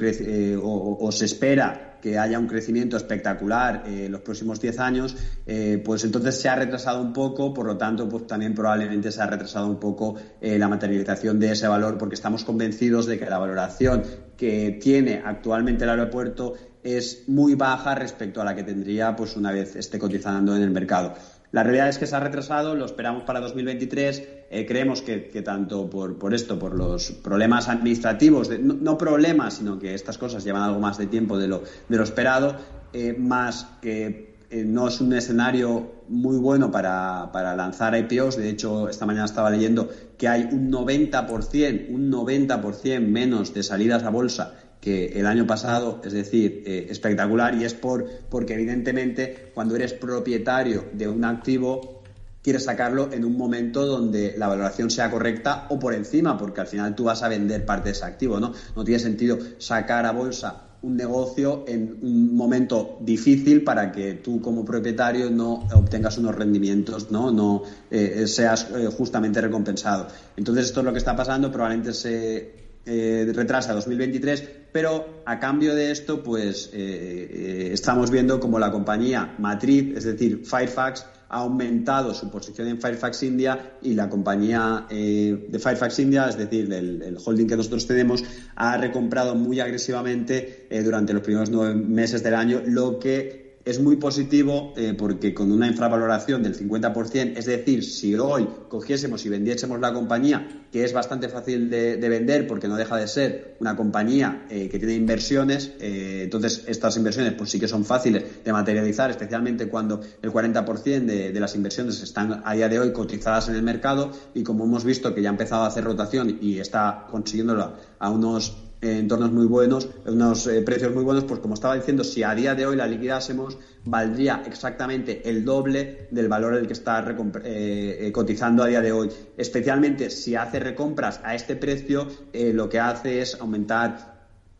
o, 0.64 0.98
o 1.00 1.12
se 1.12 1.26
espera 1.26 1.95
que 2.06 2.20
haya 2.20 2.38
un 2.38 2.45
crecimiento 2.45 2.97
espectacular 2.97 3.82
en 3.88 4.12
los 4.12 4.22
próximos 4.22 4.62
10 4.62 4.78
años, 4.78 5.18
eh, 5.47 5.82
pues 5.84 6.03
entonces 6.03 6.39
se 6.39 6.47
ha 6.47 6.56
retrasado 6.56 7.01
un 7.01 7.14
poco, 7.14 7.51
por 7.51 7.66
lo 7.66 7.78
tanto, 7.78 8.08
pues 8.08 8.28
también 8.28 8.53
probablemente 8.53 9.12
se 9.12 9.24
ha 9.24 9.26
retrasado 9.26 9.66
un 9.66 9.80
poco 9.80 10.14
eh, 10.39 10.60
la 10.60 10.68
materialización 10.68 11.39
de 11.39 11.53
ese 11.53 11.68
valor, 11.68 11.97
porque 11.97 12.14
estamos 12.14 12.43
convencidos 12.43 13.08
de 13.08 13.18
que 13.18 13.26
la 13.26 13.39
valoración 13.39 14.03
que 14.38 14.78
tiene 14.80 15.24
actualmente 15.26 15.86
el 15.86 15.89
aeropuerto 15.89 16.53
es 16.84 17.24
muy 17.26 17.56
baja 17.56 17.95
respecto 17.95 18.39
a 18.39 18.45
la 18.45 18.53
que 18.53 18.62
tendría 18.62 19.16
pues 19.16 19.36
una 19.36 19.51
vez 19.51 19.76
esté 19.76 19.97
cotizando 19.97 20.56
en 20.56 20.62
el 20.62 20.70
mercado. 20.70 21.16
La 21.56 21.64
realidad 21.64 21.88
es 21.88 21.97
que 21.97 22.06
se 22.06 22.14
ha 22.14 22.20
retrasado, 22.20 22.76
lo 22.76 22.84
esperamos 22.84 23.24
para 23.24 23.39
2023. 23.39 24.24
Eh, 24.49 24.66
creemos 24.68 25.01
que, 25.01 25.41
tanto 25.41 25.89
por, 25.89 26.34
esto, 26.34 26.60
por 26.60 26.76
los 26.76 27.14
problemas 27.14 27.70
administrativos, 27.70 28.49
no, 28.60 28.97
problemas, 28.97 29.53
sino 29.53 29.80
que 29.80 29.93
estas 29.93 30.18
cosas 30.18 30.43
llevan 30.43 30.64
algo 30.64 30.82
más 30.82 30.97
de 30.97 31.08
tiempo 31.08 31.38
de 31.38 31.47
lo, 31.47 31.64
esperado, 32.03 32.58
eh, 32.91 33.16
más 33.18 33.70
que 33.82 34.36
eh, 34.49 34.66
no 34.66 34.89
es 34.89 34.99
un 34.99 35.14
escenario 35.14 35.93
muy 36.10 36.36
bueno 36.36 36.72
para, 36.72 37.30
para, 37.32 37.56
lanzar 37.56 37.95
IPOs. 37.95 38.36
De 38.36 38.49
hecho, 38.49 38.89
esta 38.89 39.06
mañana 39.06 39.24
estaba 39.24 39.49
leyendo 39.49 39.88
que 40.18 40.28
hay 40.28 40.49
un 40.51 40.70
90%, 40.70 41.89
un 41.89 42.12
90% 42.12 42.99
menos 42.99 43.53
de 43.53 43.64
salidas 43.64 44.03
a 44.03 44.10
bolsa 44.10 44.56
que 44.86 45.20
el 45.20 45.26
año 45.26 45.48
pasado, 45.48 46.00
es 46.06 46.14
decir, 46.14 46.62
eh, 46.68 46.86
espectacular, 46.92 47.56
y 47.56 47.64
es 47.64 47.74
por, 47.74 48.08
porque 48.30 48.54
evidentemente 48.54 49.50
cuando 49.56 49.76
eres 49.76 49.94
propietario 49.94 50.86
de 50.94 51.08
un 51.08 51.26
activo 51.26 52.04
quieres 52.44 52.66
sacarlo 52.66 53.12
en 53.12 53.26
un 53.26 53.36
momento 53.36 53.88
donde 53.88 54.36
la 54.38 54.48
valoración 54.48 54.92
sea 54.92 55.10
correcta 55.10 55.66
o 55.72 55.80
por 55.80 55.96
encima, 55.96 56.38
porque 56.38 56.62
al 56.62 56.68
final 56.68 56.94
tú 56.94 57.06
vas 57.06 57.24
a 57.24 57.30
vender 57.30 57.66
parte 57.66 57.86
de 57.86 57.94
ese 57.94 58.06
activo, 58.06 58.40
¿no? 58.40 58.54
No 58.76 58.84
tiene 58.84 59.00
sentido 59.00 59.40
sacar 59.58 60.06
a 60.06 60.12
bolsa 60.12 60.62
un 60.84 60.96
negocio 60.96 61.66
en 61.68 61.98
un 62.04 62.36
momento 62.36 63.00
difícil 63.02 63.64
para 63.64 63.92
que 63.92 64.14
tú 64.14 64.40
como 64.40 64.64
propietario 64.64 65.32
no 65.32 65.68
obtengas 65.74 66.20
unos 66.20 66.36
rendimientos, 66.36 67.10
no, 67.10 67.32
no 67.32 67.64
eh, 67.90 68.28
seas 68.28 68.68
eh, 68.76 68.86
justamente 68.96 69.42
recompensado. 69.42 70.10
Entonces 70.38 70.66
esto 70.66 70.82
es 70.82 70.86
lo 70.86 70.92
que 70.92 71.00
está 71.00 71.16
pasando, 71.16 71.52
probablemente 71.52 71.92
se 71.92 72.66
eh, 72.86 73.32
retrasa 73.34 73.74
2023, 73.74 74.64
pero 74.76 75.22
a 75.26 75.40
cambio 75.40 75.74
de 75.74 75.90
esto, 75.90 76.22
pues 76.22 76.70
eh, 76.74 77.30
eh, 77.32 77.70
estamos 77.72 78.12
viendo 78.12 78.42
como 78.42 78.60
la 78.60 78.74
compañía 78.74 79.34
matriz, 79.38 79.96
es 79.96 80.04
decir, 80.04 80.42
Firefox, 80.44 81.06
ha 81.30 81.38
aumentado 81.38 82.14
su 82.14 82.30
posición 82.30 82.68
en 82.68 82.82
Firefox 82.82 83.24
India 83.24 83.78
y 83.82 83.94
la 83.94 84.10
compañía 84.10 84.86
de 84.90 85.60
Firefox 85.60 86.00
India, 86.00 86.28
es 86.28 86.38
decir, 86.38 86.74
el, 86.74 87.18
holding 87.24 87.48
que 87.48 87.56
nosotros 87.56 87.88
tenemos, 87.88 88.26
ha 88.58 88.76
recomprado 88.76 89.34
muy 89.34 89.62
agresivamente 89.62 90.68
durante 90.84 91.14
los 91.14 91.24
primeros 91.24 91.50
nueve 91.50 91.74
meses 91.74 92.22
del 92.22 92.36
año, 92.36 92.62
lo 92.66 93.00
que 93.00 93.45
es 93.66 93.80
muy 93.80 93.95
positivo 93.95 94.74
eh, 94.78 94.93
porque 94.95 95.34
con 95.34 95.51
una 95.51 95.68
infravaloración 95.68 96.43
del 96.43 96.55
50%, 96.55 97.34
es 97.36 97.45
decir, 97.45 97.84
si 97.84 98.16
hoy 98.16 98.47
cogiésemos 98.70 99.26
y 99.26 99.30
vendiésemos 99.30 99.80
la 99.80 99.91
compañía, 99.91 100.66
que 100.72 100.84
es 100.84 100.93
bastante 100.93 101.30
fácil 101.30 101.70
de, 101.70 101.97
vender 101.97 102.45
porque 102.45 102.68
no 102.68 102.78
deja 102.78 102.95
de 102.97 103.07
ser 103.07 103.57
una 103.59 103.76
compañía 103.76 104.45
eh, 104.49 104.70
que 104.70 104.78
tiene 104.78 104.93
inversiones, 104.93 105.72
eh, 105.80 106.22
entonces 106.26 106.63
estas 106.68 106.95
inversiones 106.97 107.34
pues 107.34 107.49
sí 107.49 107.59
que 107.59 107.68
son 107.68 107.84
fáciles 107.84 108.43
de 108.43 108.53
materializar, 108.53 109.09
especialmente 109.09 109.68
cuando 109.68 109.99
el 110.22 110.32
40% 110.32 111.05
de, 111.05 111.39
las 111.39 111.55
inversiones 111.55 112.01
están 112.03 112.43
a 112.45 112.53
día 112.53 112.70
de 112.70 112.80
hoy 112.80 112.93
cotizadas 112.93 113.49
en 113.49 113.55
el 113.55 113.63
mercado 113.63 114.11
y 114.36 114.43
como 114.43 114.66
hemos 114.66 114.86
visto 114.86 115.16
que 115.16 115.24
ya 115.24 115.30
ha 115.30 115.32
empezado 115.32 115.63
a 115.63 115.68
hacer 115.68 115.84
rotación 115.84 116.38
y 116.39 116.59
está 116.59 117.07
consiguiéndolo 117.09 117.74
a 117.97 118.09
unos 118.11 118.64
entornos 118.92 119.32
muy 119.32 119.46
buenos, 119.46 119.90
unos 120.06 120.48
eh, 120.48 120.62
precios 120.62 120.94
muy 120.94 121.04
buenos, 121.04 121.24
pues 121.26 121.40
como 121.40 121.54
estaba 121.54 121.76
diciendo, 121.76 122.04
si 122.04 122.24
a 122.24 122.34
día 122.36 122.56
de 122.56 122.66
hoy 122.66 122.76
la 122.76 122.88
liquidásemos, 122.88 123.58
valdría 123.84 124.44
exactamente 124.46 125.30
el 125.30 125.46
doble 125.46 126.08
del 126.12 126.28
valor 126.28 126.56
del 126.56 126.68
que 126.68 126.74
está 126.74 127.00
eh, 127.44 127.98
eh, 128.02 128.12
cotizando 128.12 128.64
a 128.64 128.68
día 128.68 128.82
de 128.82 128.92
hoy. 128.92 129.10
Especialmente 129.38 130.10
si 130.10 130.36
hace 130.36 130.60
recompras 130.60 131.22
a 131.24 131.36
este 131.36 131.56
precio, 131.56 132.08
lo 132.34 132.70
que 132.70 132.80
hace 132.80 133.22
es 133.22 133.36
aumentar 133.40 134.16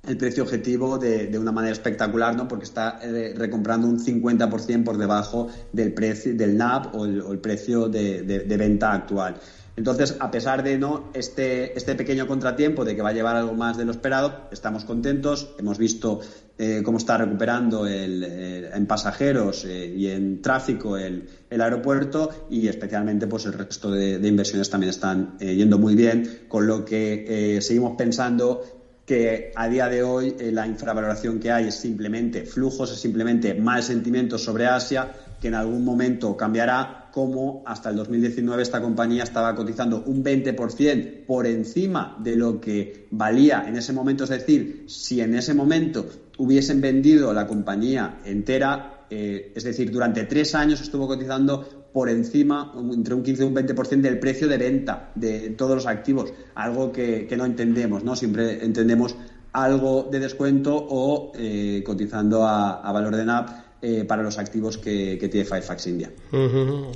el 0.08 0.18
precio 0.18 0.44
objetivo 0.44 0.98
de, 0.98 1.38
una 1.40 1.52
manera 1.52 1.74
espectacular, 1.74 2.36
¿no? 2.36 2.48
Porque 2.48 2.66
está 2.66 3.00
recomprando 3.36 3.88
un 3.88 4.00
50% 4.00 4.84
por 4.84 4.98
debajo 4.98 5.50
del 5.74 5.94
precio 5.94 6.36
del 6.36 6.58
NAP 6.58 6.94
o 6.94 7.06
el, 7.06 7.40
precio 7.40 7.90
de, 7.90 8.56
venta 8.58 8.94
actual. 8.94 9.36
Entonces, 9.78 10.16
a 10.20 10.32
pesar 10.32 10.64
de 10.64 10.78
no 10.78 11.10
este, 11.14 11.78
este 11.78 11.96
pequeño 11.96 12.28
contratiempo 12.28 12.86
de 12.86 12.96
que 12.96 13.02
va 13.02 13.10
a 13.10 13.14
llevar 13.14 13.36
algo 13.36 13.54
más 13.54 13.78
de 13.78 13.84
lo 13.84 13.92
esperado, 13.92 14.48
estamos 14.52 14.86
contentos. 14.86 15.54
Hemos 15.60 15.78
visto 15.78 16.22
eh, 16.58 16.82
cómo 16.86 16.98
está 16.98 17.18
recuperando 17.18 17.86
el, 17.86 18.24
eh, 18.24 18.70
en 18.74 18.86
pasajeros 18.86 19.66
eh, 19.66 19.94
y 19.94 20.08
en 20.08 20.42
tráfico 20.42 20.98
el, 20.98 21.28
aeropuerto 21.50 22.48
y 22.50 22.68
especialmente 22.68 23.28
pues 23.28 23.46
el 23.46 23.54
resto 23.54 23.90
de, 23.90 24.20
de 24.20 24.28
inversiones 24.28 24.70
también 24.70 24.90
están 24.90 25.38
yendo 25.40 25.80
muy 25.80 25.96
bien, 25.96 26.42
con 26.50 26.68
lo 26.68 26.84
que 26.84 27.60
seguimos 27.62 27.96
pensando 27.96 28.62
que 29.06 29.52
a 29.56 29.68
día 29.70 29.88
de 29.88 30.02
hoy 30.02 30.36
la 30.52 30.66
infravaloración 30.66 31.40
que 31.40 31.52
hay 31.52 31.68
es 31.68 31.76
simplemente 31.76 32.44
flujos, 32.44 32.92
es 32.92 33.00
simplemente 33.00 33.54
mal 33.54 33.84
sentimiento 33.84 34.38
sobre 34.38 34.66
Asia, 34.66 35.12
que 35.40 35.50
en 35.50 35.54
algún 35.54 35.86
momento 35.86 36.36
cambiará 36.36 37.10
cómo 37.12 37.64
hasta 37.66 37.92
el 37.92 37.98
2019 37.98 38.64
esta 38.64 38.82
compañía 38.82 39.24
estaba 39.24 39.56
cotizando 39.56 40.04
un 40.06 40.24
20% 40.24 41.26
por 41.26 41.46
encima 41.46 42.18
de 42.20 42.36
lo 42.36 42.60
que 42.60 43.08
valía 43.12 43.66
en 43.68 43.78
ese 43.78 43.94
momento. 43.94 44.24
Es 44.24 44.32
decir, 44.32 44.86
si 44.88 45.22
en 45.22 45.36
ese 45.36 45.54
momento 45.54 46.08
hubiesen 46.40 46.82
vendido 46.82 47.32
la 47.32 47.48
compañía 47.48 48.20
entera, 48.26 49.06
eh, 49.10 49.54
es 49.56 49.64
decir, 49.64 49.92
durante 49.92 50.24
tres 50.26 50.56
años 50.56 50.82
estuvo 50.82 51.08
cotizando 51.08 51.75
por 51.96 52.10
encima, 52.10 52.74
entre 52.92 53.14
un 53.14 53.24
15 53.24 53.44
y 53.44 53.48
un 53.48 53.56
20% 53.56 54.02
del 54.02 54.20
precio 54.20 54.50
de 54.50 54.58
venta 54.58 55.12
de 55.16 55.52
todos 55.52 55.76
los 55.76 55.86
activos, 55.86 56.34
algo 56.54 56.92
que, 56.92 57.34
no 57.38 57.46
entendemos, 57.46 58.04
¿no? 58.04 58.18
Siempre 58.18 58.66
entendemos 58.66 59.16
algo 59.54 60.06
de 60.12 60.20
descuento 60.20 60.76
o 60.76 61.32
eh, 61.40 61.82
cotizando 61.86 62.46
a, 62.46 62.92
valor 62.92 63.16
de 63.16 63.24
NAP 63.24 63.50
eh, 63.82 64.04
para 64.04 64.24
los 64.24 64.38
activos 64.38 64.78
que, 64.78 65.16
tiene 65.32 65.46
Firefox 65.46 65.88
India. 65.88 66.12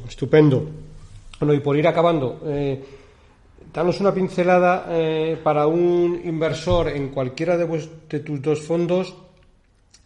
Estupendo. 0.05 0.69
Bueno, 1.39 1.53
y 1.53 1.61
por 1.61 1.77
ir 1.77 1.87
acabando, 1.87 2.41
eh, 2.45 2.83
danos 3.73 4.01
una 4.01 4.13
pincelada 4.13 4.85
para 5.41 5.65
un 5.67 6.19
inversor 6.25 6.89
en 6.89 7.07
cualquiera 7.07 7.55
de, 7.55 8.19
tus 8.19 8.41
dos 8.41 8.59
fondos, 8.63 9.15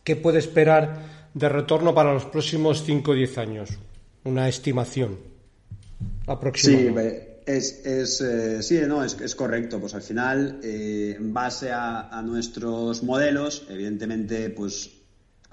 ¿qué 0.04 0.16
puede 0.16 0.38
esperar 0.38 1.32
de 1.34 1.50
retorno 1.50 1.96
para 1.96 2.14
los 2.14 2.26
próximos 2.26 2.84
5 2.84 3.10
o 3.10 3.16
10 3.16 3.38
años? 3.40 3.80
Una 4.24 4.48
estimación 4.48 5.18
aproximada. 6.28 7.10
Sí, 7.46 7.52
es, 7.86 8.24
sí, 8.62 8.80
no, 8.88 9.04
es, 9.04 9.36
correcto. 9.36 9.80
Pues 9.80 9.94
al 9.96 10.02
final, 10.02 10.60
en 10.64 11.34
base 11.34 11.72
a, 11.72 12.10
a, 12.10 12.22
nuestros 12.22 13.04
modelos, 13.04 13.66
evidentemente, 13.70 14.50
pues 14.50 14.92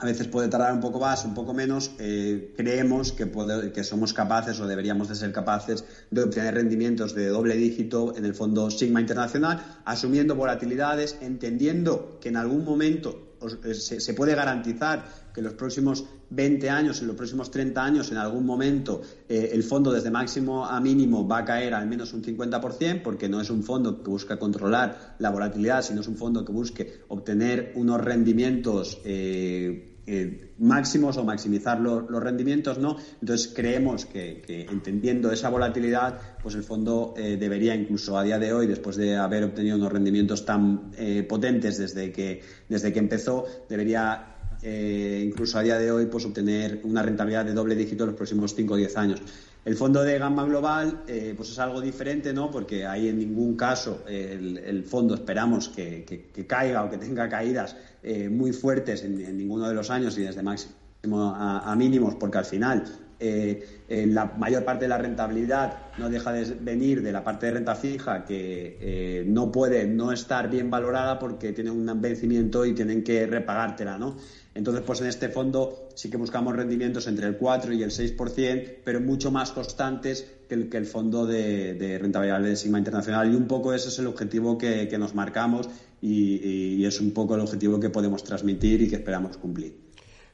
a 0.00 0.06
veces 0.06 0.28
puede 0.28 0.48
tardar 0.48 0.72
un 0.72 0.80
poco 0.80 0.98
más, 0.98 1.24
un 1.26 1.34
poco 1.34 1.52
menos, 1.52 1.90
eh, 1.98 2.54
creemos 2.56 3.12
que, 3.12 3.30
que 3.72 3.84
somos 3.84 4.14
capaces 4.14 4.58
o 4.58 4.66
deberíamos 4.66 5.08
de 5.08 5.14
ser 5.14 5.30
capaces 5.30 5.84
de 6.10 6.22
obtener 6.22 6.54
rendimientos 6.54 7.14
de 7.14 7.26
doble 7.28 7.54
dígito 7.56 8.16
en 8.16 8.24
el 8.24 8.34
fondo 8.34 8.70
Sigma 8.70 9.00
Internacional, 9.02 9.62
asumiendo 9.84 10.34
volatilidades, 10.34 11.18
entendiendo 11.20 12.18
que 12.20 12.30
en 12.30 12.38
algún 12.38 12.64
momento 12.64 13.36
eh, 13.64 13.74
se, 13.74 14.14
puede 14.14 14.34
garantizar 14.34 15.04
en 15.40 15.44
los 15.44 15.54
próximos 15.54 16.04
20 16.28 16.68
años, 16.68 17.00
en 17.00 17.08
los 17.08 17.16
próximos 17.16 17.50
30 17.50 17.82
años, 17.82 18.12
en 18.12 18.18
algún 18.18 18.44
momento 18.44 19.00
eh, 19.28 19.50
el 19.52 19.62
fondo 19.62 19.90
desde 19.90 20.10
máximo 20.10 20.66
a 20.66 20.78
mínimo 20.80 21.26
va 21.26 21.38
a 21.38 21.44
caer 21.44 21.72
al 21.74 21.88
menos 21.88 22.12
un 22.12 22.22
50%, 22.22 23.02
porque 23.02 23.28
no 23.28 23.40
es 23.40 23.48
un 23.50 23.62
fondo 23.62 24.02
que 24.02 24.10
busca 24.10 24.38
controlar 24.38 25.16
la 25.18 25.30
volatilidad, 25.30 25.82
sino 25.82 26.02
es 26.02 26.08
un 26.08 26.16
fondo 26.16 26.44
que 26.44 26.52
busque 26.52 27.00
obtener 27.08 27.72
unos 27.74 28.00
rendimientos 28.00 29.00
eh, 29.04 30.50
máximos 30.58 31.16
o 31.16 31.24
maximizar 31.24 31.80
los 31.80 32.22
rendimientos, 32.22 32.78
¿no? 32.78 32.96
Entonces 33.20 33.52
creemos 33.54 34.06
que, 34.06 34.42
entendiendo 34.68 35.30
esa 35.30 35.48
volatilidad, 35.50 36.18
pues 36.42 36.56
el 36.56 36.64
fondo 36.64 37.14
eh, 37.16 37.36
debería 37.38 37.74
incluso 37.76 38.18
a 38.18 38.24
día 38.24 38.38
de 38.38 38.52
hoy, 38.52 38.66
después 38.66 38.96
de 38.96 39.16
haber 39.16 39.44
obtenido 39.44 39.76
unos 39.76 39.92
rendimientos 39.92 40.44
tan 40.44 40.90
eh, 40.98 41.22
potentes 41.22 41.78
desde 41.78 42.10
que, 42.10 42.42
desde 42.68 42.92
que 42.92 42.98
empezó, 42.98 43.46
debería 43.68 44.39
incluso 44.62 45.58
a 45.58 45.62
día 45.62 45.78
de 45.78 45.90
hoy 45.90 46.06
pues 46.06 46.24
obtener 46.24 46.80
una 46.84 47.02
rentabilidad 47.02 47.44
de 47.44 47.54
doble 47.54 47.74
dígito 47.74 48.04
en 48.04 48.10
los 48.10 48.16
próximos 48.16 48.54
5 48.54 48.74
o 48.74 48.76
10 48.76 48.96
años. 48.96 49.22
El 49.64 49.76
fondo 49.76 50.02
de 50.02 50.18
Gamma 50.18 50.44
Global 50.44 51.02
eh, 51.06 51.34
pues 51.36 51.50
es 51.50 51.58
algo 51.58 51.82
diferente, 51.82 52.32
¿no? 52.32 52.50
Porque 52.50 52.86
ahí 52.86 53.08
en 53.08 53.18
ningún 53.18 53.56
caso 53.56 54.04
el, 54.08 54.84
fondo 54.84 55.14
esperamos 55.14 55.68
que, 55.68 56.30
caiga 56.46 56.84
o 56.84 56.90
que 56.90 56.96
tenga 56.96 57.28
caídas 57.28 57.76
eh, 58.02 58.30
muy 58.30 58.52
fuertes 58.52 59.04
en, 59.04 59.36
ninguno 59.36 59.68
de 59.68 59.74
los 59.74 59.90
años 59.90 60.16
y 60.16 60.22
desde 60.22 60.42
máximo 60.42 60.74
a, 61.04 61.74
mínimos, 61.76 62.14
porque 62.14 62.38
al 62.38 62.46
final 62.46 62.84
eh, 63.18 63.84
la 64.08 64.24
mayor 64.38 64.64
parte 64.64 64.86
de 64.86 64.88
la 64.88 64.98
rentabilidad 64.98 65.76
no 65.98 66.08
deja 66.08 66.32
de 66.32 66.54
venir 66.54 67.02
de 67.02 67.12
la 67.12 67.22
parte 67.22 67.46
de 67.46 67.52
renta 67.52 67.74
fija 67.74 68.24
que 68.24 69.24
no 69.26 69.52
puede 69.52 69.86
no 69.86 70.10
estar 70.10 70.48
bien 70.48 70.70
valorada 70.70 71.18
porque 71.18 71.52
tiene 71.52 71.70
un 71.70 72.00
vencimiento 72.00 72.64
y 72.64 72.74
tienen 72.74 73.04
que 73.04 73.26
repagártela, 73.26 73.98
¿no? 73.98 74.16
Entonces, 74.54 74.82
pues 74.84 75.00
en 75.00 75.06
este 75.06 75.28
fondo 75.28 75.88
sí 75.94 76.10
que 76.10 76.16
buscamos 76.16 76.56
rendimientos 76.56 77.06
entre 77.06 77.26
el 77.26 77.36
4 77.36 77.72
y 77.72 77.82
el 77.82 77.90
6%, 77.90 78.78
pero 78.84 79.00
mucho 79.00 79.30
más 79.30 79.52
constantes 79.52 80.28
que 80.48 80.76
el, 80.76 80.86
fondo 80.86 81.24
de, 81.24 81.98
rentabilidad 82.00 82.40
de 82.40 82.56
Sigma 82.56 82.78
Internacional. 82.78 83.32
Y 83.32 83.36
un 83.36 83.46
poco 83.46 83.72
ese 83.72 83.88
es 83.88 83.98
el 84.00 84.08
objetivo 84.08 84.58
que, 84.58 84.88
nos 84.98 85.14
marcamos 85.14 85.68
y, 86.02 86.84
es 86.84 87.00
un 87.00 87.12
poco 87.12 87.36
el 87.36 87.42
objetivo 87.42 87.78
que 87.78 87.90
podemos 87.90 88.24
transmitir 88.24 88.82
y 88.82 88.88
que 88.88 88.96
esperamos 88.96 89.36
cumplir. 89.36 89.76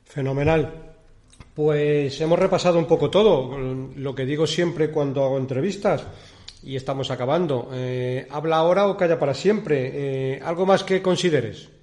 Fenomenal. 0.05 0.95
Pues 1.53 2.19
hemos 2.21 2.39
repasado 2.39 2.79
un 2.79 2.87
poco 2.87 3.11
todo, 3.11 3.59
lo 3.59 4.15
que 4.15 4.25
digo 4.25 4.47
siempre 4.47 4.91
cuando 4.91 5.25
hago 5.25 5.39
entrevistas 5.39 6.05
y 6.63 6.77
estamos 6.77 7.11
acabando. 7.11 7.71
Eh, 7.73 8.27
¿Habla 8.31 8.57
ahora 8.57 8.87
o 8.87 8.97
calla 8.97 9.19
para 9.19 9.35
siempre? 9.35 10.35
Eh, 10.35 10.41
¿Algo 10.43 10.65
más 10.65 10.85
que 10.85 11.03
consideres? 11.03 11.76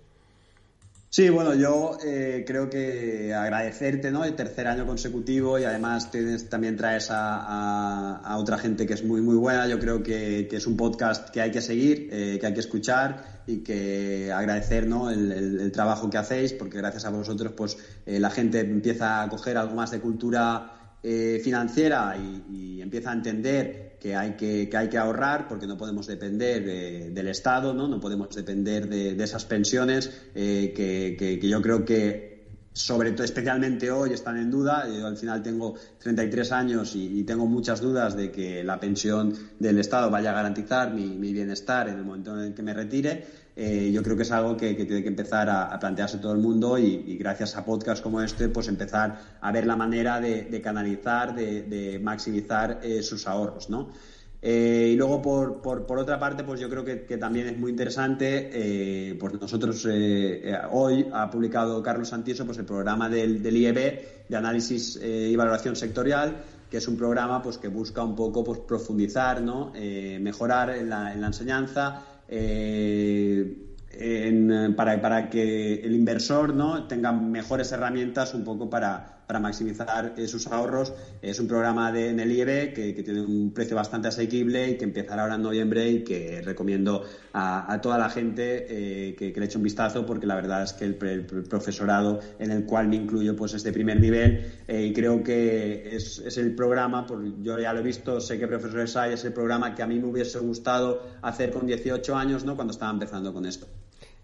Sí, 1.15 1.29
bueno, 1.29 1.53
yo 1.53 1.95
eh, 2.03 2.43
creo 2.43 2.71
que 2.71 3.35
agradecerte, 3.35 4.09
¿no? 4.09 4.25
El 4.25 4.33
tercer 4.33 4.67
año 4.67 4.87
consecutivo 4.87 5.59
y 5.59 5.63
además 5.63 6.09
tienes, 6.09 6.49
también 6.49 6.75
traes 6.75 7.09
a, 7.11 8.35
otra 8.39 8.57
gente 8.57 8.87
que 8.87 8.95
es 8.95 9.03
muy, 9.03 9.21
muy 9.21 9.35
buena. 9.35 9.67
Yo 9.67 9.77
creo 9.77 10.01
que, 10.01 10.49
es 10.51 10.65
un 10.65 10.75
podcast 10.75 11.29
que 11.29 11.39
hay 11.39 11.51
que 11.51 11.61
seguir, 11.61 12.09
eh, 12.11 12.39
que 12.39 12.47
hay 12.47 12.53
que 12.55 12.61
escuchar 12.61 13.43
y 13.45 13.57
que 13.57 14.31
agradecer, 14.33 14.87
¿no? 14.87 15.11
El, 15.11 15.71
trabajo 15.71 16.09
que 16.09 16.17
hacéis, 16.17 16.51
porque 16.51 16.79
gracias 16.79 17.05
a 17.05 17.11
vosotros, 17.11 17.53
pues 17.55 17.77
eh, 18.07 18.19
la 18.19 18.31
gente 18.31 18.61
empieza 18.61 19.21
a 19.21 19.29
coger 19.29 19.55
algo 19.57 19.75
más 19.75 19.91
de 19.91 19.99
cultura 19.99 20.97
financiera 21.43 22.15
y 22.17 22.81
empieza 22.81 23.11
a 23.11 23.13
entender 23.13 23.92
que 24.03 24.17
hay 24.17 24.33
que, 24.33 24.69
hay 24.75 24.89
que 24.89 24.97
ahorrar 24.97 25.47
porque 25.47 25.65
no 25.65 25.77
podemos 25.77 26.07
depender 26.07 27.13
del 27.13 27.27
Estado, 27.29 27.73
no, 27.73 27.87
no 27.87 28.01
podemos 28.01 28.35
depender 28.35 28.89
de, 28.89 29.23
esas 29.23 29.45
pensiones 29.45 30.11
eh, 30.35 30.73
que, 30.75 31.39
yo 31.41 31.61
creo 31.61 31.85
que 31.85 32.33
sobre 32.73 33.13
todo, 33.13 33.23
especialmente 33.23 33.91
hoy, 33.91 34.11
están 34.11 34.35
en 34.37 34.51
duda. 34.51 34.89
Yo 34.89 35.07
al 35.07 35.15
final 35.15 35.41
tengo 35.41 35.75
33 35.99 36.51
años 36.51 36.95
y, 36.95 37.23
tengo 37.23 37.45
muchas 37.45 37.79
dudas 37.79 38.17
de 38.17 38.29
que 38.29 38.61
la 38.61 38.77
pensión 38.77 39.33
del 39.57 39.79
Estado 39.79 40.09
vaya 40.09 40.31
a 40.31 40.33
garantizar 40.33 40.93
mi, 40.93 41.31
bienestar 41.31 41.87
en 41.87 41.95
el 41.95 42.03
momento 42.03 42.33
en 42.37 42.47
el 42.47 42.53
que 42.53 42.61
me 42.61 42.73
retire. 42.73 43.25
Eh, 43.55 43.91
yo 43.93 44.01
creo 44.01 44.15
que 44.15 44.23
es 44.23 44.31
algo 44.31 44.57
que, 44.57 44.73
tiene 44.73 45.03
que 45.03 45.07
empezar 45.07 45.49
a, 45.49 45.77
plantearse 45.79 46.17
todo 46.17 46.31
el 46.33 46.39
mundo 46.39 46.77
y, 46.77 47.17
gracias 47.17 47.55
a 47.55 47.63
podcasts 47.63 48.01
como 48.01 48.21
este, 48.21 48.49
pues 48.49 48.67
empezar 48.67 49.19
a 49.39 49.51
ver 49.51 49.67
la 49.67 49.75
manera 49.75 50.19
de, 50.19 50.61
canalizar, 50.61 51.35
de, 51.35 51.99
maximizar 52.01 52.79
eh, 52.81 53.03
sus 53.03 53.27
ahorros, 53.27 53.69
¿no? 53.69 53.89
Eh, 54.45 54.89
y 54.93 54.95
luego, 54.97 55.21
por, 55.21 55.61
por, 55.61 55.97
otra 55.97 56.19
parte, 56.19 56.43
pues 56.43 56.59
yo 56.59 56.69
creo 56.69 56.83
que, 56.83 56.95
también 57.17 57.47
es 57.47 57.57
muy 57.57 57.71
interesante, 57.71 59.15
pues 59.17 59.33
nosotros 59.39 59.87
hoy 60.71 61.07
ha 61.13 61.29
publicado 61.29 61.81
Carlos 61.81 62.09
Santiso 62.09 62.45
pues 62.45 62.57
el 62.57 62.65
programa 62.65 63.07
del, 63.07 63.45
IEB 63.45 64.27
de 64.27 64.35
análisis 64.35 64.99
y 65.01 65.33
valoración 65.37 65.77
sectorial, 65.77 66.43
que 66.69 66.77
es 66.77 66.87
un 66.89 66.97
programa 66.97 67.41
pues 67.41 67.57
que 67.57 67.69
busca 67.69 68.03
un 68.03 68.17
poco 68.17 68.43
pues 68.43 68.59
profundizar, 68.59 69.41
¿no? 69.41 69.71
mejorar 70.19 70.71
en 70.71 70.89
la 70.89 71.13
enseñanza 71.13 72.12
eh, 72.35 73.45
para, 74.75 75.01
para, 75.01 75.29
que 75.29 75.75
el 75.75 75.93
inversor 75.93 76.53
¿no? 76.53 76.87
tenga 76.87 77.11
mejores 77.11 77.71
herramientas 77.71 78.33
un 78.33 78.43
poco 78.43 78.69
para, 78.69 79.13
para 79.27 79.39
maximizar 79.39 80.13
eh, 80.17 80.27
sus 80.27 80.47
ahorros. 80.47 80.93
Es 81.21 81.39
un 81.39 81.47
programa 81.47 81.91
de, 81.91 82.09
en 82.09 82.19
el 82.19 82.31
IEB 82.31 82.73
que, 82.73 83.03
tiene 83.03 83.21
un 83.21 83.51
precio 83.53 83.75
bastante 83.75 84.07
asequible 84.07 84.69
y 84.69 84.77
que 84.77 84.83
empezará 84.83 85.23
ahora 85.23 85.35
en 85.35 85.41
noviembre 85.41 85.89
y 85.89 86.03
que 86.03 86.41
recomiendo 86.43 87.03
a, 87.33 87.79
toda 87.81 87.97
la 87.97 88.09
gente 88.09 88.65
eh, 88.69 89.15
que, 89.15 89.33
le 89.35 89.45
eche 89.45 89.57
un 89.57 89.63
vistazo 89.63 90.05
porque 90.05 90.25
la 90.25 90.35
verdad 90.35 90.63
es 90.63 90.73
que 90.73 90.85
el, 90.85 90.95
profesorado 90.95 92.19
en 92.39 92.51
el 92.51 92.65
cual 92.65 92.87
me 92.87 92.95
incluyo 92.95 93.35
pues 93.35 93.53
es 93.53 93.63
de 93.63 93.73
primer 93.73 93.99
nivel 93.99 94.51
eh, 94.67 94.85
y 94.85 94.93
creo 94.93 95.23
que 95.23 95.95
es, 95.95 96.19
es 96.19 96.37
el 96.37 96.55
programa, 96.55 97.05
por, 97.05 97.23
yo 97.41 97.59
ya 97.59 97.73
lo 97.73 97.79
he 97.79 97.83
visto, 97.83 98.21
sé 98.21 98.37
que 98.39 98.47
profesores 98.47 98.95
hay, 98.95 99.13
es 99.13 99.25
el 99.25 99.33
programa 99.33 99.75
que 99.75 99.83
a 99.83 99.87
mí 99.87 99.99
me 99.99 100.07
hubiese 100.07 100.39
gustado 100.39 101.01
hacer 101.21 101.51
con 101.51 101.65
18 101.65 102.15
años 102.15 102.45
¿no? 102.45 102.55
cuando 102.55 102.71
estaba 102.71 102.91
empezando 102.91 103.33
con 103.33 103.45
esto. 103.45 103.67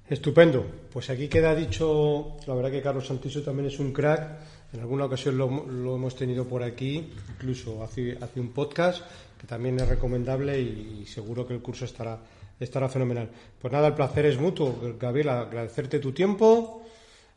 Estupendo. 0.10 0.66
Pues 0.92 1.10
aquí 1.10 1.28
queda 1.28 1.54
dicho, 1.54 2.38
la 2.48 2.56
verdad 2.56 2.72
que 2.72 2.82
Carlos 2.82 3.08
Santiso 3.08 3.44
también 3.44 3.68
es 3.68 3.80
un 3.80 3.94
crack 3.94 4.40
en 4.72 4.82
alguna 4.82 5.06
ocasión 5.06 5.38
lo, 5.38 5.96
hemos 5.96 6.16
tenido 6.16 6.48
por 6.48 6.62
aquí, 6.62 7.12
incluso 7.28 7.84
hace, 7.84 8.18
hace, 8.22 8.40
un 8.40 8.50
podcast, 8.50 9.04
que 9.40 9.48
también 9.48 9.80
es 9.80 9.88
recomendable 9.88 10.60
y, 10.60 11.06
seguro 11.08 11.48
que 11.48 11.56
el 11.56 11.62
curso 11.62 11.86
estará, 11.86 12.20
estará 12.60 12.88
fenomenal. 12.88 13.30
Pues 13.60 13.74
nada, 13.74 13.88
el 13.88 13.96
placer 13.96 14.28
es 14.28 14.40
mutuo, 14.40 14.80
Gabriel, 15.00 15.30
agradecerte 15.30 15.98
tu 15.98 16.12
tiempo, 16.12 16.84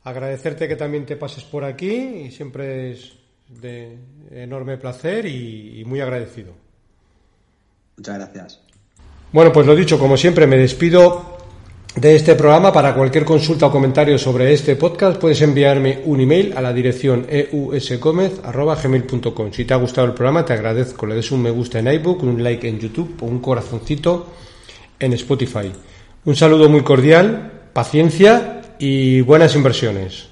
agradecerte 0.04 0.68
que 0.68 0.76
también 0.76 1.06
te 1.06 1.16
pases 1.16 1.44
por 1.44 1.64
aquí 1.64 1.90
y 2.26 2.30
siempre 2.30 2.92
es 2.92 3.14
de 3.48 3.96
enorme 4.30 4.76
placer 4.76 5.24
y, 5.24 5.80
y 5.80 5.84
muy 5.86 6.00
agradecido. 6.00 6.52
Muchas 7.96 8.18
gracias. 8.18 8.60
Bueno, 9.32 9.50
pues 9.50 9.66
lo 9.66 9.74
dicho, 9.74 9.98
como 9.98 10.18
siempre, 10.18 10.46
me 10.46 10.58
despido 10.58 11.31
de 11.94 12.16
este 12.16 12.34
programa. 12.34 12.72
Para 12.72 12.94
cualquier 12.94 13.24
consulta 13.24 13.66
o 13.66 13.70
comentario 13.70 14.18
sobre 14.18 14.52
este 14.52 14.74
podcast 14.76 15.20
puedes 15.20 15.42
enviarme 15.42 16.00
un 16.04 16.20
email 16.20 16.52
a 16.56 16.60
la 16.60 16.72
dirección 16.72 17.26
eusgomez.gmail.com. 17.28 19.52
Si 19.52 19.64
te 19.64 19.74
ha 19.74 19.76
gustado 19.76 20.06
el 20.06 20.14
programa 20.14 20.44
te 20.44 20.54
agradezco, 20.54 21.06
le 21.06 21.14
des 21.14 21.30
un 21.30 21.42
me 21.42 21.50
gusta 21.50 21.78
en 21.78 21.86
iBook, 21.88 22.22
un 22.22 22.42
like 22.42 22.66
en 22.68 22.80
YouTube 22.80 23.16
o 23.20 23.26
un 23.26 23.40
corazoncito 23.40 24.26
en 24.98 25.12
Spotify. 25.14 25.72
Un 26.24 26.36
saludo 26.36 26.68
muy 26.68 26.82
cordial, 26.82 27.70
paciencia 27.72 28.62
y 28.78 29.20
buenas 29.20 29.56
inversiones. 29.56 30.31